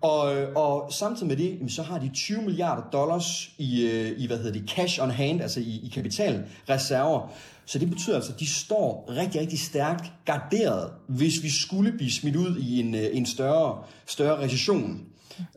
Og, 0.00 0.36
øh, 0.36 0.48
og 0.56 0.92
samtidig 0.92 1.28
med 1.28 1.36
det, 1.36 1.72
så 1.72 1.82
har 1.82 1.98
de 1.98 2.10
20 2.14 2.42
milliarder 2.42 2.82
dollars 2.90 3.50
i, 3.58 3.86
øh, 3.86 4.20
i 4.20 4.26
hvad 4.26 4.36
hedder 4.36 4.52
det, 4.52 4.70
cash 4.70 5.02
on 5.02 5.10
hand, 5.10 5.42
altså 5.42 5.60
i, 5.60 5.80
i 5.84 5.90
kapitalreserver. 5.94 7.32
Så 7.66 7.78
det 7.78 7.90
betyder 7.90 8.16
altså, 8.16 8.32
at 8.32 8.40
de 8.40 8.46
står 8.46 9.06
rigtig, 9.08 9.40
rigtig 9.40 9.58
stærkt 9.58 10.12
garderet, 10.24 10.90
hvis 11.06 11.42
vi 11.42 11.50
skulle 11.50 11.92
blive 11.92 12.10
smidt 12.10 12.36
ud 12.36 12.56
i 12.56 12.80
en, 12.80 12.94
øh, 12.94 13.06
en 13.12 13.26
større, 13.26 13.82
større 14.06 14.44
recession. 14.44 15.00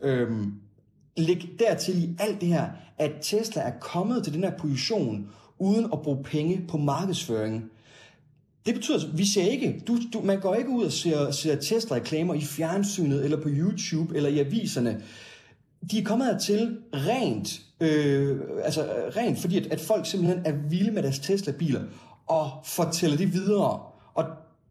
Øhm, 0.02 0.52
læg 1.16 1.48
dertil 1.58 2.02
i 2.02 2.16
alt 2.18 2.40
det 2.40 2.48
her, 2.48 2.68
at 2.98 3.12
Tesla 3.22 3.62
er 3.62 3.78
kommet 3.80 4.24
til 4.24 4.32
den 4.34 4.44
her 4.44 4.58
position, 4.58 5.28
uden 5.58 5.84
at 5.92 6.02
bruge 6.02 6.24
penge 6.24 6.66
på 6.68 6.78
markedsføring. 6.78 7.70
Det 8.66 8.74
betyder, 8.74 8.98
at 8.98 9.18
vi 9.18 9.26
ser 9.26 9.42
ikke, 9.42 9.82
du, 9.86 9.98
du, 10.12 10.20
man 10.20 10.40
går 10.40 10.54
ikke 10.54 10.70
ud 10.70 10.84
og 10.84 10.92
ser, 10.92 11.30
ser 11.30 11.56
Tesla-reklamer 11.56 12.34
i 12.34 12.40
fjernsynet, 12.40 13.24
eller 13.24 13.42
på 13.42 13.48
YouTube, 13.48 14.16
eller 14.16 14.28
i 14.28 14.38
aviserne. 14.38 15.02
De 15.90 15.98
er 15.98 16.04
kommet 16.04 16.26
hertil 16.26 16.78
rent, 16.94 17.60
øh, 17.80 18.40
altså 18.64 18.88
rent 19.16 19.38
fordi, 19.38 19.58
at, 19.58 19.66
at 19.66 19.80
folk 19.80 20.06
simpelthen 20.06 20.46
er 20.46 20.52
vilde 20.70 20.90
med 20.90 21.02
deres 21.02 21.18
Tesla-biler, 21.18 21.82
og 22.26 22.50
fortæller 22.64 23.16
det 23.16 23.32
videre. 23.32 23.80
Og, 24.14 24.24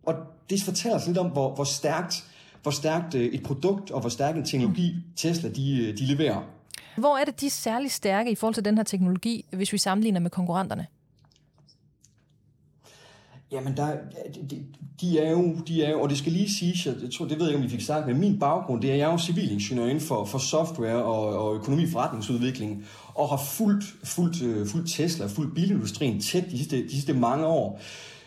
og 0.03 0.15
det 0.49 0.63
fortæller 0.63 0.97
os 0.97 1.07
lidt 1.07 1.17
om, 1.17 1.27
hvor, 1.27 1.55
hvor 1.55 1.63
stærkt, 1.63 2.23
hvor 2.61 2.71
stærkt 2.71 3.15
øh, 3.15 3.25
et 3.25 3.43
produkt, 3.43 3.91
og 3.91 3.99
hvor 3.99 4.09
stærk 4.09 4.35
en 4.35 4.45
teknologi 4.45 4.95
Tesla 5.15 5.49
de, 5.49 5.77
øh, 5.77 5.97
de 5.97 6.05
leverer. 6.05 6.41
Hvor 6.97 7.17
er 7.17 7.25
det, 7.25 7.41
de 7.41 7.45
er 7.45 7.49
særlig 7.49 7.91
stærke 7.91 8.31
i 8.31 8.35
forhold 8.35 8.53
til 8.53 8.65
den 8.65 8.77
her 8.77 8.83
teknologi, 8.83 9.45
hvis 9.51 9.73
vi 9.73 9.77
sammenligner 9.77 10.19
med 10.19 10.29
konkurrenterne? 10.29 10.87
Jamen, 13.51 13.77
der, 13.77 13.95
de, 14.49 14.65
de, 15.01 15.19
er 15.19 15.31
jo, 15.31 15.55
de 15.67 15.83
er 15.83 15.91
jo, 15.91 16.01
og 16.01 16.09
det 16.09 16.17
skal 16.17 16.31
lige 16.31 16.53
sige, 16.53 16.95
jeg 17.01 17.11
tror, 17.11 17.25
det 17.25 17.39
ved 17.39 17.45
jeg 17.45 17.53
ikke, 17.53 17.57
om 17.57 17.63
vi 17.63 17.77
fik 17.77 17.85
sagt, 17.85 18.07
men 18.07 18.19
min 18.19 18.39
baggrund, 18.39 18.81
det 18.81 18.91
er, 18.91 18.95
jeg 18.95 19.07
er 19.07 19.11
jo 19.11 19.17
civilingeniør 19.17 19.85
inden 19.85 20.01
for, 20.01 20.25
for 20.25 20.37
software 20.37 21.03
og, 21.03 21.47
og 21.47 21.55
økonomi 21.55 21.87
forretningsudvikling, 21.87 22.85
og 23.13 23.29
har 23.29 23.37
fulgt, 23.37 23.85
fulgt, 24.03 24.41
øh, 24.41 24.67
fulgt 24.67 24.89
Tesla, 24.89 25.25
fulgt 25.25 25.55
bilindustrien 25.55 26.21
tæt 26.21 26.51
de 26.51 26.57
sidste, 26.57 26.83
de 26.83 26.91
sidste 26.91 27.13
mange 27.13 27.45
år. 27.45 27.81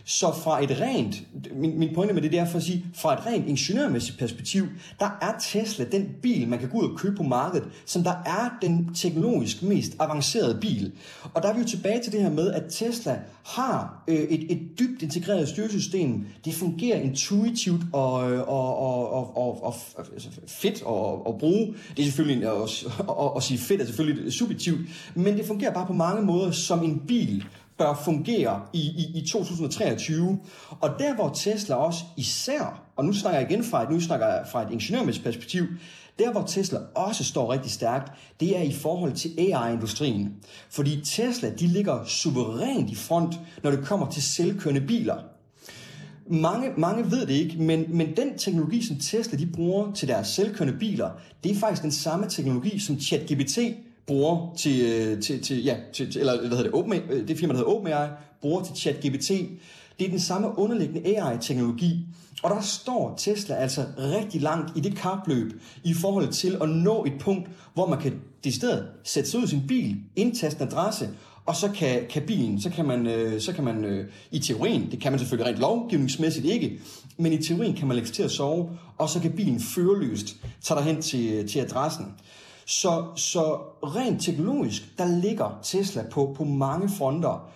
Så 0.08 0.32
fra 0.32 0.64
et 0.64 0.80
rent, 0.80 1.22
min, 1.56 1.78
min 1.78 1.94
pointe 1.94 2.14
med 2.14 2.22
det, 2.22 2.32
det 2.32 2.40
er 2.40 2.46
for 2.46 2.58
at 2.58 2.64
sige, 2.64 2.84
fra 2.94 3.12
et 3.12 3.26
rent 3.26 3.46
ingeniørmæssigt 3.46 4.18
perspektiv, 4.18 4.66
der 5.00 5.18
er 5.22 5.32
Tesla 5.40 5.84
den 5.84 6.08
bil, 6.22 6.48
man 6.48 6.58
kan 6.58 6.68
gå 6.68 6.78
ud 6.78 6.90
og 6.90 6.98
købe 6.98 7.16
på 7.16 7.22
markedet, 7.22 7.68
som 7.86 8.04
der 8.04 8.14
er 8.26 8.58
den 8.62 8.94
teknologisk 8.94 9.62
mest 9.62 9.92
avancerede 9.98 10.58
bil. 10.60 10.92
Og 11.34 11.42
der 11.42 11.48
er 11.48 11.52
vi 11.52 11.60
jo 11.60 11.66
tilbage 11.66 12.02
til 12.02 12.12
det 12.12 12.22
her 12.22 12.30
med, 12.30 12.52
at 12.52 12.62
Tesla 12.70 13.18
har 13.44 14.04
øh, 14.08 14.16
et, 14.16 14.52
et 14.52 14.78
dybt 14.78 15.02
integreret 15.02 15.48
styresystem. 15.48 16.26
Det 16.44 16.54
fungerer 16.54 17.00
intuitivt 17.00 17.82
og, 17.92 18.32
øh, 18.32 18.40
og, 18.40 18.76
og, 18.78 19.12
og, 19.12 19.36
og, 19.36 19.64
og 19.64 19.74
altså, 20.12 20.28
fedt 20.46 20.74
at, 20.74 21.32
at 21.32 21.38
bruge. 21.38 21.74
Det 21.96 22.02
er 22.02 22.06
selvfølgelig, 22.06 22.48
at, 22.48 22.84
at, 22.98 23.30
at 23.36 23.42
sige 23.42 23.58
fedt 23.58 23.80
er 23.80 23.86
selvfølgelig 23.86 24.32
subjektivt, 24.32 24.80
men 25.14 25.36
det 25.36 25.46
fungerer 25.46 25.72
bare 25.72 25.86
på 25.86 25.92
mange 25.92 26.22
måder 26.22 26.50
som 26.50 26.84
en 26.84 27.02
bil, 27.08 27.44
bør 27.78 28.00
fungere 28.04 28.62
i, 28.72 28.80
i, 28.80 29.18
i 29.18 29.26
2023. 29.26 30.38
Og 30.80 30.90
der 30.98 31.14
hvor 31.14 31.28
Tesla 31.28 31.74
også 31.74 32.04
især, 32.16 32.82
og 32.96 33.04
nu 33.04 33.12
snakker 33.12 33.40
jeg 33.40 33.50
igen 33.50 33.64
fra 33.64 33.82
et, 33.82 33.90
nu 33.90 34.00
snakker 34.00 34.26
jeg 34.26 34.44
fra 34.52 34.62
et 34.62 34.72
ingeniørmæssigt 34.72 35.24
perspektiv, 35.24 35.64
der 36.18 36.32
hvor 36.32 36.42
Tesla 36.42 36.78
også 36.94 37.24
står 37.24 37.52
rigtig 37.52 37.70
stærkt, 37.70 38.12
det 38.40 38.56
er 38.56 38.62
i 38.62 38.72
forhold 38.72 39.12
til 39.12 39.30
AI-industrien. 39.38 40.34
Fordi 40.70 41.00
Tesla, 41.04 41.50
de 41.50 41.66
ligger 41.66 42.04
suverænt 42.04 42.90
i 42.90 42.94
front, 42.94 43.40
når 43.62 43.70
det 43.70 43.84
kommer 43.84 44.10
til 44.10 44.22
selvkørende 44.22 44.80
biler. 44.80 45.16
Mange, 46.30 46.68
mange 46.76 47.10
ved 47.10 47.26
det 47.26 47.34
ikke, 47.34 47.62
men, 47.62 47.84
men 47.88 48.16
den 48.16 48.38
teknologi, 48.38 48.86
som 48.86 48.96
Tesla 48.96 49.38
de 49.38 49.46
bruger 49.46 49.92
til 49.92 50.08
deres 50.08 50.28
selvkørende 50.28 50.78
biler, 50.78 51.10
det 51.44 51.52
er 51.52 51.60
faktisk 51.60 51.82
den 51.82 51.92
samme 51.92 52.28
teknologi, 52.28 52.78
som 52.78 53.00
ChatGPT 53.00 53.58
bruger 54.08 54.54
til, 54.56 54.80
øh, 54.80 55.22
til, 55.22 55.42
til, 55.42 55.64
ja, 55.64 55.76
til, 55.92 56.12
til 56.12 56.20
eller 56.20 56.38
hvad 56.38 56.48
hedder 56.48 56.62
det, 56.62 56.72
Open, 56.72 56.92
øh, 57.10 57.28
det 57.28 57.38
firma, 57.38 57.52
der 57.52 57.58
hedder 57.58 57.72
OpenAI, 57.72 58.08
bruger 58.40 58.62
til 58.62 58.76
ChatGPT. 58.76 59.28
Det 59.98 60.06
er 60.06 60.10
den 60.10 60.20
samme 60.20 60.58
underliggende 60.58 61.16
AI-teknologi, 61.16 62.06
og 62.42 62.50
der 62.50 62.60
står 62.60 63.14
Tesla 63.18 63.54
altså 63.54 63.84
rigtig 63.98 64.42
langt 64.42 64.76
i 64.76 64.80
det 64.80 64.96
kapløb 64.96 65.52
i 65.84 65.94
forhold 65.94 66.28
til 66.28 66.56
at 66.60 66.68
nå 66.68 67.04
et 67.04 67.12
punkt, 67.20 67.48
hvor 67.74 67.86
man 67.86 68.00
kan 68.00 68.20
det 68.44 68.54
sted 68.54 68.82
sætte 69.04 69.30
sig 69.30 69.40
ud 69.40 69.44
i 69.44 69.48
sin 69.48 69.66
bil, 69.68 69.96
indtaste 70.16 70.62
en 70.62 70.68
adresse, 70.68 71.08
og 71.46 71.56
så 71.56 71.68
kan, 71.68 72.02
kan 72.10 72.22
bilen, 72.26 72.60
så 72.60 72.70
kan 72.70 72.84
man, 72.84 73.06
øh, 73.06 73.40
så 73.40 73.52
kan 73.52 73.64
man 73.64 73.84
øh, 73.84 74.06
i 74.30 74.38
teorien, 74.38 74.90
det 74.90 75.00
kan 75.00 75.12
man 75.12 75.18
selvfølgelig 75.18 75.52
rent 75.52 75.60
lovgivningsmæssigt 75.60 76.46
ikke, 76.46 76.80
men 77.16 77.32
i 77.32 77.42
teorien 77.42 77.74
kan 77.74 77.88
man 77.88 77.96
lægge 77.96 78.10
til 78.10 78.22
at 78.22 78.30
sove, 78.30 78.70
og 78.98 79.08
så 79.08 79.20
kan 79.20 79.32
bilen 79.32 79.60
føreløst 79.60 80.36
tage 80.62 80.78
dig 80.78 80.84
hen 80.84 81.02
til, 81.02 81.48
til 81.48 81.58
adressen. 81.58 82.06
Så, 82.68 83.06
så 83.16 83.42
rent 83.82 84.22
teknologisk, 84.22 84.98
der 84.98 85.06
ligger 85.06 85.58
Tesla 85.62 86.02
på, 86.10 86.34
på 86.36 86.44
mange 86.44 86.88
fronter 86.98 87.50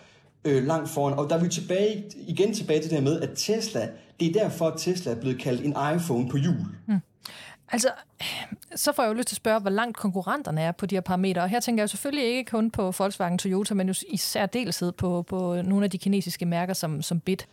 øh, 0.45 0.65
langt 0.65 0.91
foran. 0.91 1.19
Og 1.19 1.31
der 1.31 1.37
er 1.37 1.43
vi 1.43 1.49
tilbage, 1.49 2.05
igen 2.27 2.55
tilbage 2.55 2.81
til 2.81 2.91
det 2.91 2.99
her 2.99 3.05
med, 3.05 3.21
at 3.21 3.31
Tesla, 3.37 3.89
det 4.21 4.29
er 4.29 4.33
derfor, 4.33 4.67
at 4.69 4.75
Tesla 4.79 5.13
er 5.13 5.21
blevet 5.21 5.41
kaldt 5.41 5.65
en 5.65 5.77
iPhone 5.97 6.29
på 6.29 6.37
hjul. 6.37 6.57
Mm. 6.87 6.99
Altså, 7.73 7.89
så 8.77 8.93
får 8.93 9.03
jeg 9.03 9.11
jo 9.11 9.15
lyst 9.15 9.29
til 9.29 9.35
at 9.35 9.37
spørge, 9.37 9.61
hvor 9.61 9.71
langt 9.71 9.97
konkurrenterne 9.97 10.61
er 10.61 10.73
på 10.73 10.87
de 10.87 10.97
her 10.97 11.01
parametre. 11.01 11.43
Og 11.43 11.49
her 11.49 11.61
tænker 11.61 11.83
jeg 11.83 11.85
jo 11.85 11.89
selvfølgelig 11.89 12.25
ikke 12.25 12.51
kun 12.51 12.71
på 12.71 12.91
Volkswagen 12.99 13.39
Toyota, 13.39 13.75
men 13.75 13.89
jo 13.89 13.95
især 14.09 14.47
delsid 14.47 14.93
på, 14.93 15.23
på 15.23 15.63
nogle 15.63 15.85
af 15.85 15.91
de 15.91 15.99
kinesiske 15.99 16.47
mærker 16.47 16.75
som, 16.75 17.03
som 17.03 17.21
BIT. 17.21 17.47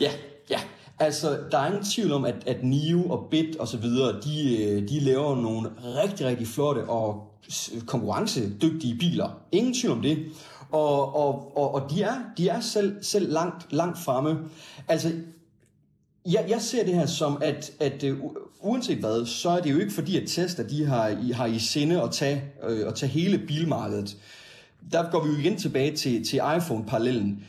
Ja, 0.00 0.10
ja. 0.50 0.60
Altså, 1.00 1.38
der 1.50 1.58
er 1.58 1.66
ingen 1.66 1.84
tvivl 1.84 2.12
om, 2.12 2.24
at, 2.24 2.34
at 2.46 2.64
NIO 2.64 3.10
og 3.10 3.26
BIT 3.30 3.56
og 3.56 3.68
så 3.68 3.76
videre, 3.76 4.20
de, 4.20 4.64
øh, 4.64 4.88
de 4.88 5.00
laver 5.00 5.36
nogle 5.36 5.70
rigtig, 5.80 6.26
rigtig 6.26 6.46
flotte 6.46 6.84
og 6.84 7.26
konkurrencedygtige 7.86 8.96
biler. 8.98 9.40
Ingen 9.52 9.74
tvivl 9.74 9.92
om 9.92 10.02
det. 10.02 10.26
Og, 10.70 11.16
og, 11.16 11.56
og, 11.56 11.74
og 11.74 11.90
de 11.90 12.02
er, 12.02 12.14
de 12.38 12.48
er 12.48 12.60
selv, 12.60 12.96
selv 13.02 13.32
langt, 13.32 13.72
langt 13.72 13.98
fremme. 13.98 14.38
Altså, 14.88 15.12
jeg, 16.26 16.46
jeg 16.48 16.60
ser 16.60 16.84
det 16.84 16.94
her 16.94 17.06
som, 17.06 17.38
at, 17.42 17.72
at 17.80 18.04
øh, 18.04 18.18
uanset 18.60 18.98
hvad, 18.98 19.26
så 19.26 19.50
er 19.50 19.60
det 19.60 19.70
jo 19.70 19.78
ikke 19.78 19.92
fordi, 19.92 20.16
at 20.16 20.28
Tesla 20.28 20.64
de 20.64 20.86
har, 20.86 21.08
I, 21.08 21.30
har 21.30 21.46
i 21.46 21.58
sinde 21.58 22.02
at 22.02 22.10
tage, 22.10 22.42
øh, 22.68 22.88
at 22.88 22.94
tage 22.94 23.10
hele 23.10 23.38
bilmarkedet. 23.38 24.16
Der 24.92 25.10
går 25.10 25.24
vi 25.24 25.30
jo 25.30 25.38
igen 25.38 25.56
tilbage 25.56 25.96
til, 25.96 26.24
til 26.24 26.40
iPhone-parallellen. 26.56 27.44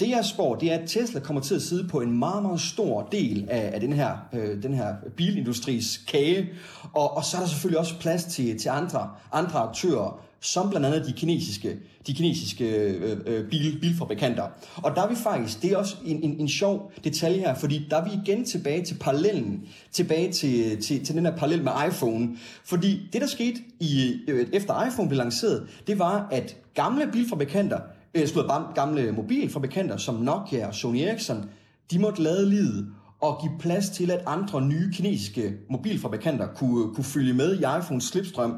Det 0.00 0.08
jeg 0.08 0.24
spår, 0.24 0.54
det 0.54 0.72
er, 0.72 0.78
at 0.78 0.88
Tesla 0.88 1.20
kommer 1.20 1.42
til 1.42 1.54
at 1.54 1.62
sidde 1.62 1.88
på 1.88 2.00
en 2.00 2.18
meget, 2.18 2.42
meget 2.42 2.60
stor 2.60 3.08
del 3.12 3.46
af, 3.50 3.70
af 3.74 3.80
den, 3.80 3.92
her, 3.92 4.16
øh, 4.32 4.62
den 4.62 4.74
her 4.74 4.94
bilindustris 5.16 6.00
kage. 6.08 6.48
Og, 6.92 7.16
og 7.16 7.24
så 7.24 7.36
er 7.36 7.40
der 7.40 7.48
selvfølgelig 7.48 7.78
også 7.78 7.98
plads 8.00 8.24
til, 8.24 8.58
til 8.58 8.68
andre, 8.68 9.10
andre 9.32 9.58
aktører, 9.58 10.20
som 10.40 10.70
blandt 10.70 10.86
andet 10.86 11.06
de 11.06 11.12
kinesiske, 11.12 11.76
de 12.06 12.14
kinesiske 12.14 12.64
øh, 12.64 13.16
øh, 13.26 13.50
bil, 13.50 13.78
bilfabrikanter. 13.80 14.46
Og 14.76 14.96
der 14.96 15.02
er 15.02 15.08
vi 15.08 15.14
faktisk, 15.14 15.62
det 15.62 15.72
er 15.72 15.76
også 15.76 15.96
en, 16.04 16.22
en, 16.22 16.40
en 16.40 16.48
sjov 16.48 16.92
detalje 17.04 17.38
her, 17.38 17.54
fordi 17.54 17.86
der 17.90 17.96
er 17.96 18.04
vi 18.04 18.10
igen 18.24 18.44
tilbage 18.44 18.84
til 18.84 18.94
parallellen, 18.94 19.62
tilbage 19.92 20.32
til, 20.32 20.82
til, 20.82 21.04
til 21.04 21.14
den 21.14 21.26
her 21.26 21.36
parallel 21.36 21.62
med 21.64 21.72
iPhone. 21.88 22.36
Fordi 22.64 23.08
det, 23.12 23.20
der 23.20 23.26
skete 23.26 23.60
i, 23.80 24.18
øh, 24.28 24.46
efter 24.52 24.86
iPhone 24.86 25.08
blev 25.08 25.18
lanceret, 25.18 25.66
det 25.86 25.98
var, 25.98 26.28
at 26.30 26.56
gamle 26.74 27.08
bilfabrikanter, 27.12 27.78
øh, 28.14 28.28
bare 28.34 28.66
gamle 28.74 29.12
mobilfabrikanter 29.12 29.96
som 29.96 30.14
Nokia 30.14 30.66
og 30.66 30.74
Sony 30.74 30.98
Ericsson, 30.98 31.44
de 31.90 31.98
måtte 31.98 32.22
lade 32.22 32.50
livet 32.50 32.94
og 33.20 33.38
give 33.42 33.52
plads 33.58 33.90
til, 33.90 34.10
at 34.10 34.22
andre 34.26 34.60
nye 34.60 34.92
kinesiske 34.92 35.54
mobilfabrikanter 35.70 36.46
kunne, 36.46 36.94
kunne 36.94 37.04
følge 37.04 37.34
med 37.34 37.58
i 37.58 37.78
iPhones 37.78 38.04
slipstrøm 38.04 38.54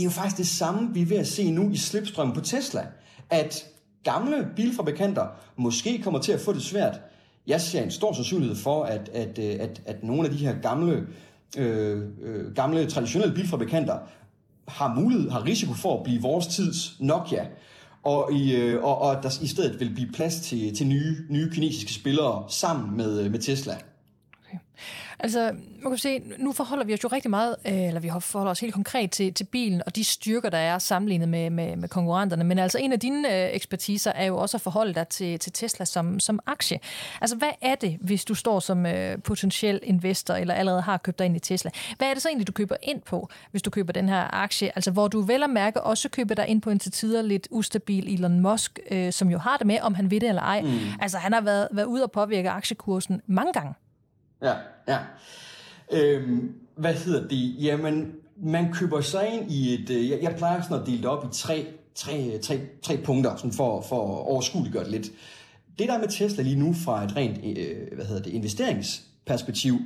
det 0.00 0.02
er 0.02 0.04
jo 0.04 0.10
faktisk 0.10 0.36
det 0.36 0.46
samme, 0.46 0.94
vi 0.94 1.02
er 1.02 1.06
ved 1.06 1.16
at 1.16 1.26
se 1.26 1.50
nu 1.50 1.70
i 1.70 1.76
slipstrømmen 1.76 2.34
på 2.34 2.40
Tesla. 2.40 2.86
At 3.30 3.66
gamle 4.02 4.48
bilfabrikanter 4.56 5.26
måske 5.56 6.02
kommer 6.02 6.20
til 6.20 6.32
at 6.32 6.40
få 6.40 6.52
det 6.52 6.62
svært. 6.62 7.00
Jeg 7.46 7.60
ser 7.60 7.82
en 7.82 7.90
stor 7.90 8.12
sandsynlighed 8.12 8.56
for, 8.56 8.84
at, 8.84 9.08
at, 9.08 9.38
øh, 9.38 9.56
at, 9.60 9.82
at 9.86 10.04
nogle 10.04 10.24
af 10.24 10.30
de 10.30 10.36
her 10.36 10.54
gamle, 10.62 11.06
øh, 11.58 12.02
øh, 12.22 12.54
gamle 12.54 12.86
traditionelle 12.86 13.34
bilfabrikanter 13.34 13.98
har 14.68 14.94
mulighed, 14.94 15.30
har 15.30 15.44
risiko 15.44 15.72
for 15.72 15.98
at 15.98 16.04
blive 16.04 16.22
vores 16.22 16.46
tids 16.46 16.96
Nokia. 17.00 17.46
Og, 18.02 18.32
i, 18.32 18.56
øh, 18.56 18.84
og, 18.84 18.98
og 18.98 19.22
der 19.22 19.38
i 19.42 19.46
stedet 19.46 19.80
vil 19.80 19.94
blive 19.94 20.12
plads 20.12 20.40
til, 20.40 20.76
til 20.76 20.86
nye, 20.86 21.16
nye 21.28 21.50
kinesiske 21.50 21.92
spillere 21.92 22.44
sammen 22.48 22.96
med, 22.96 23.20
øh, 23.20 23.30
med 23.30 23.38
Tesla. 23.38 23.76
Altså, 25.22 25.52
man 25.82 25.92
kan 25.92 25.98
se, 25.98 26.22
nu 26.38 26.52
forholder 26.52 26.84
vi 26.84 26.94
os 26.94 27.04
jo 27.04 27.08
rigtig 27.08 27.30
meget, 27.30 27.56
øh, 27.66 27.82
eller 27.82 28.00
vi 28.00 28.10
forholder 28.20 28.50
os 28.50 28.60
helt 28.60 28.74
konkret 28.74 29.10
til, 29.10 29.34
til 29.34 29.44
bilen 29.44 29.82
og 29.86 29.96
de 29.96 30.04
styrker, 30.04 30.50
der 30.50 30.58
er 30.58 30.78
sammenlignet 30.78 31.28
med, 31.28 31.50
med, 31.50 31.76
med 31.76 31.88
konkurrenterne. 31.88 32.44
Men 32.44 32.58
altså, 32.58 32.78
en 32.78 32.92
af 32.92 33.00
dine 33.00 33.28
øh, 33.28 33.54
ekspertiser 33.54 34.12
er 34.12 34.24
jo 34.24 34.36
også 34.36 34.56
at 34.56 34.60
forholde 34.60 34.94
dig 34.94 35.08
til, 35.08 35.38
til 35.38 35.52
Tesla 35.52 35.84
som, 35.84 36.20
som 36.20 36.40
aktie. 36.46 36.80
Altså, 37.20 37.36
hvad 37.36 37.50
er 37.60 37.74
det, 37.74 37.98
hvis 38.00 38.24
du 38.24 38.34
står 38.34 38.60
som 38.60 38.86
øh, 38.86 39.18
potentiel 39.18 39.80
investor, 39.82 40.34
eller 40.34 40.54
allerede 40.54 40.82
har 40.82 40.96
købt 40.96 41.18
dig 41.18 41.24
ind 41.24 41.36
i 41.36 41.38
Tesla? 41.38 41.70
Hvad 41.98 42.08
er 42.08 42.14
det 42.14 42.22
så 42.22 42.28
egentlig, 42.28 42.46
du 42.46 42.52
køber 42.52 42.76
ind 42.82 43.00
på, 43.00 43.28
hvis 43.50 43.62
du 43.62 43.70
køber 43.70 43.92
den 43.92 44.08
her 44.08 44.34
aktie? 44.34 44.70
Altså, 44.74 44.90
hvor 44.90 45.08
du 45.08 45.20
vel 45.20 45.42
at 45.42 45.50
mærke 45.50 45.80
også 45.80 46.08
køber 46.08 46.34
dig 46.34 46.46
ind 46.48 46.62
på 46.62 46.70
en 46.70 46.78
til 46.78 46.92
tider 46.92 47.22
lidt 47.22 47.48
ustabil 47.50 48.14
Elon 48.14 48.40
Musk, 48.40 48.78
øh, 48.90 49.12
som 49.12 49.30
jo 49.30 49.38
har 49.38 49.56
det 49.56 49.66
med, 49.66 49.78
om 49.82 49.94
han 49.94 50.10
ved 50.10 50.20
det 50.20 50.28
eller 50.28 50.42
ej. 50.42 50.60
Mm. 50.62 50.78
Altså, 51.00 51.18
han 51.18 51.32
har 51.32 51.40
været, 51.40 51.68
været 51.72 51.86
ude 51.86 52.02
og 52.02 52.12
påvirke 52.12 52.50
aktiekursen 52.50 53.22
mange 53.26 53.52
gange. 53.52 53.74
Ja, 54.42 54.54
ja. 54.88 54.98
Øhm, 55.92 56.54
hvad 56.76 56.94
hedder 56.94 57.28
det? 57.28 57.64
Jamen, 57.64 58.12
man 58.36 58.72
køber 58.72 59.00
sig 59.00 59.28
ind 59.28 59.50
i 59.52 59.74
et... 59.74 59.90
Øh, 59.90 60.10
jeg, 60.10 60.18
jeg 60.22 60.34
plejer 60.36 60.62
sådan 60.62 60.80
at 60.80 60.86
dele 60.86 60.98
det 60.98 61.06
op 61.06 61.24
i 61.24 61.28
tre, 61.32 61.66
tre, 61.94 62.38
tre, 62.42 62.60
tre 62.82 62.96
punkter, 62.96 63.36
sådan 63.36 63.52
for, 63.52 63.80
for 63.80 63.96
at 63.96 64.26
overskueliggøre 64.26 64.84
det 64.84 64.92
lidt. 64.92 65.06
Det 65.78 65.88
der 65.88 65.98
med 65.98 66.08
Tesla 66.08 66.42
lige 66.42 66.58
nu 66.58 66.74
fra 66.84 67.04
et 67.04 67.16
rent 67.16 67.58
øh, 67.58 67.94
hvad 67.94 68.04
hedder 68.04 68.22
det, 68.22 68.32
investeringsperspektiv, 68.32 69.78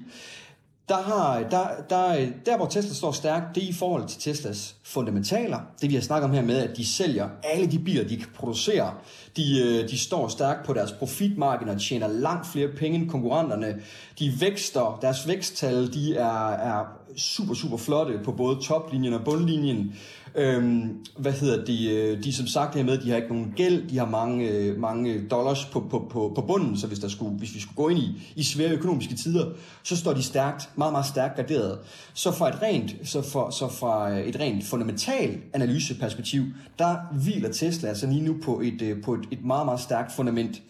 der, 0.89 1.03
har, 1.03 1.43
der, 1.51 1.67
der, 1.91 2.27
der 2.47 2.57
hvor 2.57 2.67
Tesla 2.67 2.95
står 2.95 3.13
stærkt, 3.13 3.55
det 3.55 3.65
er 3.65 3.69
i 3.69 3.73
forhold 3.73 4.09
til 4.09 4.21
Teslas 4.21 4.77
fundamentaler. 4.83 5.59
Det 5.81 5.91
vi 5.91 5.95
har 5.95 6.03
snakket 6.03 6.29
om 6.29 6.35
her 6.35 6.43
med, 6.43 6.57
at 6.57 6.77
de 6.77 6.87
sælger 6.87 7.29
alle 7.43 7.67
de 7.67 7.79
biler, 7.79 8.09
de 8.09 8.17
kan 8.17 8.29
producere. 8.35 8.95
De, 9.37 9.61
øh, 9.65 9.89
de 9.89 9.99
står 9.99 10.29
stærkt 10.29 10.67
på 10.67 10.73
deres 10.73 10.93
profitmarked 10.93 11.69
og 11.69 11.81
tjener 11.81 12.09
langt 12.09 12.47
flere 12.47 12.69
penge 12.69 12.99
end 12.99 13.11
konkurrenterne. 13.11 13.81
De 14.19 14.33
vækster, 14.41 14.99
deres 15.03 15.29
væksttal, 15.29 15.95
de 15.95 16.17
er, 16.17 16.49
er 16.51 16.85
super, 17.17 17.55
super 17.55 17.77
flotte 17.77 18.21
på 18.25 18.33
både 18.33 18.61
toplinjen 18.63 19.15
og 19.15 19.25
bundlinjen. 19.25 19.95
Øhm, 20.37 21.05
hvad 21.17 21.33
hedder 21.33 21.65
de? 21.65 21.91
Øh, 21.91 22.25
de 22.25 22.33
som 22.33 22.47
sagt 22.47 22.75
her 22.75 22.85
med, 22.85 22.99
de 22.99 23.11
har 23.11 23.17
ikke 23.17 23.29
nogen 23.29 23.53
gæld, 23.57 23.89
de 23.89 23.99
har 23.99 24.07
mange, 24.07 24.49
øh, 24.49 24.81
mange 24.81 25.29
dollars 25.31 25.65
på, 25.65 25.81
på, 25.91 26.07
på, 26.11 26.33
på 26.35 26.41
bunden, 26.41 26.77
så 26.77 26.87
hvis, 26.87 26.99
der 26.99 27.09
skulle, 27.09 27.37
hvis 27.39 27.55
vi 27.55 27.61
skulle 27.61 27.77
gå 27.77 27.89
ind 27.89 27.99
i, 27.99 28.33
i 28.37 28.43
svære 28.43 28.71
økonomiske 28.71 29.15
tider, 29.15 29.51
så 29.83 29.97
står 29.97 30.13
de 30.13 30.23
stærkt, 30.23 30.71
meget, 30.77 30.93
meget 30.93 31.07
stærkt 31.07 31.37
graderet. 31.37 31.79
Så 32.15 32.33
fra 32.33 32.49
et 32.49 32.63
rent, 32.63 32.97
så 33.05 33.23
for, 33.23 33.51
så 33.51 33.69
fra 33.69 34.11
øh, 34.11 34.21
et 34.21 34.41
rent 34.41 34.65
fundamental 34.65 35.39
analyseperspektiv, 35.53 36.45
der 36.79 36.97
hviler 37.13 37.53
Tesla 37.53 37.89
altså 37.89 38.07
lige 38.07 38.23
nu 38.23 38.37
på 38.43 38.61
et, 38.61 38.97
på 39.05 39.15
et, 39.15 39.29
et 39.31 39.45
meget, 39.45 39.67
meget 39.67 39.81
stærkt 39.81 40.13
fundament. 40.13 40.63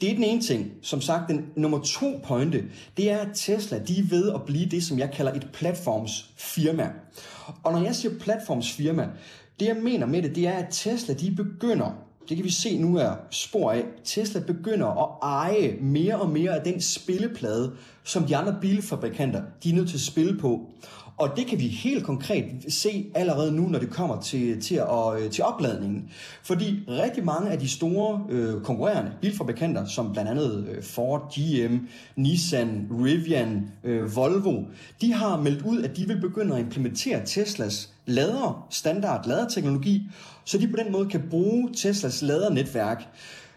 Det 0.00 0.10
er 0.10 0.14
den 0.14 0.24
ene 0.24 0.42
ting. 0.42 0.72
Som 0.82 1.00
sagt, 1.00 1.28
den 1.28 1.46
nummer 1.56 1.78
to 1.78 2.20
pointe, 2.24 2.64
det 2.96 3.10
er, 3.10 3.18
at 3.18 3.28
Tesla 3.34 3.78
de 3.78 3.98
er 3.98 4.04
ved 4.10 4.32
at 4.34 4.42
blive 4.42 4.66
det, 4.66 4.84
som 4.84 4.98
jeg 4.98 5.10
kalder 5.10 5.32
et 5.32 5.48
platformsfirma. 5.52 6.90
Og 7.62 7.72
når 7.72 7.82
jeg 7.82 7.94
siger 7.94 8.18
platformsfirma, 8.18 9.08
det 9.60 9.66
jeg 9.66 9.76
mener 9.76 10.06
med 10.06 10.22
det, 10.22 10.34
det 10.36 10.46
er, 10.46 10.52
at 10.52 10.66
Tesla 10.70 11.14
de 11.14 11.30
begynder, 11.30 11.90
det 12.28 12.36
kan 12.36 12.44
vi 12.44 12.50
se 12.50 12.78
nu 12.78 12.96
er 12.96 13.12
spor 13.30 13.70
af, 13.70 13.84
Tesla 14.04 14.40
begynder 14.40 14.86
at 14.86 15.08
eje 15.22 15.76
mere 15.80 16.20
og 16.20 16.30
mere 16.30 16.56
af 16.56 16.64
den 16.64 16.80
spilleplade, 16.80 17.72
som 18.04 18.24
de 18.24 18.36
andre 18.36 18.56
bilfabrikanter 18.60 19.42
de 19.62 19.70
er 19.70 19.74
nødt 19.74 19.88
til 19.88 19.96
at 19.96 20.00
spille 20.00 20.38
på. 20.38 20.70
Og 21.20 21.36
det 21.36 21.46
kan 21.46 21.58
vi 21.58 21.66
helt 21.66 22.04
konkret 22.04 22.44
se 22.68 23.06
allerede 23.14 23.52
nu, 23.52 23.62
når 23.62 23.78
det 23.78 23.90
kommer 23.90 24.20
til, 24.20 24.62
til, 24.62 24.74
at, 24.74 25.22
øh, 25.22 25.30
til 25.30 25.44
opladningen. 25.44 26.10
Fordi 26.42 26.82
rigtig 26.88 27.24
mange 27.24 27.50
af 27.50 27.58
de 27.58 27.68
store 27.68 28.26
øh, 28.30 28.62
konkurrerende 28.62 29.12
bilfabrikanter, 29.20 29.84
som 29.84 30.12
blandt 30.12 30.30
andet 30.30 30.66
øh, 30.70 30.82
Ford, 30.82 31.34
GM, 31.34 31.76
Nissan, 32.16 32.88
Rivian, 32.90 33.70
øh, 33.84 34.16
Volvo, 34.16 34.62
de 35.00 35.12
har 35.12 35.40
meldt 35.40 35.62
ud, 35.62 35.82
at 35.82 35.96
de 35.96 36.06
vil 36.06 36.20
begynde 36.20 36.54
at 36.54 36.60
implementere 36.60 37.20
Teslas 37.26 37.90
lader, 38.06 38.66
standard 38.70 39.26
laderteknologi, 39.26 40.02
så 40.44 40.58
de 40.58 40.68
på 40.68 40.76
den 40.84 40.92
måde 40.92 41.08
kan 41.08 41.22
bruge 41.30 41.70
Teslas 41.76 42.22
ladernetværk. 42.22 43.08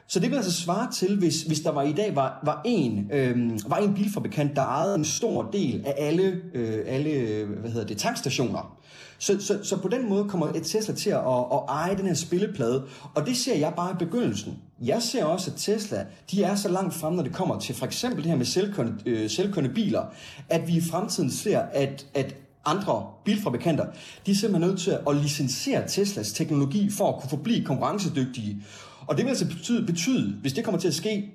Så 0.07 0.19
det 0.19 0.29
vil 0.29 0.35
altså 0.35 0.51
svare 0.51 0.91
til, 0.91 1.17
hvis, 1.17 1.41
hvis 1.41 1.59
der 1.59 1.71
var 1.71 1.83
i 1.83 1.93
dag 1.93 2.15
var, 2.15 2.39
var, 2.43 2.61
en, 2.65 3.09
øh, 3.13 3.37
var 3.67 3.77
en 3.77 3.93
bilfabrikant, 3.93 4.55
der 4.55 4.61
ejede 4.61 4.95
en 4.95 5.05
stor 5.05 5.49
del 5.53 5.83
af 5.85 5.93
alle, 5.97 6.41
øh, 6.53 6.83
alle 6.87 7.45
hvad 7.45 7.71
hedder 7.71 7.87
det, 7.87 7.97
tankstationer. 7.97 8.77
Så, 9.19 9.39
så, 9.39 9.59
så 9.63 9.77
på 9.77 9.87
den 9.87 10.09
måde 10.09 10.29
kommer 10.29 10.47
et 10.47 10.63
Tesla 10.63 10.93
til 10.93 11.09
at, 11.09 11.17
at, 11.17 11.45
at 11.51 11.59
eje 11.67 11.97
den 11.97 12.05
her 12.05 12.13
spilleplade, 12.13 12.83
og 13.15 13.25
det 13.25 13.37
ser 13.37 13.55
jeg 13.55 13.73
bare 13.75 13.91
i 13.91 14.05
begyndelsen. 14.05 14.57
Jeg 14.81 15.01
ser 15.01 15.25
også, 15.25 15.51
at 15.51 15.57
Tesla 15.57 16.05
de 16.31 16.43
er 16.43 16.55
så 16.55 16.69
langt 16.69 16.93
frem, 16.93 17.13
når 17.13 17.23
det 17.23 17.33
kommer 17.33 17.59
til 17.59 17.75
for 17.75 17.85
eksempel 17.85 18.23
det 18.23 18.31
her 18.31 18.37
med 18.37 18.45
selvkørende, 18.45 18.95
øh, 19.05 19.29
selvkørende 19.29 19.73
biler, 19.73 20.03
at 20.49 20.67
vi 20.67 20.77
i 20.77 20.81
fremtiden 20.81 21.31
ser, 21.31 21.59
at, 21.59 22.05
at 22.13 22.35
andre 22.65 23.05
bilfabrikanter, 23.25 23.85
de 24.25 24.31
er 24.31 24.35
simpelthen 24.35 24.69
nødt 24.69 24.79
til 24.79 24.97
at 25.07 25.15
licensere 25.15 25.87
Teslas 25.87 26.33
teknologi 26.33 26.89
for 26.89 27.09
at 27.09 27.21
kunne 27.21 27.29
forblive 27.29 27.65
konkurrencedygtige. 27.65 28.63
Og 29.07 29.17
det 29.17 29.25
vil 29.25 29.29
altså 29.29 29.47
betyde, 29.47 29.85
betyde, 29.85 30.35
hvis 30.41 30.53
det 30.53 30.63
kommer 30.63 30.79
til 30.79 30.87
at 30.87 30.93
ske, 30.93 31.33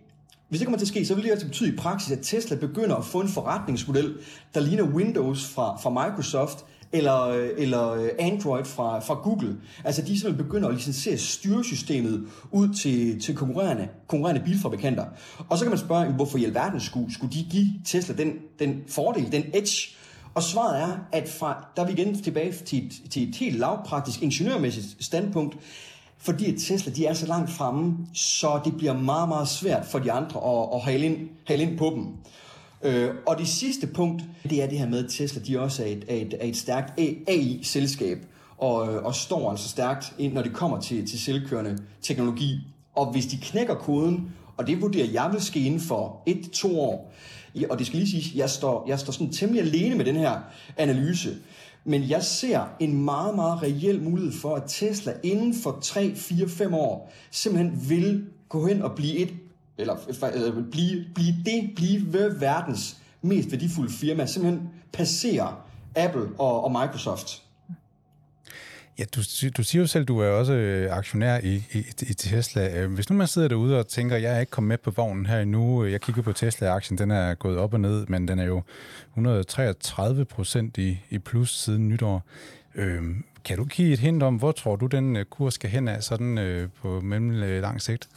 hvis 0.49 0.61
det 0.61 0.67
kommer 0.67 0.79
til 0.79 0.85
at 0.85 0.89
ske, 0.89 1.07
så 1.07 1.15
vil 1.15 1.25
det 1.25 1.31
altså 1.31 1.47
betyde 1.47 1.73
i 1.73 1.77
praksis, 1.77 2.13
at 2.13 2.19
Tesla 2.23 2.57
begynder 2.57 2.97
at 2.97 3.05
få 3.05 3.21
en 3.21 3.29
forretningsmodel, 3.29 4.15
der 4.55 4.61
ligner 4.61 4.85
Windows 4.85 5.45
fra, 5.45 5.77
fra 5.77 5.91
Microsoft, 5.91 6.65
eller, 6.93 7.27
eller 7.57 7.91
øh, 7.91 8.09
Android 8.19 8.65
fra, 8.65 8.99
fra 8.99 9.15
Google. 9.15 9.57
Altså 9.85 10.03
de 10.03 10.07
simpelthen 10.21 10.47
begynder 10.47 10.69
at 10.69 10.75
licensere 10.75 11.17
styresystemet 11.17 12.27
ud 12.51 12.75
til, 12.75 13.21
til 13.21 13.35
konkurrerende, 13.37 13.89
konkurrerende 14.07 14.45
bilfabrikanter. 14.45 15.05
Og 15.49 15.59
så 15.59 15.65
kan 15.65 15.71
man 15.71 15.79
spørge, 15.79 16.13
hvorfor 16.13 16.39
i 16.39 16.45
alverden 16.45 16.81
skulle, 16.81 17.15
skulle 17.15 17.33
de 17.33 17.47
give 17.51 17.67
Tesla 17.85 18.15
den, 18.15 18.33
den 18.59 18.83
fordel, 18.89 19.33
den 19.33 19.45
edge, 19.55 19.97
og 20.35 20.43
svaret 20.43 20.83
er, 20.83 20.99
at 21.13 21.29
fra, 21.29 21.67
der 21.77 21.83
er 21.83 21.87
vi 21.87 21.93
igen 21.93 22.23
tilbage 22.23 22.53
til 22.53 22.87
et, 22.87 22.93
til 23.11 23.29
et 23.29 23.37
helt 23.37 23.59
lavpraktisk 23.59 24.23
ingeniørmæssigt 24.23 25.05
standpunkt, 25.05 25.57
fordi 26.19 26.55
at 26.55 26.61
Tesla 26.61 26.93
de 26.93 27.07
er 27.07 27.15
så 27.15 27.27
langt 27.27 27.51
fremme, 27.51 27.97
så 28.15 28.61
det 28.65 28.77
bliver 28.77 28.93
meget, 28.93 29.29
meget 29.29 29.49
svært 29.49 29.87
for 29.87 29.99
de 29.99 30.13
andre 30.13 30.41
at, 30.41 30.69
at 30.75 30.81
hale, 30.81 31.05
ind, 31.05 31.29
hale 31.45 31.63
ind 31.63 31.79
på 31.79 31.93
dem. 31.95 32.07
Øh, 32.83 33.11
og 33.27 33.39
det 33.39 33.49
sidste 33.49 33.87
punkt, 33.87 34.23
det 34.51 34.63
er 34.63 34.67
det 34.67 34.79
her 34.79 34.89
med, 34.89 35.05
at 35.05 35.11
Tesla 35.11 35.43
de 35.43 35.61
også 35.61 35.83
er 35.83 35.87
et, 35.87 36.05
er 36.09 36.15
et, 36.15 36.35
er 36.41 36.47
et 36.47 36.57
stærkt 36.57 37.01
AI-selskab, 37.29 38.19
og, 38.59 38.95
øh, 38.95 39.05
og 39.05 39.15
står 39.15 39.51
altså 39.51 39.69
stærkt 39.69 40.13
ind, 40.19 40.33
når 40.33 40.43
det 40.43 40.53
kommer 40.53 40.81
til, 40.81 41.09
til 41.09 41.21
selvkørende 41.21 41.79
teknologi. 42.03 42.59
Og 42.95 43.13
hvis 43.13 43.27
de 43.27 43.37
knækker 43.37 43.75
koden, 43.75 44.33
og 44.57 44.67
det 44.67 44.83
vurderer 44.83 45.07
jeg 45.07 45.29
vil 45.33 45.43
ske 45.43 45.61
inden 45.61 45.81
for 45.81 46.23
et, 46.27 46.51
to 46.51 46.81
år, 46.81 47.13
og 47.71 47.79
det 47.79 47.87
skal 47.87 47.99
lige 47.99 48.23
sige, 48.23 48.39
jeg 48.39 48.51
står, 48.51 48.85
jeg 48.89 48.99
står 48.99 49.13
sådan 49.13 49.33
temmelig 49.33 49.63
alene 49.63 49.95
med 49.95 50.05
den 50.05 50.17
her 50.17 50.41
analyse, 50.77 51.37
men 51.85 52.09
jeg 52.09 52.23
ser 52.23 52.65
en 52.81 53.05
meget, 53.05 53.35
meget 53.35 53.63
reel 53.63 54.03
mulighed 54.03 54.33
for, 54.41 54.57
at 54.57 54.63
Tesla 54.67 55.13
inden 55.23 55.55
for 55.55 55.79
3, 55.83 56.15
4, 56.15 56.49
5 56.49 56.75
år 56.75 57.13
simpelthen 57.31 57.89
vil 57.89 58.27
gå 58.49 58.67
hen 58.67 58.83
og 58.83 58.95
blive 58.95 59.17
et, 59.17 59.35
eller 59.79 59.97
øh, 60.35 60.65
blive, 60.71 61.05
blive 61.15 61.35
det, 61.45 61.71
blive 61.77 62.13
verdens 62.41 62.97
mest 63.23 63.51
værdifulde 63.51 63.93
firma, 63.93 64.27
simpelthen 64.27 64.69
passere 64.93 65.57
Apple 65.97 66.29
og, 66.39 66.65
og 66.65 66.71
Microsoft. 66.71 67.43
Ja, 68.99 69.05
du, 69.17 69.21
du 69.57 69.63
siger 69.63 69.83
jo 69.83 69.87
selv, 69.87 70.05
du 70.05 70.19
er 70.19 70.29
også 70.29 70.53
øh, 70.53 70.97
aktionær 70.97 71.39
i, 71.39 71.55
i, 71.73 71.79
i 72.01 72.15
Tesla. 72.15 72.81
Øh, 72.83 72.93
hvis 72.93 73.11
nu 73.11 73.17
man 73.17 73.27
sidder 73.27 73.49
derude 73.49 73.79
og 73.79 73.87
tænker, 73.87 74.17
jeg 74.17 74.37
er 74.37 74.41
ikke 74.41 74.51
kommet 74.51 74.69
med 74.69 74.79
på 74.79 74.91
vognen 74.91 75.27
her 75.27 75.41
endnu, 75.41 75.85
øh, 75.85 75.93
jeg 75.93 76.01
kigger 76.01 76.23
på 76.23 76.33
Tesla-aktien, 76.33 76.99
den 76.99 77.11
er 77.11 77.35
gået 77.35 77.59
op 77.59 77.75
og 77.75 77.81
ned, 77.81 78.07
men 78.07 78.29
den 78.29 78.39
er 78.39 78.45
jo 78.45 78.63
133 79.11 80.25
procent 80.25 80.79
i, 80.79 81.01
i 81.11 81.19
plus 81.19 81.59
siden 81.59 81.89
nytår. 81.89 82.23
Øh, 82.75 83.03
kan 83.45 83.57
du 83.57 83.65
give 83.65 83.93
et 83.93 83.99
hint 83.99 84.23
om, 84.23 84.37
hvor 84.37 84.53
tror 84.53 84.77
du, 84.77 84.87
den 84.87 85.17
øh, 85.17 85.25
kurs 85.25 85.55
skal 85.55 85.71
hen 85.71 85.89
af 85.89 86.03
sådan 86.03 86.39
øh, 86.39 86.69
på 86.83 87.01
mellem 87.01 87.31
lang 87.63 87.83
sigt? 87.83 88.09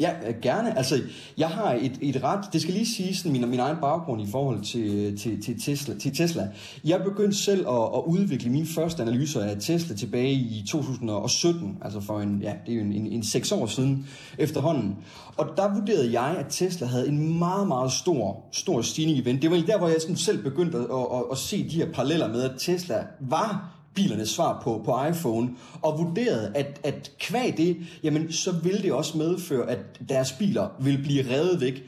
Ja, 0.00 0.12
øh, 0.28 0.34
gerne. 0.42 0.78
Altså, 0.78 1.00
jeg 1.38 1.48
har 1.48 1.72
et, 1.72 1.98
et 2.00 2.22
ret, 2.22 2.44
det 2.52 2.62
skal 2.62 2.74
lige 2.74 2.86
sige 2.86 3.16
sådan 3.16 3.32
min, 3.32 3.50
min 3.50 3.60
egen 3.60 3.76
baggrund 3.80 4.22
i 4.22 4.26
forhold 4.30 4.62
til, 4.62 5.18
til, 5.18 5.42
til, 5.42 5.62
Tesla, 5.62 5.94
til 5.98 6.16
Tesla. 6.16 6.48
Jeg 6.84 7.02
begyndte 7.04 7.36
selv 7.36 7.68
at, 7.68 7.82
at 7.94 8.02
udvikle 8.06 8.50
mine 8.50 8.66
første 8.66 9.02
analyser 9.02 9.40
af 9.40 9.56
Tesla 9.60 9.96
tilbage 9.96 10.32
i 10.32 10.64
2017, 10.68 11.78
altså 11.82 12.00
for 12.00 12.20
en, 12.20 12.40
ja, 12.42 12.52
det 12.66 12.72
er 12.72 12.76
jo 12.76 12.82
en, 12.82 12.92
en, 12.92 13.06
en 13.06 13.24
seks 13.24 13.52
år 13.52 13.66
siden 13.66 14.06
efterhånden. 14.38 14.96
Og 15.36 15.46
der 15.56 15.74
vurderede 15.74 16.20
jeg, 16.20 16.36
at 16.38 16.46
Tesla 16.48 16.86
havde 16.86 17.08
en 17.08 17.38
meget, 17.38 17.68
meget 17.68 17.92
stor, 17.92 18.44
stor 18.52 18.82
stigning 18.82 19.18
i 19.18 19.24
vent. 19.24 19.42
Det 19.42 19.50
var 19.50 19.56
der, 19.56 19.78
hvor 19.78 19.88
jeg 19.88 19.96
sådan 20.00 20.16
selv 20.16 20.42
begyndte 20.42 20.78
at, 20.78 20.84
at, 20.84 21.22
at 21.32 21.38
se 21.38 21.68
de 21.70 21.76
her 21.76 21.92
paralleller 21.92 22.28
med, 22.28 22.42
at 22.42 22.52
Tesla 22.58 23.06
var 23.20 23.73
bilernes 23.94 24.28
svar 24.28 24.60
på, 24.62 24.82
på 24.84 25.06
iPhone, 25.06 25.50
og 25.82 25.98
vurderede, 25.98 26.52
at, 26.54 26.80
at 26.82 27.12
kvæg 27.18 27.56
det, 27.56 27.76
jamen 28.02 28.32
så 28.32 28.52
vil 28.52 28.82
det 28.82 28.92
også 28.92 29.18
medføre, 29.18 29.70
at 29.70 29.78
deres 30.08 30.32
biler 30.32 30.68
vil 30.80 30.98
blive 31.02 31.34
revet 31.34 31.60
væk. 31.60 31.84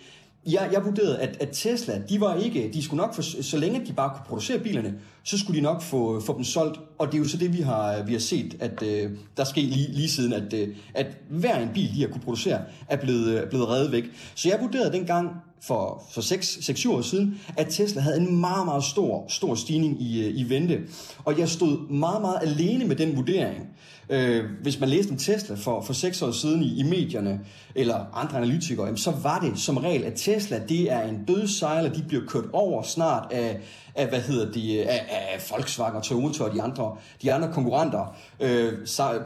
Jeg, 0.46 0.68
jeg 0.72 0.84
vurderede, 0.84 1.18
at, 1.18 1.36
at 1.40 1.48
Tesla, 1.52 2.02
de 2.08 2.20
var 2.20 2.36
ikke, 2.36 2.70
de 2.72 2.82
skulle 2.82 3.02
nok, 3.02 3.14
for, 3.14 3.42
så 3.42 3.58
længe 3.58 3.86
de 3.86 3.92
bare 3.92 4.10
kunne 4.10 4.24
producere 4.26 4.58
bilerne, 4.58 4.94
så 5.24 5.38
skulle 5.38 5.56
de 5.56 5.62
nok 5.62 5.82
få, 5.82 6.20
få 6.20 6.36
dem 6.36 6.44
solgt. 6.44 6.80
Og 6.98 7.06
det 7.06 7.14
er 7.14 7.18
jo 7.18 7.28
så 7.28 7.36
det, 7.36 7.52
vi 7.52 7.60
har, 7.60 8.02
vi 8.02 8.12
har 8.12 8.20
set, 8.20 8.56
at 8.60 8.82
øh, 8.82 9.10
der 9.36 9.44
sker 9.44 9.62
lige, 9.62 9.92
lige 9.92 10.08
siden, 10.08 10.32
at, 10.32 10.52
øh, 10.52 10.68
at 10.94 11.06
hver 11.28 11.58
en 11.58 11.68
bil, 11.74 11.94
de 11.94 12.00
har 12.00 12.08
kunne 12.08 12.20
producere, 12.20 12.60
er 12.88 12.96
blevet, 12.96 13.42
øh, 13.42 13.48
blevet 13.48 13.68
revet 13.68 13.92
væk. 13.92 14.04
Så 14.34 14.48
jeg 14.48 14.58
vurderede 14.60 14.92
dengang, 14.92 15.30
for, 15.60 16.04
for 16.10 16.20
6-7 16.20 16.90
år 16.90 17.00
siden, 17.00 17.40
at 17.56 17.66
Tesla 17.70 18.00
havde 18.00 18.16
en 18.16 18.36
meget, 18.40 18.66
meget 18.66 18.84
stor, 18.84 19.24
stor 19.28 19.54
stigning 19.54 20.02
i, 20.02 20.26
øh, 20.26 20.40
i 20.40 20.48
vente. 20.48 20.80
Og 21.24 21.38
jeg 21.38 21.48
stod 21.48 21.88
meget, 21.90 22.20
meget 22.20 22.38
alene 22.42 22.84
med 22.84 22.96
den 22.96 23.16
vurdering. 23.16 23.68
Øh, 24.10 24.44
hvis 24.62 24.80
man 24.80 24.88
læste 24.88 25.12
en 25.12 25.18
Tesla 25.18 25.56
for, 25.56 25.80
for 25.80 25.92
6 25.92 26.22
år 26.22 26.30
siden 26.30 26.62
i, 26.62 26.80
i 26.80 26.82
medierne, 26.82 27.40
eller 27.74 28.04
andre 28.14 28.36
analytikere, 28.36 28.84
jamen, 28.84 28.98
så 28.98 29.10
var 29.10 29.40
det 29.40 29.58
som 29.58 29.76
regel, 29.76 30.04
at 30.04 30.12
Tesla 30.16 30.60
det 30.68 30.92
er 30.92 31.02
en 31.02 31.24
dødsejler, 31.24 31.92
de 31.92 32.02
bliver 32.08 32.26
kørt 32.26 32.44
over 32.52 32.82
snart 32.82 33.32
af, 33.32 33.60
af 33.94 34.08
hvad 34.08 34.20
hedder 34.20 34.52
de, 34.52 34.82
af, 34.82 35.06
af 35.10 35.50
Volkswagen 35.50 35.96
og 35.96 36.02
Toyota 36.02 36.44
og 36.44 36.54
de 36.54 36.62
andre, 36.62 36.96
de 37.22 37.32
andre 37.32 37.52
konkurrenter. 37.52 38.16
Øh, 38.40 38.72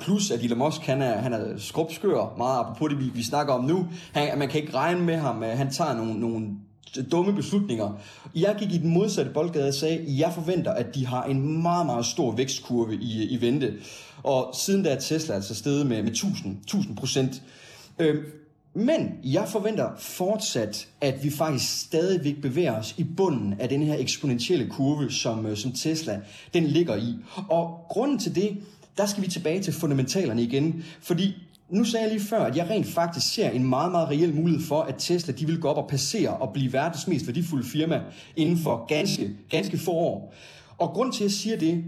plus 0.00 0.30
at 0.30 0.40
Elon 0.40 0.58
Musk, 0.58 0.80
han 0.80 1.02
er, 1.02 1.16
han 1.16 1.32
er 1.32 1.58
skrubskør, 1.58 2.34
meget 2.38 2.60
apropos 2.60 2.90
det, 2.90 2.98
vi, 2.98 3.10
vi 3.14 3.22
snakker 3.22 3.54
om 3.54 3.64
nu. 3.64 3.86
Han, 4.12 4.38
man 4.38 4.48
kan 4.48 4.60
ikke 4.60 4.74
regne 4.74 5.00
med 5.00 5.16
ham, 5.16 5.42
øh, 5.42 5.58
han 5.58 5.70
tager 5.70 5.94
nogle, 5.94 6.20
nogle 6.20 6.46
dumme 7.12 7.32
beslutninger. 7.32 7.90
Jeg 8.34 8.56
gik 8.58 8.72
i 8.72 8.78
den 8.78 8.90
modsatte 8.90 9.30
boldgade 9.32 9.68
og 9.68 9.74
sagde, 9.74 9.98
at 9.98 10.18
jeg 10.18 10.32
forventer, 10.34 10.72
at 10.72 10.94
de 10.94 11.06
har 11.06 11.24
en 11.24 11.62
meget, 11.62 11.86
meget 11.86 12.06
stor 12.06 12.32
vækstkurve 12.36 12.94
i, 12.94 13.24
i 13.24 13.40
vente. 13.40 13.72
Og 14.22 14.54
siden 14.54 14.82
da 14.82 14.90
er 14.90 15.00
Tesla 15.00 15.34
altså 15.34 15.54
steget 15.54 15.86
med, 15.86 16.02
med 16.02 16.10
1000, 16.10 16.56
1000 16.62 16.96
procent. 16.96 17.42
Øh, 17.98 18.24
men 18.74 19.10
jeg 19.24 19.48
forventer 19.48 19.90
fortsat, 19.98 20.88
at 21.00 21.24
vi 21.24 21.30
faktisk 21.30 21.80
stadigvæk 21.80 22.42
bevæger 22.42 22.78
os 22.78 22.94
i 22.98 23.04
bunden 23.04 23.54
af 23.60 23.68
den 23.68 23.82
her 23.82 23.96
eksponentielle 23.98 24.70
kurve, 24.70 25.10
som, 25.10 25.46
øh, 25.46 25.56
som 25.56 25.72
Tesla 25.72 26.20
den 26.54 26.64
ligger 26.64 26.96
i. 26.96 27.14
Og 27.48 27.84
grunden 27.88 28.18
til 28.18 28.34
det, 28.34 28.56
der 28.96 29.06
skal 29.06 29.22
vi 29.22 29.28
tilbage 29.28 29.62
til 29.62 29.72
fundamentalerne 29.72 30.42
igen, 30.42 30.84
fordi 31.00 31.34
nu 31.70 31.84
sagde 31.84 32.04
jeg 32.04 32.12
lige 32.12 32.26
før, 32.26 32.44
at 32.44 32.56
jeg 32.56 32.70
rent 32.70 32.86
faktisk 32.86 33.34
ser 33.34 33.50
en 33.50 33.64
meget, 33.64 33.90
meget 33.90 34.08
reel 34.08 34.34
mulighed 34.34 34.66
for, 34.66 34.82
at 34.82 34.94
Tesla 34.98 35.32
de 35.32 35.46
vil 35.46 35.60
gå 35.60 35.68
op 35.68 35.76
og 35.76 35.88
passere 35.88 36.36
og 36.36 36.52
blive 36.52 36.72
verdens 36.72 37.06
mest 37.06 37.26
værdifulde 37.26 37.64
firma 37.64 38.00
inden 38.36 38.58
for 38.58 38.86
ganske, 38.88 39.30
ganske 39.50 39.78
få 39.78 39.90
år. 39.90 40.34
Og 40.78 40.88
grund 40.88 41.12
til, 41.12 41.24
at 41.24 41.30
jeg 41.30 41.30
siger 41.30 41.58
det, 41.58 41.84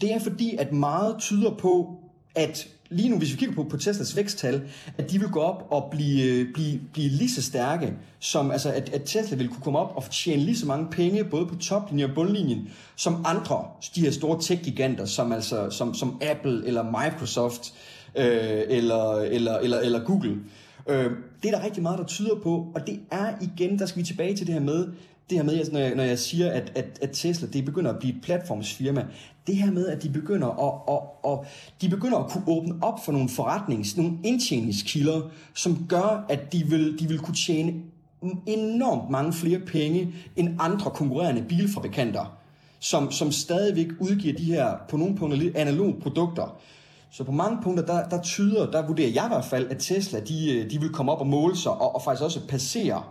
det 0.00 0.14
er 0.14 0.18
fordi, 0.18 0.56
at 0.58 0.72
meget 0.72 1.16
tyder 1.18 1.50
på, 1.50 1.98
at 2.34 2.68
lige 2.92 3.08
nu, 3.08 3.18
hvis 3.18 3.32
vi 3.32 3.36
kigger 3.36 3.54
på, 3.54 3.64
på 3.64 3.76
Teslas 3.76 4.16
væksttal, 4.16 4.62
at 4.98 5.10
de 5.10 5.18
vil 5.18 5.28
gå 5.28 5.40
op 5.40 5.66
og 5.70 5.88
blive, 5.90 6.24
øh, 6.24 6.52
blive, 6.54 6.80
blive 6.92 7.08
lige 7.08 7.30
så 7.30 7.42
stærke, 7.42 7.94
som 8.18 8.50
altså, 8.50 8.72
at, 8.72 8.88
at 8.88 9.02
Tesla 9.04 9.36
vil 9.36 9.48
kunne 9.48 9.62
komme 9.62 9.78
op 9.78 9.92
og 9.96 10.10
tjene 10.10 10.42
lige 10.42 10.56
så 10.56 10.66
mange 10.66 10.86
penge, 10.90 11.24
både 11.24 11.46
på 11.46 11.54
toplinjen 11.54 12.10
og 12.10 12.14
bundlinjen, 12.14 12.68
som 12.96 13.24
andre, 13.26 13.64
de 13.94 14.00
her 14.00 14.10
store 14.10 14.40
tech-giganter, 14.40 15.04
som, 15.04 15.32
altså, 15.32 15.70
som, 15.70 15.94
som 15.94 16.22
Apple 16.22 16.66
eller 16.66 16.82
Microsoft 16.82 17.74
øh, 18.14 18.62
eller, 18.68 19.14
eller, 19.14 19.58
eller, 19.58 19.78
eller 19.78 20.04
Google. 20.04 20.38
Øh, 20.88 21.10
det 21.42 21.52
er 21.52 21.58
der 21.58 21.64
rigtig 21.64 21.82
meget, 21.82 21.98
der 21.98 22.04
tyder 22.04 22.34
på, 22.42 22.72
og 22.74 22.86
det 22.86 23.00
er 23.10 23.32
igen, 23.40 23.78
der 23.78 23.86
skal 23.86 24.00
vi 24.00 24.06
tilbage 24.06 24.36
til 24.36 24.46
det 24.46 24.54
her 24.54 24.62
med, 24.62 24.88
det 25.32 25.40
her 25.40 25.46
med, 25.46 25.58
altså, 25.58 25.72
når 25.72 25.80
jeg, 25.80 25.94
når 25.94 26.02
jeg 26.02 26.18
siger, 26.18 26.50
at, 26.50 26.72
at, 26.74 26.98
at 27.02 27.10
Tesla 27.12 27.48
det 27.52 27.64
begynder 27.64 27.90
at 27.92 27.98
blive 27.98 28.14
et 28.14 28.22
platformsfirma, 28.22 29.06
det 29.46 29.56
her 29.56 29.70
med, 29.70 29.86
at 29.86 30.02
de 30.02 30.08
begynder 30.10 30.48
at, 30.48 30.94
at, 30.94 31.32
at, 31.32 31.38
de 31.80 31.88
begynder 31.88 32.18
at 32.18 32.30
kunne 32.30 32.44
åbne 32.46 32.74
op 32.82 33.04
for 33.04 33.12
nogle 33.12 33.28
forretnings, 33.28 33.96
nogle 33.96 34.12
indtjeningskilder, 34.24 35.20
som 35.54 35.86
gør, 35.88 36.26
at 36.28 36.52
de 36.52 36.64
vil, 36.66 36.98
de 36.98 37.08
vil 37.08 37.18
kunne 37.18 37.36
tjene 37.46 37.72
enormt 38.46 39.10
mange 39.10 39.32
flere 39.32 39.58
penge 39.58 40.14
end 40.36 40.56
andre 40.58 40.90
konkurrerende 40.90 41.42
bilfabrikanter, 41.48 42.38
som, 42.80 43.10
som 43.10 43.32
stadigvæk 43.32 43.88
udgiver 44.00 44.36
de 44.36 44.44
her, 44.44 44.74
på 44.88 44.96
nogle 44.96 45.16
punkter, 45.16 45.38
lidt 45.38 45.56
analoge 45.56 45.94
produkter. 46.02 46.56
Så 47.10 47.24
på 47.24 47.32
mange 47.32 47.58
punkter, 47.62 47.86
der, 47.86 48.08
der 48.08 48.22
tyder, 48.22 48.70
der 48.70 48.86
vurderer 48.86 49.10
jeg 49.10 49.24
i 49.24 49.28
hvert 49.28 49.44
fald, 49.44 49.70
at 49.70 49.76
Tesla, 49.78 50.20
de, 50.20 50.52
øh, 50.52 50.70
de 50.70 50.80
vil 50.80 50.90
komme 50.90 51.12
op 51.12 51.20
og 51.20 51.26
måle 51.26 51.56
sig, 51.56 51.72
og, 51.72 51.94
og 51.94 52.02
faktisk 52.02 52.22
også 52.22 52.46
passere, 52.48 53.02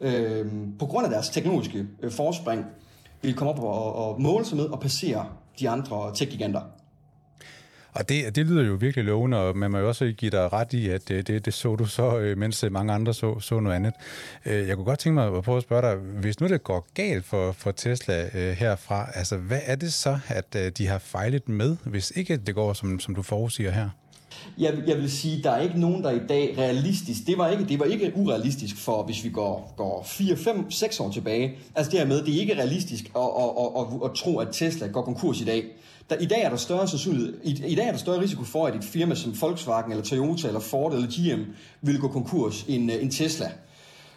øh, 0.00 0.46
på 0.78 0.86
grund 0.86 1.06
af 1.06 1.10
deres 1.12 1.28
teknologiske 1.28 1.86
øh, 2.02 2.10
forspring, 2.10 2.64
vil 3.22 3.34
komme 3.34 3.52
op 3.52 3.58
og, 3.58 3.94
og 3.94 4.20
måle 4.20 4.44
sig 4.44 4.56
med 4.56 4.64
og 4.64 4.80
passere 4.80 5.26
de 5.60 5.68
andre 5.68 6.14
tech-giganter. 6.14 6.60
Og 7.92 8.08
det, 8.08 8.36
det 8.36 8.46
lyder 8.46 8.64
jo 8.64 8.74
virkelig 8.74 9.04
lovende, 9.04 9.36
og 9.36 9.56
man 9.56 9.70
må 9.70 9.78
jo 9.78 9.88
også 9.88 10.12
give 10.16 10.30
dig 10.30 10.52
ret 10.52 10.72
i, 10.72 10.88
at 10.88 11.08
det, 11.08 11.26
det, 11.26 11.44
det 11.44 11.54
så 11.54 11.76
du 11.76 11.84
så, 11.84 12.18
øh, 12.18 12.38
mens 12.38 12.64
øh, 12.64 12.72
mange 12.72 12.92
andre 12.92 13.14
så, 13.14 13.40
så 13.40 13.60
noget 13.60 13.76
andet. 13.76 13.94
Jeg 14.44 14.76
kunne 14.76 14.84
godt 14.84 14.98
tænke 14.98 15.14
mig 15.14 15.36
at 15.36 15.44
prøve 15.44 15.56
at 15.56 15.62
spørge 15.62 15.82
dig, 15.82 15.96
hvis 15.96 16.40
nu 16.40 16.48
det 16.48 16.62
går 16.62 16.86
galt 16.94 17.24
for, 17.24 17.52
for 17.52 17.70
Tesla 17.70 18.52
herfra, 18.52 19.10
altså 19.14 19.36
hvad 19.36 19.60
er 19.64 19.76
det 19.76 19.92
så, 19.92 20.18
at 20.28 20.56
de 20.78 20.86
har 20.86 20.98
fejlet 20.98 21.48
med, 21.48 21.76
hvis 21.84 22.12
ikke 22.16 22.36
det 22.36 22.54
går, 22.54 22.72
som, 22.72 23.00
som 23.00 23.14
du 23.14 23.22
forudsiger 23.22 23.70
her? 23.70 23.88
Jeg, 24.58 24.74
jeg 24.86 24.96
vil 24.96 25.10
sige, 25.10 25.42
der 25.42 25.50
er 25.50 25.60
ikke 25.60 25.80
nogen, 25.80 26.04
der 26.04 26.10
i 26.10 26.18
dag 26.28 26.54
realistisk, 26.58 27.26
det 27.26 27.38
var 27.38 27.48
ikke, 27.48 27.64
det 27.64 27.78
var 27.78 27.84
ikke 27.84 28.12
urealistisk 28.16 28.76
for, 28.76 29.02
hvis 29.02 29.24
vi 29.24 29.28
går, 29.28 29.74
går 29.76 30.02
4, 30.06 30.36
5, 30.36 30.70
6 30.70 31.00
år 31.00 31.10
tilbage. 31.10 31.58
Altså 31.74 31.90
det 31.90 31.98
her 32.00 32.06
med, 32.06 32.22
det 32.24 32.36
er 32.36 32.40
ikke 32.40 32.54
realistisk 32.54 33.04
at, 33.16 33.22
at, 33.22 33.50
at, 33.58 33.80
at, 33.80 34.10
at 34.10 34.16
tro, 34.16 34.38
at 34.38 34.48
Tesla 34.52 34.86
går 34.86 35.02
konkurs 35.02 35.40
i 35.40 35.44
dag. 35.44 35.64
Der, 36.10 36.16
I 36.16 36.26
dag 36.26 36.42
er 36.42 36.48
der 36.48 36.56
større 36.56 36.88
sandsynlighed, 36.88 37.34
i, 37.44 37.66
i 37.66 37.74
dag 37.74 37.86
er 37.86 37.90
der 37.90 37.98
større 37.98 38.20
risiko 38.20 38.44
for, 38.44 38.66
at 38.66 38.74
et 38.74 38.84
firma 38.84 39.14
som 39.14 39.40
Volkswagen, 39.40 39.90
eller 39.90 40.04
Toyota, 40.04 40.46
eller 40.46 40.60
Ford, 40.60 40.92
eller 40.92 41.08
GM 41.08 41.42
vil 41.82 41.98
gå 41.98 42.08
konkurs 42.08 42.64
end, 42.68 42.92
øh, 42.92 43.02
end 43.02 43.10
Tesla. 43.10 43.50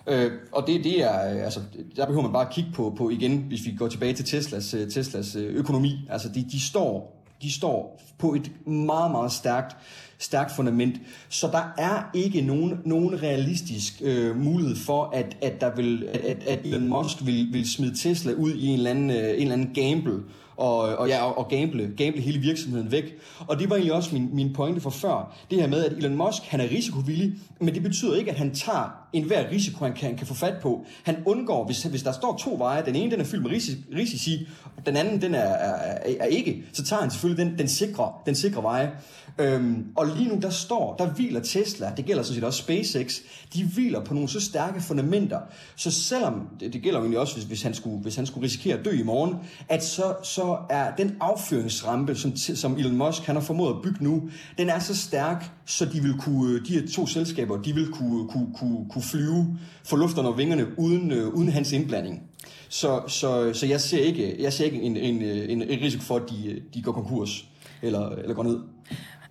Øh, 0.07 0.31
og 0.51 0.67
det, 0.67 0.83
det 0.83 1.03
er, 1.03 1.35
øh, 1.35 1.43
altså, 1.43 1.59
der 1.95 2.05
behøver 2.05 2.23
man 2.23 2.33
bare 2.33 2.47
at 2.47 2.53
kigge 2.53 2.71
på, 2.73 2.93
på 2.97 3.09
igen, 3.09 3.37
hvis 3.37 3.65
vi 3.65 3.75
går 3.77 3.87
tilbage 3.87 4.13
til 4.13 4.25
Teslas, 4.25 4.73
øh, 4.73 4.91
Teslas 4.91 5.35
økonomi. 5.35 5.99
Altså, 6.09 6.29
de, 6.29 6.45
de, 6.51 6.61
står, 6.61 7.23
de 7.41 7.51
står 7.51 8.01
på 8.17 8.33
et 8.33 8.67
meget, 8.67 9.11
meget 9.11 9.31
stærkt 9.31 9.77
stærkt 10.21 10.55
fundament. 10.55 10.95
Så 11.29 11.47
der 11.47 11.73
er 11.77 12.09
ikke 12.13 12.41
nogen, 12.41 12.79
nogen 12.85 13.23
realistisk 13.23 14.01
øh, 14.03 14.37
mulighed 14.37 14.75
for, 14.75 15.09
at, 15.13 15.37
at, 15.41 15.61
der 15.61 15.75
vil, 15.75 16.07
at, 16.13 16.43
at 16.47 16.59
Elon 16.65 16.87
Musk 16.87 17.25
vil, 17.25 17.47
vil 17.51 17.69
smide 17.69 17.97
Tesla 17.97 18.33
ud 18.33 18.53
i 18.53 18.67
en 18.67 18.77
eller 18.77 18.89
anden, 18.89 19.09
øh, 19.09 19.17
en 19.17 19.23
eller 19.23 19.53
anden 19.53 19.73
gamble 19.73 20.23
og, 20.61 20.79
og, 20.79 21.07
ja, 21.07 21.23
og, 21.23 21.47
gamble, 21.49 21.91
gamble 21.97 22.21
hele 22.21 22.39
virksomheden 22.39 22.91
væk. 22.91 23.17
Og 23.47 23.59
det 23.59 23.69
var 23.69 23.75
egentlig 23.75 23.93
også 23.93 24.09
min, 24.13 24.29
min 24.33 24.53
pointe 24.53 24.81
for 24.81 24.89
før. 24.89 25.35
Det 25.51 25.59
her 25.59 25.67
med, 25.67 25.85
at 25.85 25.91
Elon 25.91 26.15
Musk 26.15 26.43
han 26.43 26.59
er 26.59 26.69
risikovillig, 26.71 27.33
men 27.59 27.73
det 27.73 27.83
betyder 27.83 28.15
ikke, 28.15 28.31
at 28.31 28.37
han 28.37 28.55
tager 28.55 29.07
enhver 29.13 29.51
risiko, 29.51 29.85
han 29.85 29.93
kan, 29.93 30.17
kan 30.17 30.27
få 30.27 30.33
fat 30.33 30.53
på. 30.61 30.85
Han 31.03 31.15
undgår, 31.25 31.65
hvis, 31.65 31.83
hvis 31.83 32.03
der 32.03 32.11
står 32.11 32.37
to 32.37 32.55
veje, 32.57 32.85
den 32.85 32.95
ene 32.95 33.11
den 33.11 33.19
er 33.19 33.25
fyldt 33.25 33.43
med 33.43 33.51
risici, 33.51 33.77
risici 33.95 34.47
og 34.77 34.85
den 34.85 34.97
anden 34.97 35.21
den 35.21 35.35
er, 35.35 35.39
er, 35.39 35.73
er, 35.73 36.13
er 36.19 36.25
ikke, 36.25 36.63
så 36.73 36.83
tager 36.83 37.01
han 37.01 37.11
selvfølgelig 37.11 37.45
den, 37.45 37.57
den, 37.57 37.67
sikre, 37.67 38.11
den 38.25 38.35
sikre 38.35 38.63
veje. 38.63 38.91
Øhm, 39.39 39.85
og 39.95 40.07
lige 40.17 40.29
nu 40.29 40.39
der 40.41 40.49
står, 40.49 40.95
der 40.95 41.07
hviler 41.07 41.39
Tesla, 41.39 41.91
det 41.97 42.05
gælder 42.05 42.23
sådan 42.23 42.35
set 42.35 42.43
også 42.43 42.63
SpaceX, 42.63 43.19
de 43.53 43.63
hviler 43.65 44.03
på 44.03 44.13
nogle 44.13 44.29
så 44.29 44.39
stærke 44.39 44.81
fundamenter, 44.81 45.39
så 45.75 45.91
selvom, 45.91 46.47
det, 46.59 46.73
det 46.73 46.81
gælder 46.81 46.99
jo 46.99 47.03
egentlig 47.03 47.19
også, 47.19 47.33
hvis, 47.35 47.45
hvis, 47.45 47.61
han 47.61 47.73
skulle, 47.73 47.97
hvis 47.97 48.15
han 48.15 48.25
skulle 48.25 48.45
risikere 48.45 48.77
at 48.77 48.85
dø 48.85 48.91
i 48.91 49.03
morgen, 49.03 49.35
at 49.69 49.83
så, 49.83 50.15
så 50.23 50.57
er 50.69 50.95
den 50.95 51.15
affyringsrampe, 51.19 52.15
som, 52.15 52.35
som 52.35 52.77
Elon 52.77 52.97
Musk 52.97 53.23
han 53.23 53.35
har 53.35 53.43
formået 53.43 53.75
at 53.75 53.81
bygge 53.83 54.03
nu, 54.03 54.29
den 54.57 54.69
er 54.69 54.79
så 54.79 54.95
stærk, 54.95 55.51
så 55.65 55.85
de 55.85 56.01
vil 56.01 56.13
kunne, 56.19 56.53
øh, 56.53 56.67
de 56.67 56.73
her 56.73 56.87
to 56.87 57.07
selskaber, 57.07 57.61
de 57.61 57.73
vil 57.73 57.87
kunne, 57.87 58.29
kunne, 58.29 58.47
kunne, 58.55 58.85
kunne 58.89 59.03
flyve, 59.03 59.57
få 59.83 59.95
luft 59.95 60.17
under 60.17 60.31
vingerne 60.31 60.79
uden, 60.79 61.11
øh, 61.11 61.27
uden 61.27 61.49
hans 61.49 61.71
indblanding. 61.71 62.23
Så, 62.69 63.01
så, 63.07 63.53
så 63.53 63.65
jeg 63.65 63.81
ser 63.81 63.99
ikke, 63.99 64.43
jeg 64.43 64.53
ser 64.53 64.65
ikke 64.65 64.81
en, 64.81 64.97
en, 64.97 65.21
en, 65.21 65.61
en 65.61 65.81
risiko 65.81 66.03
for, 66.03 66.15
at 66.15 66.29
de, 66.29 66.47
øh, 66.47 66.61
de 66.73 66.81
går 66.81 66.91
konkurs 66.91 67.45
eller, 67.81 68.09
eller 68.09 68.33
går 68.33 68.43
ned. 68.43 68.59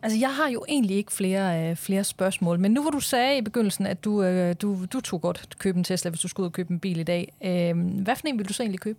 Altså, 0.02 0.18
jeg 0.18 0.34
har 0.34 0.48
jo 0.48 0.64
egentlig 0.68 0.96
ikke 0.96 1.12
flere, 1.12 1.70
øh, 1.70 1.76
flere 1.76 2.04
spørgsmål, 2.04 2.58
men 2.58 2.70
nu 2.72 2.82
hvor 2.82 2.90
du 2.90 3.00
sagde 3.00 3.38
i 3.38 3.40
begyndelsen, 3.40 3.86
at 3.86 4.04
du, 4.04 4.22
øh, 4.22 4.54
du, 4.62 4.78
du 4.92 5.00
tog 5.00 5.20
godt 5.20 5.58
købe 5.58 5.78
en 5.78 5.84
Tesla, 5.84 6.10
hvis 6.10 6.20
du 6.20 6.28
skulle 6.28 6.44
ud 6.44 6.48
og 6.48 6.52
købe 6.52 6.72
en 6.72 6.80
bil 6.80 7.00
i 7.00 7.02
dag. 7.02 7.32
Øh, 7.44 8.02
hvad 8.02 8.16
for 8.16 8.26
en 8.26 8.38
vil 8.38 8.48
du 8.48 8.52
så 8.52 8.62
egentlig 8.62 8.80
købe? 8.80 8.98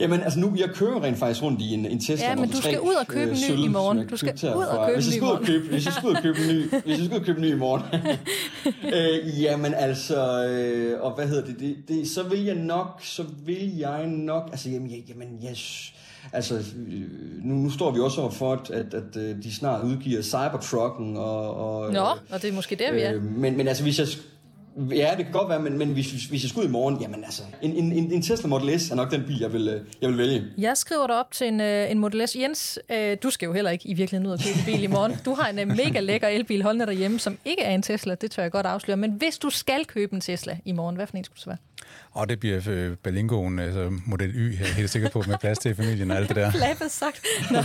Jamen, 0.00 0.20
altså 0.20 0.38
nu, 0.38 0.52
jeg 0.56 0.68
kører 0.74 1.02
rent 1.02 1.18
faktisk 1.18 1.42
rundt 1.42 1.60
i 1.60 1.74
en, 1.74 1.86
en 1.86 2.00
Tesla 2.00 2.28
Ja, 2.28 2.34
men 2.34 2.50
du 2.50 2.56
skal 2.56 2.74
3, 2.74 2.82
ud 2.82 2.94
og 2.94 3.06
købe 3.06 3.30
en 3.30 3.36
ny 3.50 3.64
i 3.64 3.68
morgen. 3.68 4.08
Du 4.08 4.16
skal 4.16 4.34
ud 4.56 4.64
og 4.64 4.86
købe 4.86 4.98
en 4.98 5.10
ny 5.10 5.16
i 5.16 5.20
morgen. 5.20 5.46
Købe, 5.46 5.68
hvis 5.68 5.84
jeg 5.86 5.92
skulle 5.92 6.10
ud 6.10 6.16
og 6.16 6.22
købe 6.22 6.38
en 6.38 6.48
ny, 6.48 6.70
hvis 6.84 6.98
jeg 6.98 7.06
skulle 7.06 7.24
købe 7.24 7.38
en 7.38 7.44
ny 7.44 7.52
i 7.54 7.58
morgen. 7.58 7.82
øh, 8.94 9.42
jamen 9.42 9.74
altså, 9.74 10.46
øh, 10.46 11.00
og 11.00 11.14
hvad 11.14 11.28
hedder 11.28 11.44
det, 11.44 11.60
det, 11.60 11.76
det, 11.88 12.08
så 12.08 12.22
vil 12.22 12.44
jeg 12.44 12.54
nok, 12.54 13.00
så 13.02 13.24
vil 13.44 13.76
jeg 13.76 14.06
nok, 14.06 14.48
altså 14.50 14.70
jamen, 14.70 14.90
jamen 14.90 15.44
yes, 15.50 15.94
altså, 16.32 16.62
nu, 17.42 17.54
nu 17.54 17.70
står 17.70 17.90
vi 17.90 18.00
også 18.00 18.20
over 18.20 18.30
for, 18.30 18.52
at, 18.52 18.70
at, 18.70 18.94
at 18.94 19.16
øh, 19.16 19.42
de 19.42 19.54
snart 19.54 19.84
udgiver 19.84 20.22
Cybertrucken. 20.22 21.16
Og, 21.16 21.54
og, 21.54 21.92
Nå, 21.92 22.06
og 22.30 22.42
det 22.42 22.44
er 22.44 22.52
måske 22.52 22.76
der, 22.76 22.92
vi 22.92 23.00
er. 23.00 23.14
Øh, 23.14 23.22
men, 23.22 23.56
men 23.56 23.68
altså, 23.68 23.82
hvis 23.82 23.98
jeg 23.98 24.06
Ja, 24.76 25.14
det 25.16 25.24
kan 25.24 25.32
godt 25.32 25.48
være, 25.48 25.60
men, 25.60 25.78
men 25.78 25.88
hvis, 25.88 26.10
hvis 26.10 26.42
jeg 26.42 26.50
skulle 26.50 26.64
ud 26.64 26.68
i 26.68 26.72
morgen, 26.72 27.00
jamen 27.00 27.24
altså, 27.24 27.42
en, 27.62 27.92
en, 27.92 28.12
en 28.12 28.22
Tesla 28.22 28.48
Model 28.48 28.80
S 28.80 28.90
er 28.90 28.94
nok 28.94 29.10
den 29.10 29.24
bil, 29.26 29.38
jeg 29.40 29.52
vil, 29.52 29.68
øh, 29.68 29.80
jeg 30.02 30.08
vil 30.08 30.18
vælge. 30.18 30.44
Jeg 30.58 30.76
skriver 30.76 31.06
dig 31.06 31.16
op 31.16 31.30
til 31.32 31.48
en, 31.48 31.60
øh, 31.60 31.90
en 31.90 31.98
Model 31.98 32.28
S. 32.28 32.36
Jens, 32.36 32.78
øh, 32.90 33.16
du 33.22 33.30
skal 33.30 33.46
jo 33.46 33.52
heller 33.52 33.70
ikke 33.70 33.88
i 33.88 33.94
virkeligheden 33.94 34.26
ud 34.26 34.32
og 34.32 34.38
købe 34.38 34.58
en 34.58 34.64
bil 34.74 34.84
i 34.84 34.86
morgen. 34.86 35.12
Du 35.24 35.34
har 35.34 35.48
en 35.48 35.68
mega 35.68 36.00
lækker 36.00 36.28
elbil 36.28 36.62
holdende 36.62 36.86
derhjemme, 36.86 37.18
som 37.18 37.38
ikke 37.44 37.62
er 37.62 37.74
en 37.74 37.82
Tesla, 37.82 38.14
det 38.14 38.30
tør 38.30 38.42
jeg 38.42 38.52
godt 38.52 38.66
afsløre. 38.66 38.96
Men 38.96 39.10
hvis 39.10 39.38
du 39.38 39.50
skal 39.50 39.84
købe 39.84 40.14
en 40.14 40.20
Tesla 40.20 40.58
i 40.64 40.72
morgen, 40.72 40.96
hvad 40.96 41.06
for 41.06 41.16
en 41.16 41.24
skulle 41.24 41.38
det 41.38 41.46
være? 41.46 41.56
Og 42.12 42.28
det 42.28 42.40
bliver 42.40 42.60
øh, 42.68 42.96
Berlingoen, 42.96 43.58
altså 43.58 43.92
Model 44.06 44.30
Y, 44.34 44.60
jeg 44.60 44.68
er 44.68 44.72
helt 44.72 44.90
sikker 44.90 45.10
på, 45.10 45.22
med 45.26 45.38
plads 45.40 45.58
til 45.58 45.74
familien 45.74 46.10
og 46.10 46.16
alt 46.16 46.28
det 46.28 46.36
der. 46.36 46.50
Flappet 46.60 46.90
sagt. 46.90 47.26
Nå. 47.50 47.58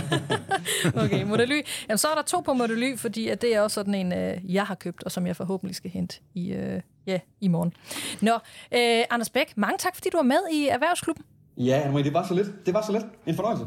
Okay, 1.02 1.22
Model 1.22 1.52
Y. 1.52 1.62
Jamen, 1.88 1.98
så 1.98 2.08
er 2.08 2.14
der 2.14 2.22
to 2.22 2.40
på 2.40 2.52
Model 2.52 2.82
Y, 2.82 2.98
fordi 2.98 3.28
at 3.28 3.42
det 3.42 3.54
er 3.54 3.60
også 3.60 3.74
sådan 3.74 3.94
en, 3.94 4.12
øh, 4.12 4.54
jeg 4.54 4.64
har 4.64 4.74
købt, 4.74 5.04
og 5.04 5.12
som 5.12 5.26
jeg 5.26 5.36
forhåbentlig 5.36 5.76
skal 5.76 5.90
hente 5.90 6.16
i, 6.34 6.52
øh, 6.52 6.80
ja, 7.06 7.20
i 7.40 7.48
morgen. 7.48 7.72
Nå, 8.20 8.32
øh, 8.72 9.04
Anders 9.10 9.30
Bæk, 9.30 9.56
mange 9.56 9.78
tak, 9.78 9.94
fordi 9.94 10.10
du 10.10 10.16
var 10.16 10.22
med 10.22 10.38
i 10.52 10.68
Erhvervsklubben. 10.68 11.24
Ja, 11.56 11.90
men 11.90 12.04
det 12.04 12.14
var 12.14 12.26
så 12.26 12.34
lidt. 12.34 12.66
Det 12.66 12.74
var 12.74 12.82
så 12.82 12.92
lidt. 12.92 13.04
En 13.26 13.36
fornøjelse. 13.36 13.64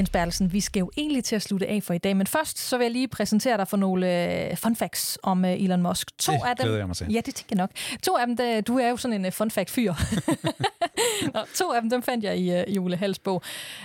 Jens 0.00 0.10
Bertelsen, 0.10 0.52
vi 0.52 0.60
skal 0.60 0.80
jo 0.80 0.90
egentlig 0.96 1.24
til 1.24 1.36
at 1.36 1.42
slutte 1.42 1.66
af 1.66 1.82
for 1.82 1.94
i 1.94 1.98
dag, 1.98 2.16
men 2.16 2.26
først 2.26 2.58
så 2.58 2.78
vil 2.78 2.84
jeg 2.84 2.90
lige 2.90 3.08
præsentere 3.08 3.56
dig 3.56 3.68
for 3.68 3.76
nogle 3.76 4.50
øh, 4.50 4.56
fun 4.56 4.76
facts 4.76 5.18
om 5.22 5.44
øh, 5.44 5.52
Elon 5.52 5.82
Musk. 5.82 6.18
To 6.18 6.32
det 6.32 6.40
af 6.44 6.56
dem, 6.56 6.74
jeg 6.74 6.86
mig 6.86 6.96
til. 6.96 7.12
Ja, 7.12 7.20
det 7.20 7.34
tænker 7.34 7.56
jeg 7.56 7.56
nok. 7.56 7.70
To 8.02 8.16
af 8.16 8.26
dem, 8.26 8.36
der, 8.36 8.60
du 8.60 8.78
er 8.78 8.88
jo 8.88 8.96
sådan 8.96 9.20
en 9.20 9.26
uh, 9.26 9.32
fun 9.32 9.50
fact 9.50 9.70
fyr. 9.70 9.94
Nå, 11.34 11.40
to 11.54 11.72
af 11.72 11.80
dem, 11.80 11.90
dem 11.90 12.02
fandt 12.02 12.24
jeg 12.24 12.38
i, 12.38 12.72
i 12.72 12.78
Ole 12.78 12.96
Hals 12.96 13.18
bog. 13.18 13.42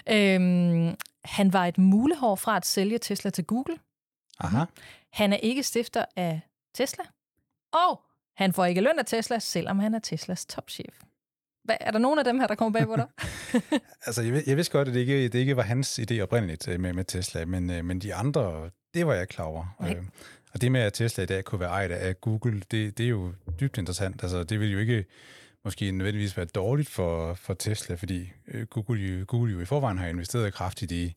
Øhm, 0.09 0.95
han 1.25 1.53
var 1.53 1.65
et 1.65 1.77
mulehår 1.77 2.35
fra 2.35 2.57
at 2.57 2.65
sælge 2.65 2.97
Tesla 2.97 3.29
til 3.29 3.43
Google. 3.43 3.77
Aha. 4.39 4.65
Han 5.13 5.33
er 5.33 5.37
ikke 5.37 5.63
stifter 5.63 6.05
af 6.15 6.41
Tesla. 6.75 7.03
Og 7.73 8.01
han 8.37 8.53
får 8.53 8.65
ikke 8.65 8.81
løn 8.81 8.99
af 8.99 9.05
Tesla, 9.05 9.39
selvom 9.39 9.79
han 9.79 9.93
er 9.93 9.99
Teslas 9.99 10.45
topchef. 10.45 11.01
Hvad, 11.65 11.75
er 11.79 11.91
der 11.91 11.99
nogen 11.99 12.19
af 12.19 12.25
dem 12.25 12.39
her, 12.39 12.47
der 12.47 12.55
kommer 12.55 12.79
bag 12.79 12.87
på 12.87 12.95
dig? 12.95 13.07
altså, 14.07 14.21
jeg, 14.21 14.43
jeg 14.47 14.57
vidste 14.57 14.71
godt, 14.71 14.87
at 14.87 14.93
det 14.93 14.99
ikke, 14.99 15.23
det 15.27 15.35
ikke 15.39 15.57
var 15.57 15.63
hans 15.63 15.99
idé 15.99 16.19
oprindeligt 16.19 16.67
øh, 16.67 16.79
med, 16.79 16.93
med 16.93 17.03
Tesla, 17.05 17.45
men, 17.45 17.69
øh, 17.69 17.85
men 17.85 17.99
de 17.99 18.15
andre, 18.15 18.69
det 18.93 19.07
var 19.07 19.13
jeg 19.13 19.27
klar 19.27 19.45
over. 19.45 19.75
Okay. 19.79 19.95
Øh, 19.95 20.03
og 20.53 20.61
det 20.61 20.71
med, 20.71 20.81
at 20.81 20.93
Tesla 20.93 21.23
i 21.23 21.27
dag 21.27 21.43
kunne 21.43 21.59
være 21.59 21.69
ejet 21.69 21.91
af 21.91 22.21
Google, 22.21 22.61
det, 22.71 22.97
det 22.97 23.03
er 23.03 23.09
jo 23.09 23.33
dybt 23.59 23.77
interessant. 23.77 24.23
Altså, 24.23 24.43
det 24.43 24.59
vil 24.59 24.71
jo 24.71 24.79
ikke 24.79 25.05
måske 25.63 25.91
nødvendigvis 25.91 26.37
være 26.37 26.45
dårligt 26.45 26.89
for, 26.89 27.33
for 27.33 27.53
Tesla, 27.53 27.95
fordi 27.95 28.31
Google, 28.69 29.25
Google 29.25 29.53
jo 29.53 29.59
i 29.59 29.65
forvejen 29.65 29.97
har 29.97 30.07
investeret 30.07 30.53
kraftigt 30.53 30.91
i, 30.91 31.15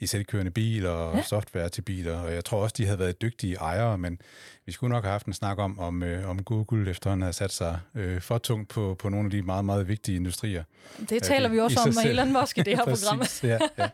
i 0.00 0.06
selvkørende 0.06 0.50
biler 0.50 0.90
og 0.90 1.16
ja. 1.16 1.22
software 1.22 1.68
til 1.68 1.82
biler, 1.82 2.18
og 2.18 2.34
jeg 2.34 2.44
tror 2.44 2.62
også, 2.62 2.74
de 2.78 2.84
havde 2.84 2.98
været 2.98 3.22
dygtige 3.22 3.54
ejere, 3.54 3.98
men 3.98 4.18
vi 4.66 4.72
skulle 4.72 4.92
nok 4.92 5.04
have 5.04 5.12
haft 5.12 5.26
en 5.26 5.32
snak 5.32 5.58
om, 5.58 5.78
om, 5.78 6.02
øh, 6.02 6.30
om 6.30 6.42
Google 6.42 6.90
efterhånden 6.90 7.22
havde 7.22 7.32
sat 7.32 7.52
sig 7.52 7.78
øh, 7.94 8.20
for 8.20 8.38
tungt 8.38 8.68
på, 8.68 8.96
på 8.98 9.08
nogle 9.08 9.26
af 9.26 9.30
de 9.30 9.42
meget, 9.42 9.64
meget 9.64 9.88
vigtige 9.88 10.16
industrier. 10.16 10.64
Det 11.08 11.22
taler 11.22 11.48
øh, 11.48 11.54
vi 11.54 11.60
også 11.60 11.80
om 11.80 11.88
med 12.04 12.10
Elon 12.10 12.32
Musk 12.32 12.58
i 12.58 12.62
det 12.68 12.76
her 12.76 12.84
program. 12.84 13.22
ja, 13.42 13.58
ja. 13.78 13.88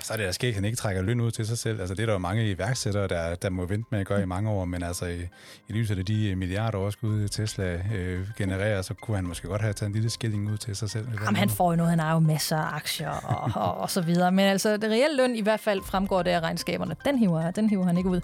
Og 0.00 0.06
så 0.06 0.12
er 0.12 0.16
det 0.16 0.26
da 0.26 0.32
skægt, 0.32 0.48
at 0.48 0.54
han 0.54 0.64
ikke 0.64 0.76
trækker 0.76 1.02
løn 1.02 1.20
ud 1.20 1.30
til 1.30 1.46
sig 1.46 1.58
selv. 1.58 1.80
Altså, 1.80 1.94
det 1.94 2.02
er 2.02 2.06
der 2.06 2.12
jo 2.12 2.18
mange 2.18 2.50
iværksættere, 2.50 3.08
der, 3.08 3.34
der 3.34 3.50
må 3.50 3.66
vente 3.66 3.88
med 3.90 4.00
at 4.00 4.06
gøre 4.06 4.22
i 4.22 4.26
mange 4.26 4.50
år, 4.50 4.64
men 4.64 4.82
altså 4.82 5.06
i, 5.06 5.20
i 5.68 5.72
lyset 5.72 5.98
af 5.98 6.04
de 6.04 6.36
milliarder 6.36 6.78
overskud, 6.78 7.28
Tesla 7.28 7.82
øh, 7.94 8.26
genererer, 8.38 8.82
så 8.82 8.94
kunne 8.94 9.16
han 9.16 9.26
måske 9.26 9.48
godt 9.48 9.62
have 9.62 9.72
taget 9.72 9.88
en 9.88 9.94
lille 9.94 10.10
skilling 10.10 10.50
ud 10.50 10.56
til 10.56 10.76
sig 10.76 10.90
selv. 10.90 11.08
Jamen, 11.24 11.36
han 11.36 11.50
får 11.50 11.72
jo 11.72 11.76
noget, 11.76 11.90
han 11.90 11.98
har 11.98 12.12
jo 12.12 12.18
masser 12.18 12.56
af 12.56 12.76
aktier 12.76 13.10
og, 13.10 13.50
og, 13.54 13.78
og 13.78 13.90
så 13.90 14.00
videre. 14.00 14.32
Men 14.32 14.46
altså, 14.46 14.76
det 14.76 14.90
reelle 15.00 15.16
løn 15.16 15.36
i 15.36 15.40
hvert 15.40 15.60
fald 15.60 15.82
fremgår 15.82 16.22
det 16.22 16.30
af 16.30 16.40
regnskaberne. 16.40 16.96
Den 17.04 17.18
hiver, 17.18 17.50
den 17.50 17.70
hiver 17.70 17.84
han 17.84 17.98
ikke 17.98 18.10
ud. 18.10 18.20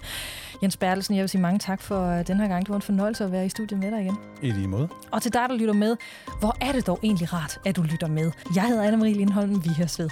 Jens 0.63 0.77
Bertelsen, 0.77 1.15
jeg 1.15 1.21
vil 1.21 1.29
sige 1.29 1.41
mange 1.41 1.59
tak 1.59 1.81
for 1.81 2.19
øh, 2.19 2.27
den 2.27 2.39
her 2.39 2.47
gang. 2.47 2.65
Det 2.65 2.69
var 2.69 2.75
en 2.75 2.81
fornøjelse 2.81 3.23
at 3.23 3.31
være 3.31 3.45
i 3.45 3.49
studiet 3.49 3.79
med 3.79 3.91
dig 3.91 4.01
igen. 4.01 4.17
I 4.41 4.51
lige 4.51 4.67
måde. 4.67 4.89
Og 5.11 5.21
til 5.21 5.33
dig, 5.33 5.45
der 5.49 5.55
lytter 5.55 5.73
med, 5.73 5.97
hvor 6.39 6.57
er 6.61 6.71
det 6.71 6.87
dog 6.87 6.99
egentlig 7.03 7.33
rart, 7.33 7.59
at 7.65 7.75
du 7.75 7.81
lytter 7.81 8.07
med. 8.07 8.31
Jeg 8.55 8.63
hedder 8.63 8.91
Anna-Marie 8.91 9.17
Lindholm. 9.17 9.63
Vi 9.63 9.69
høres 9.77 9.99
ved. 9.99 10.09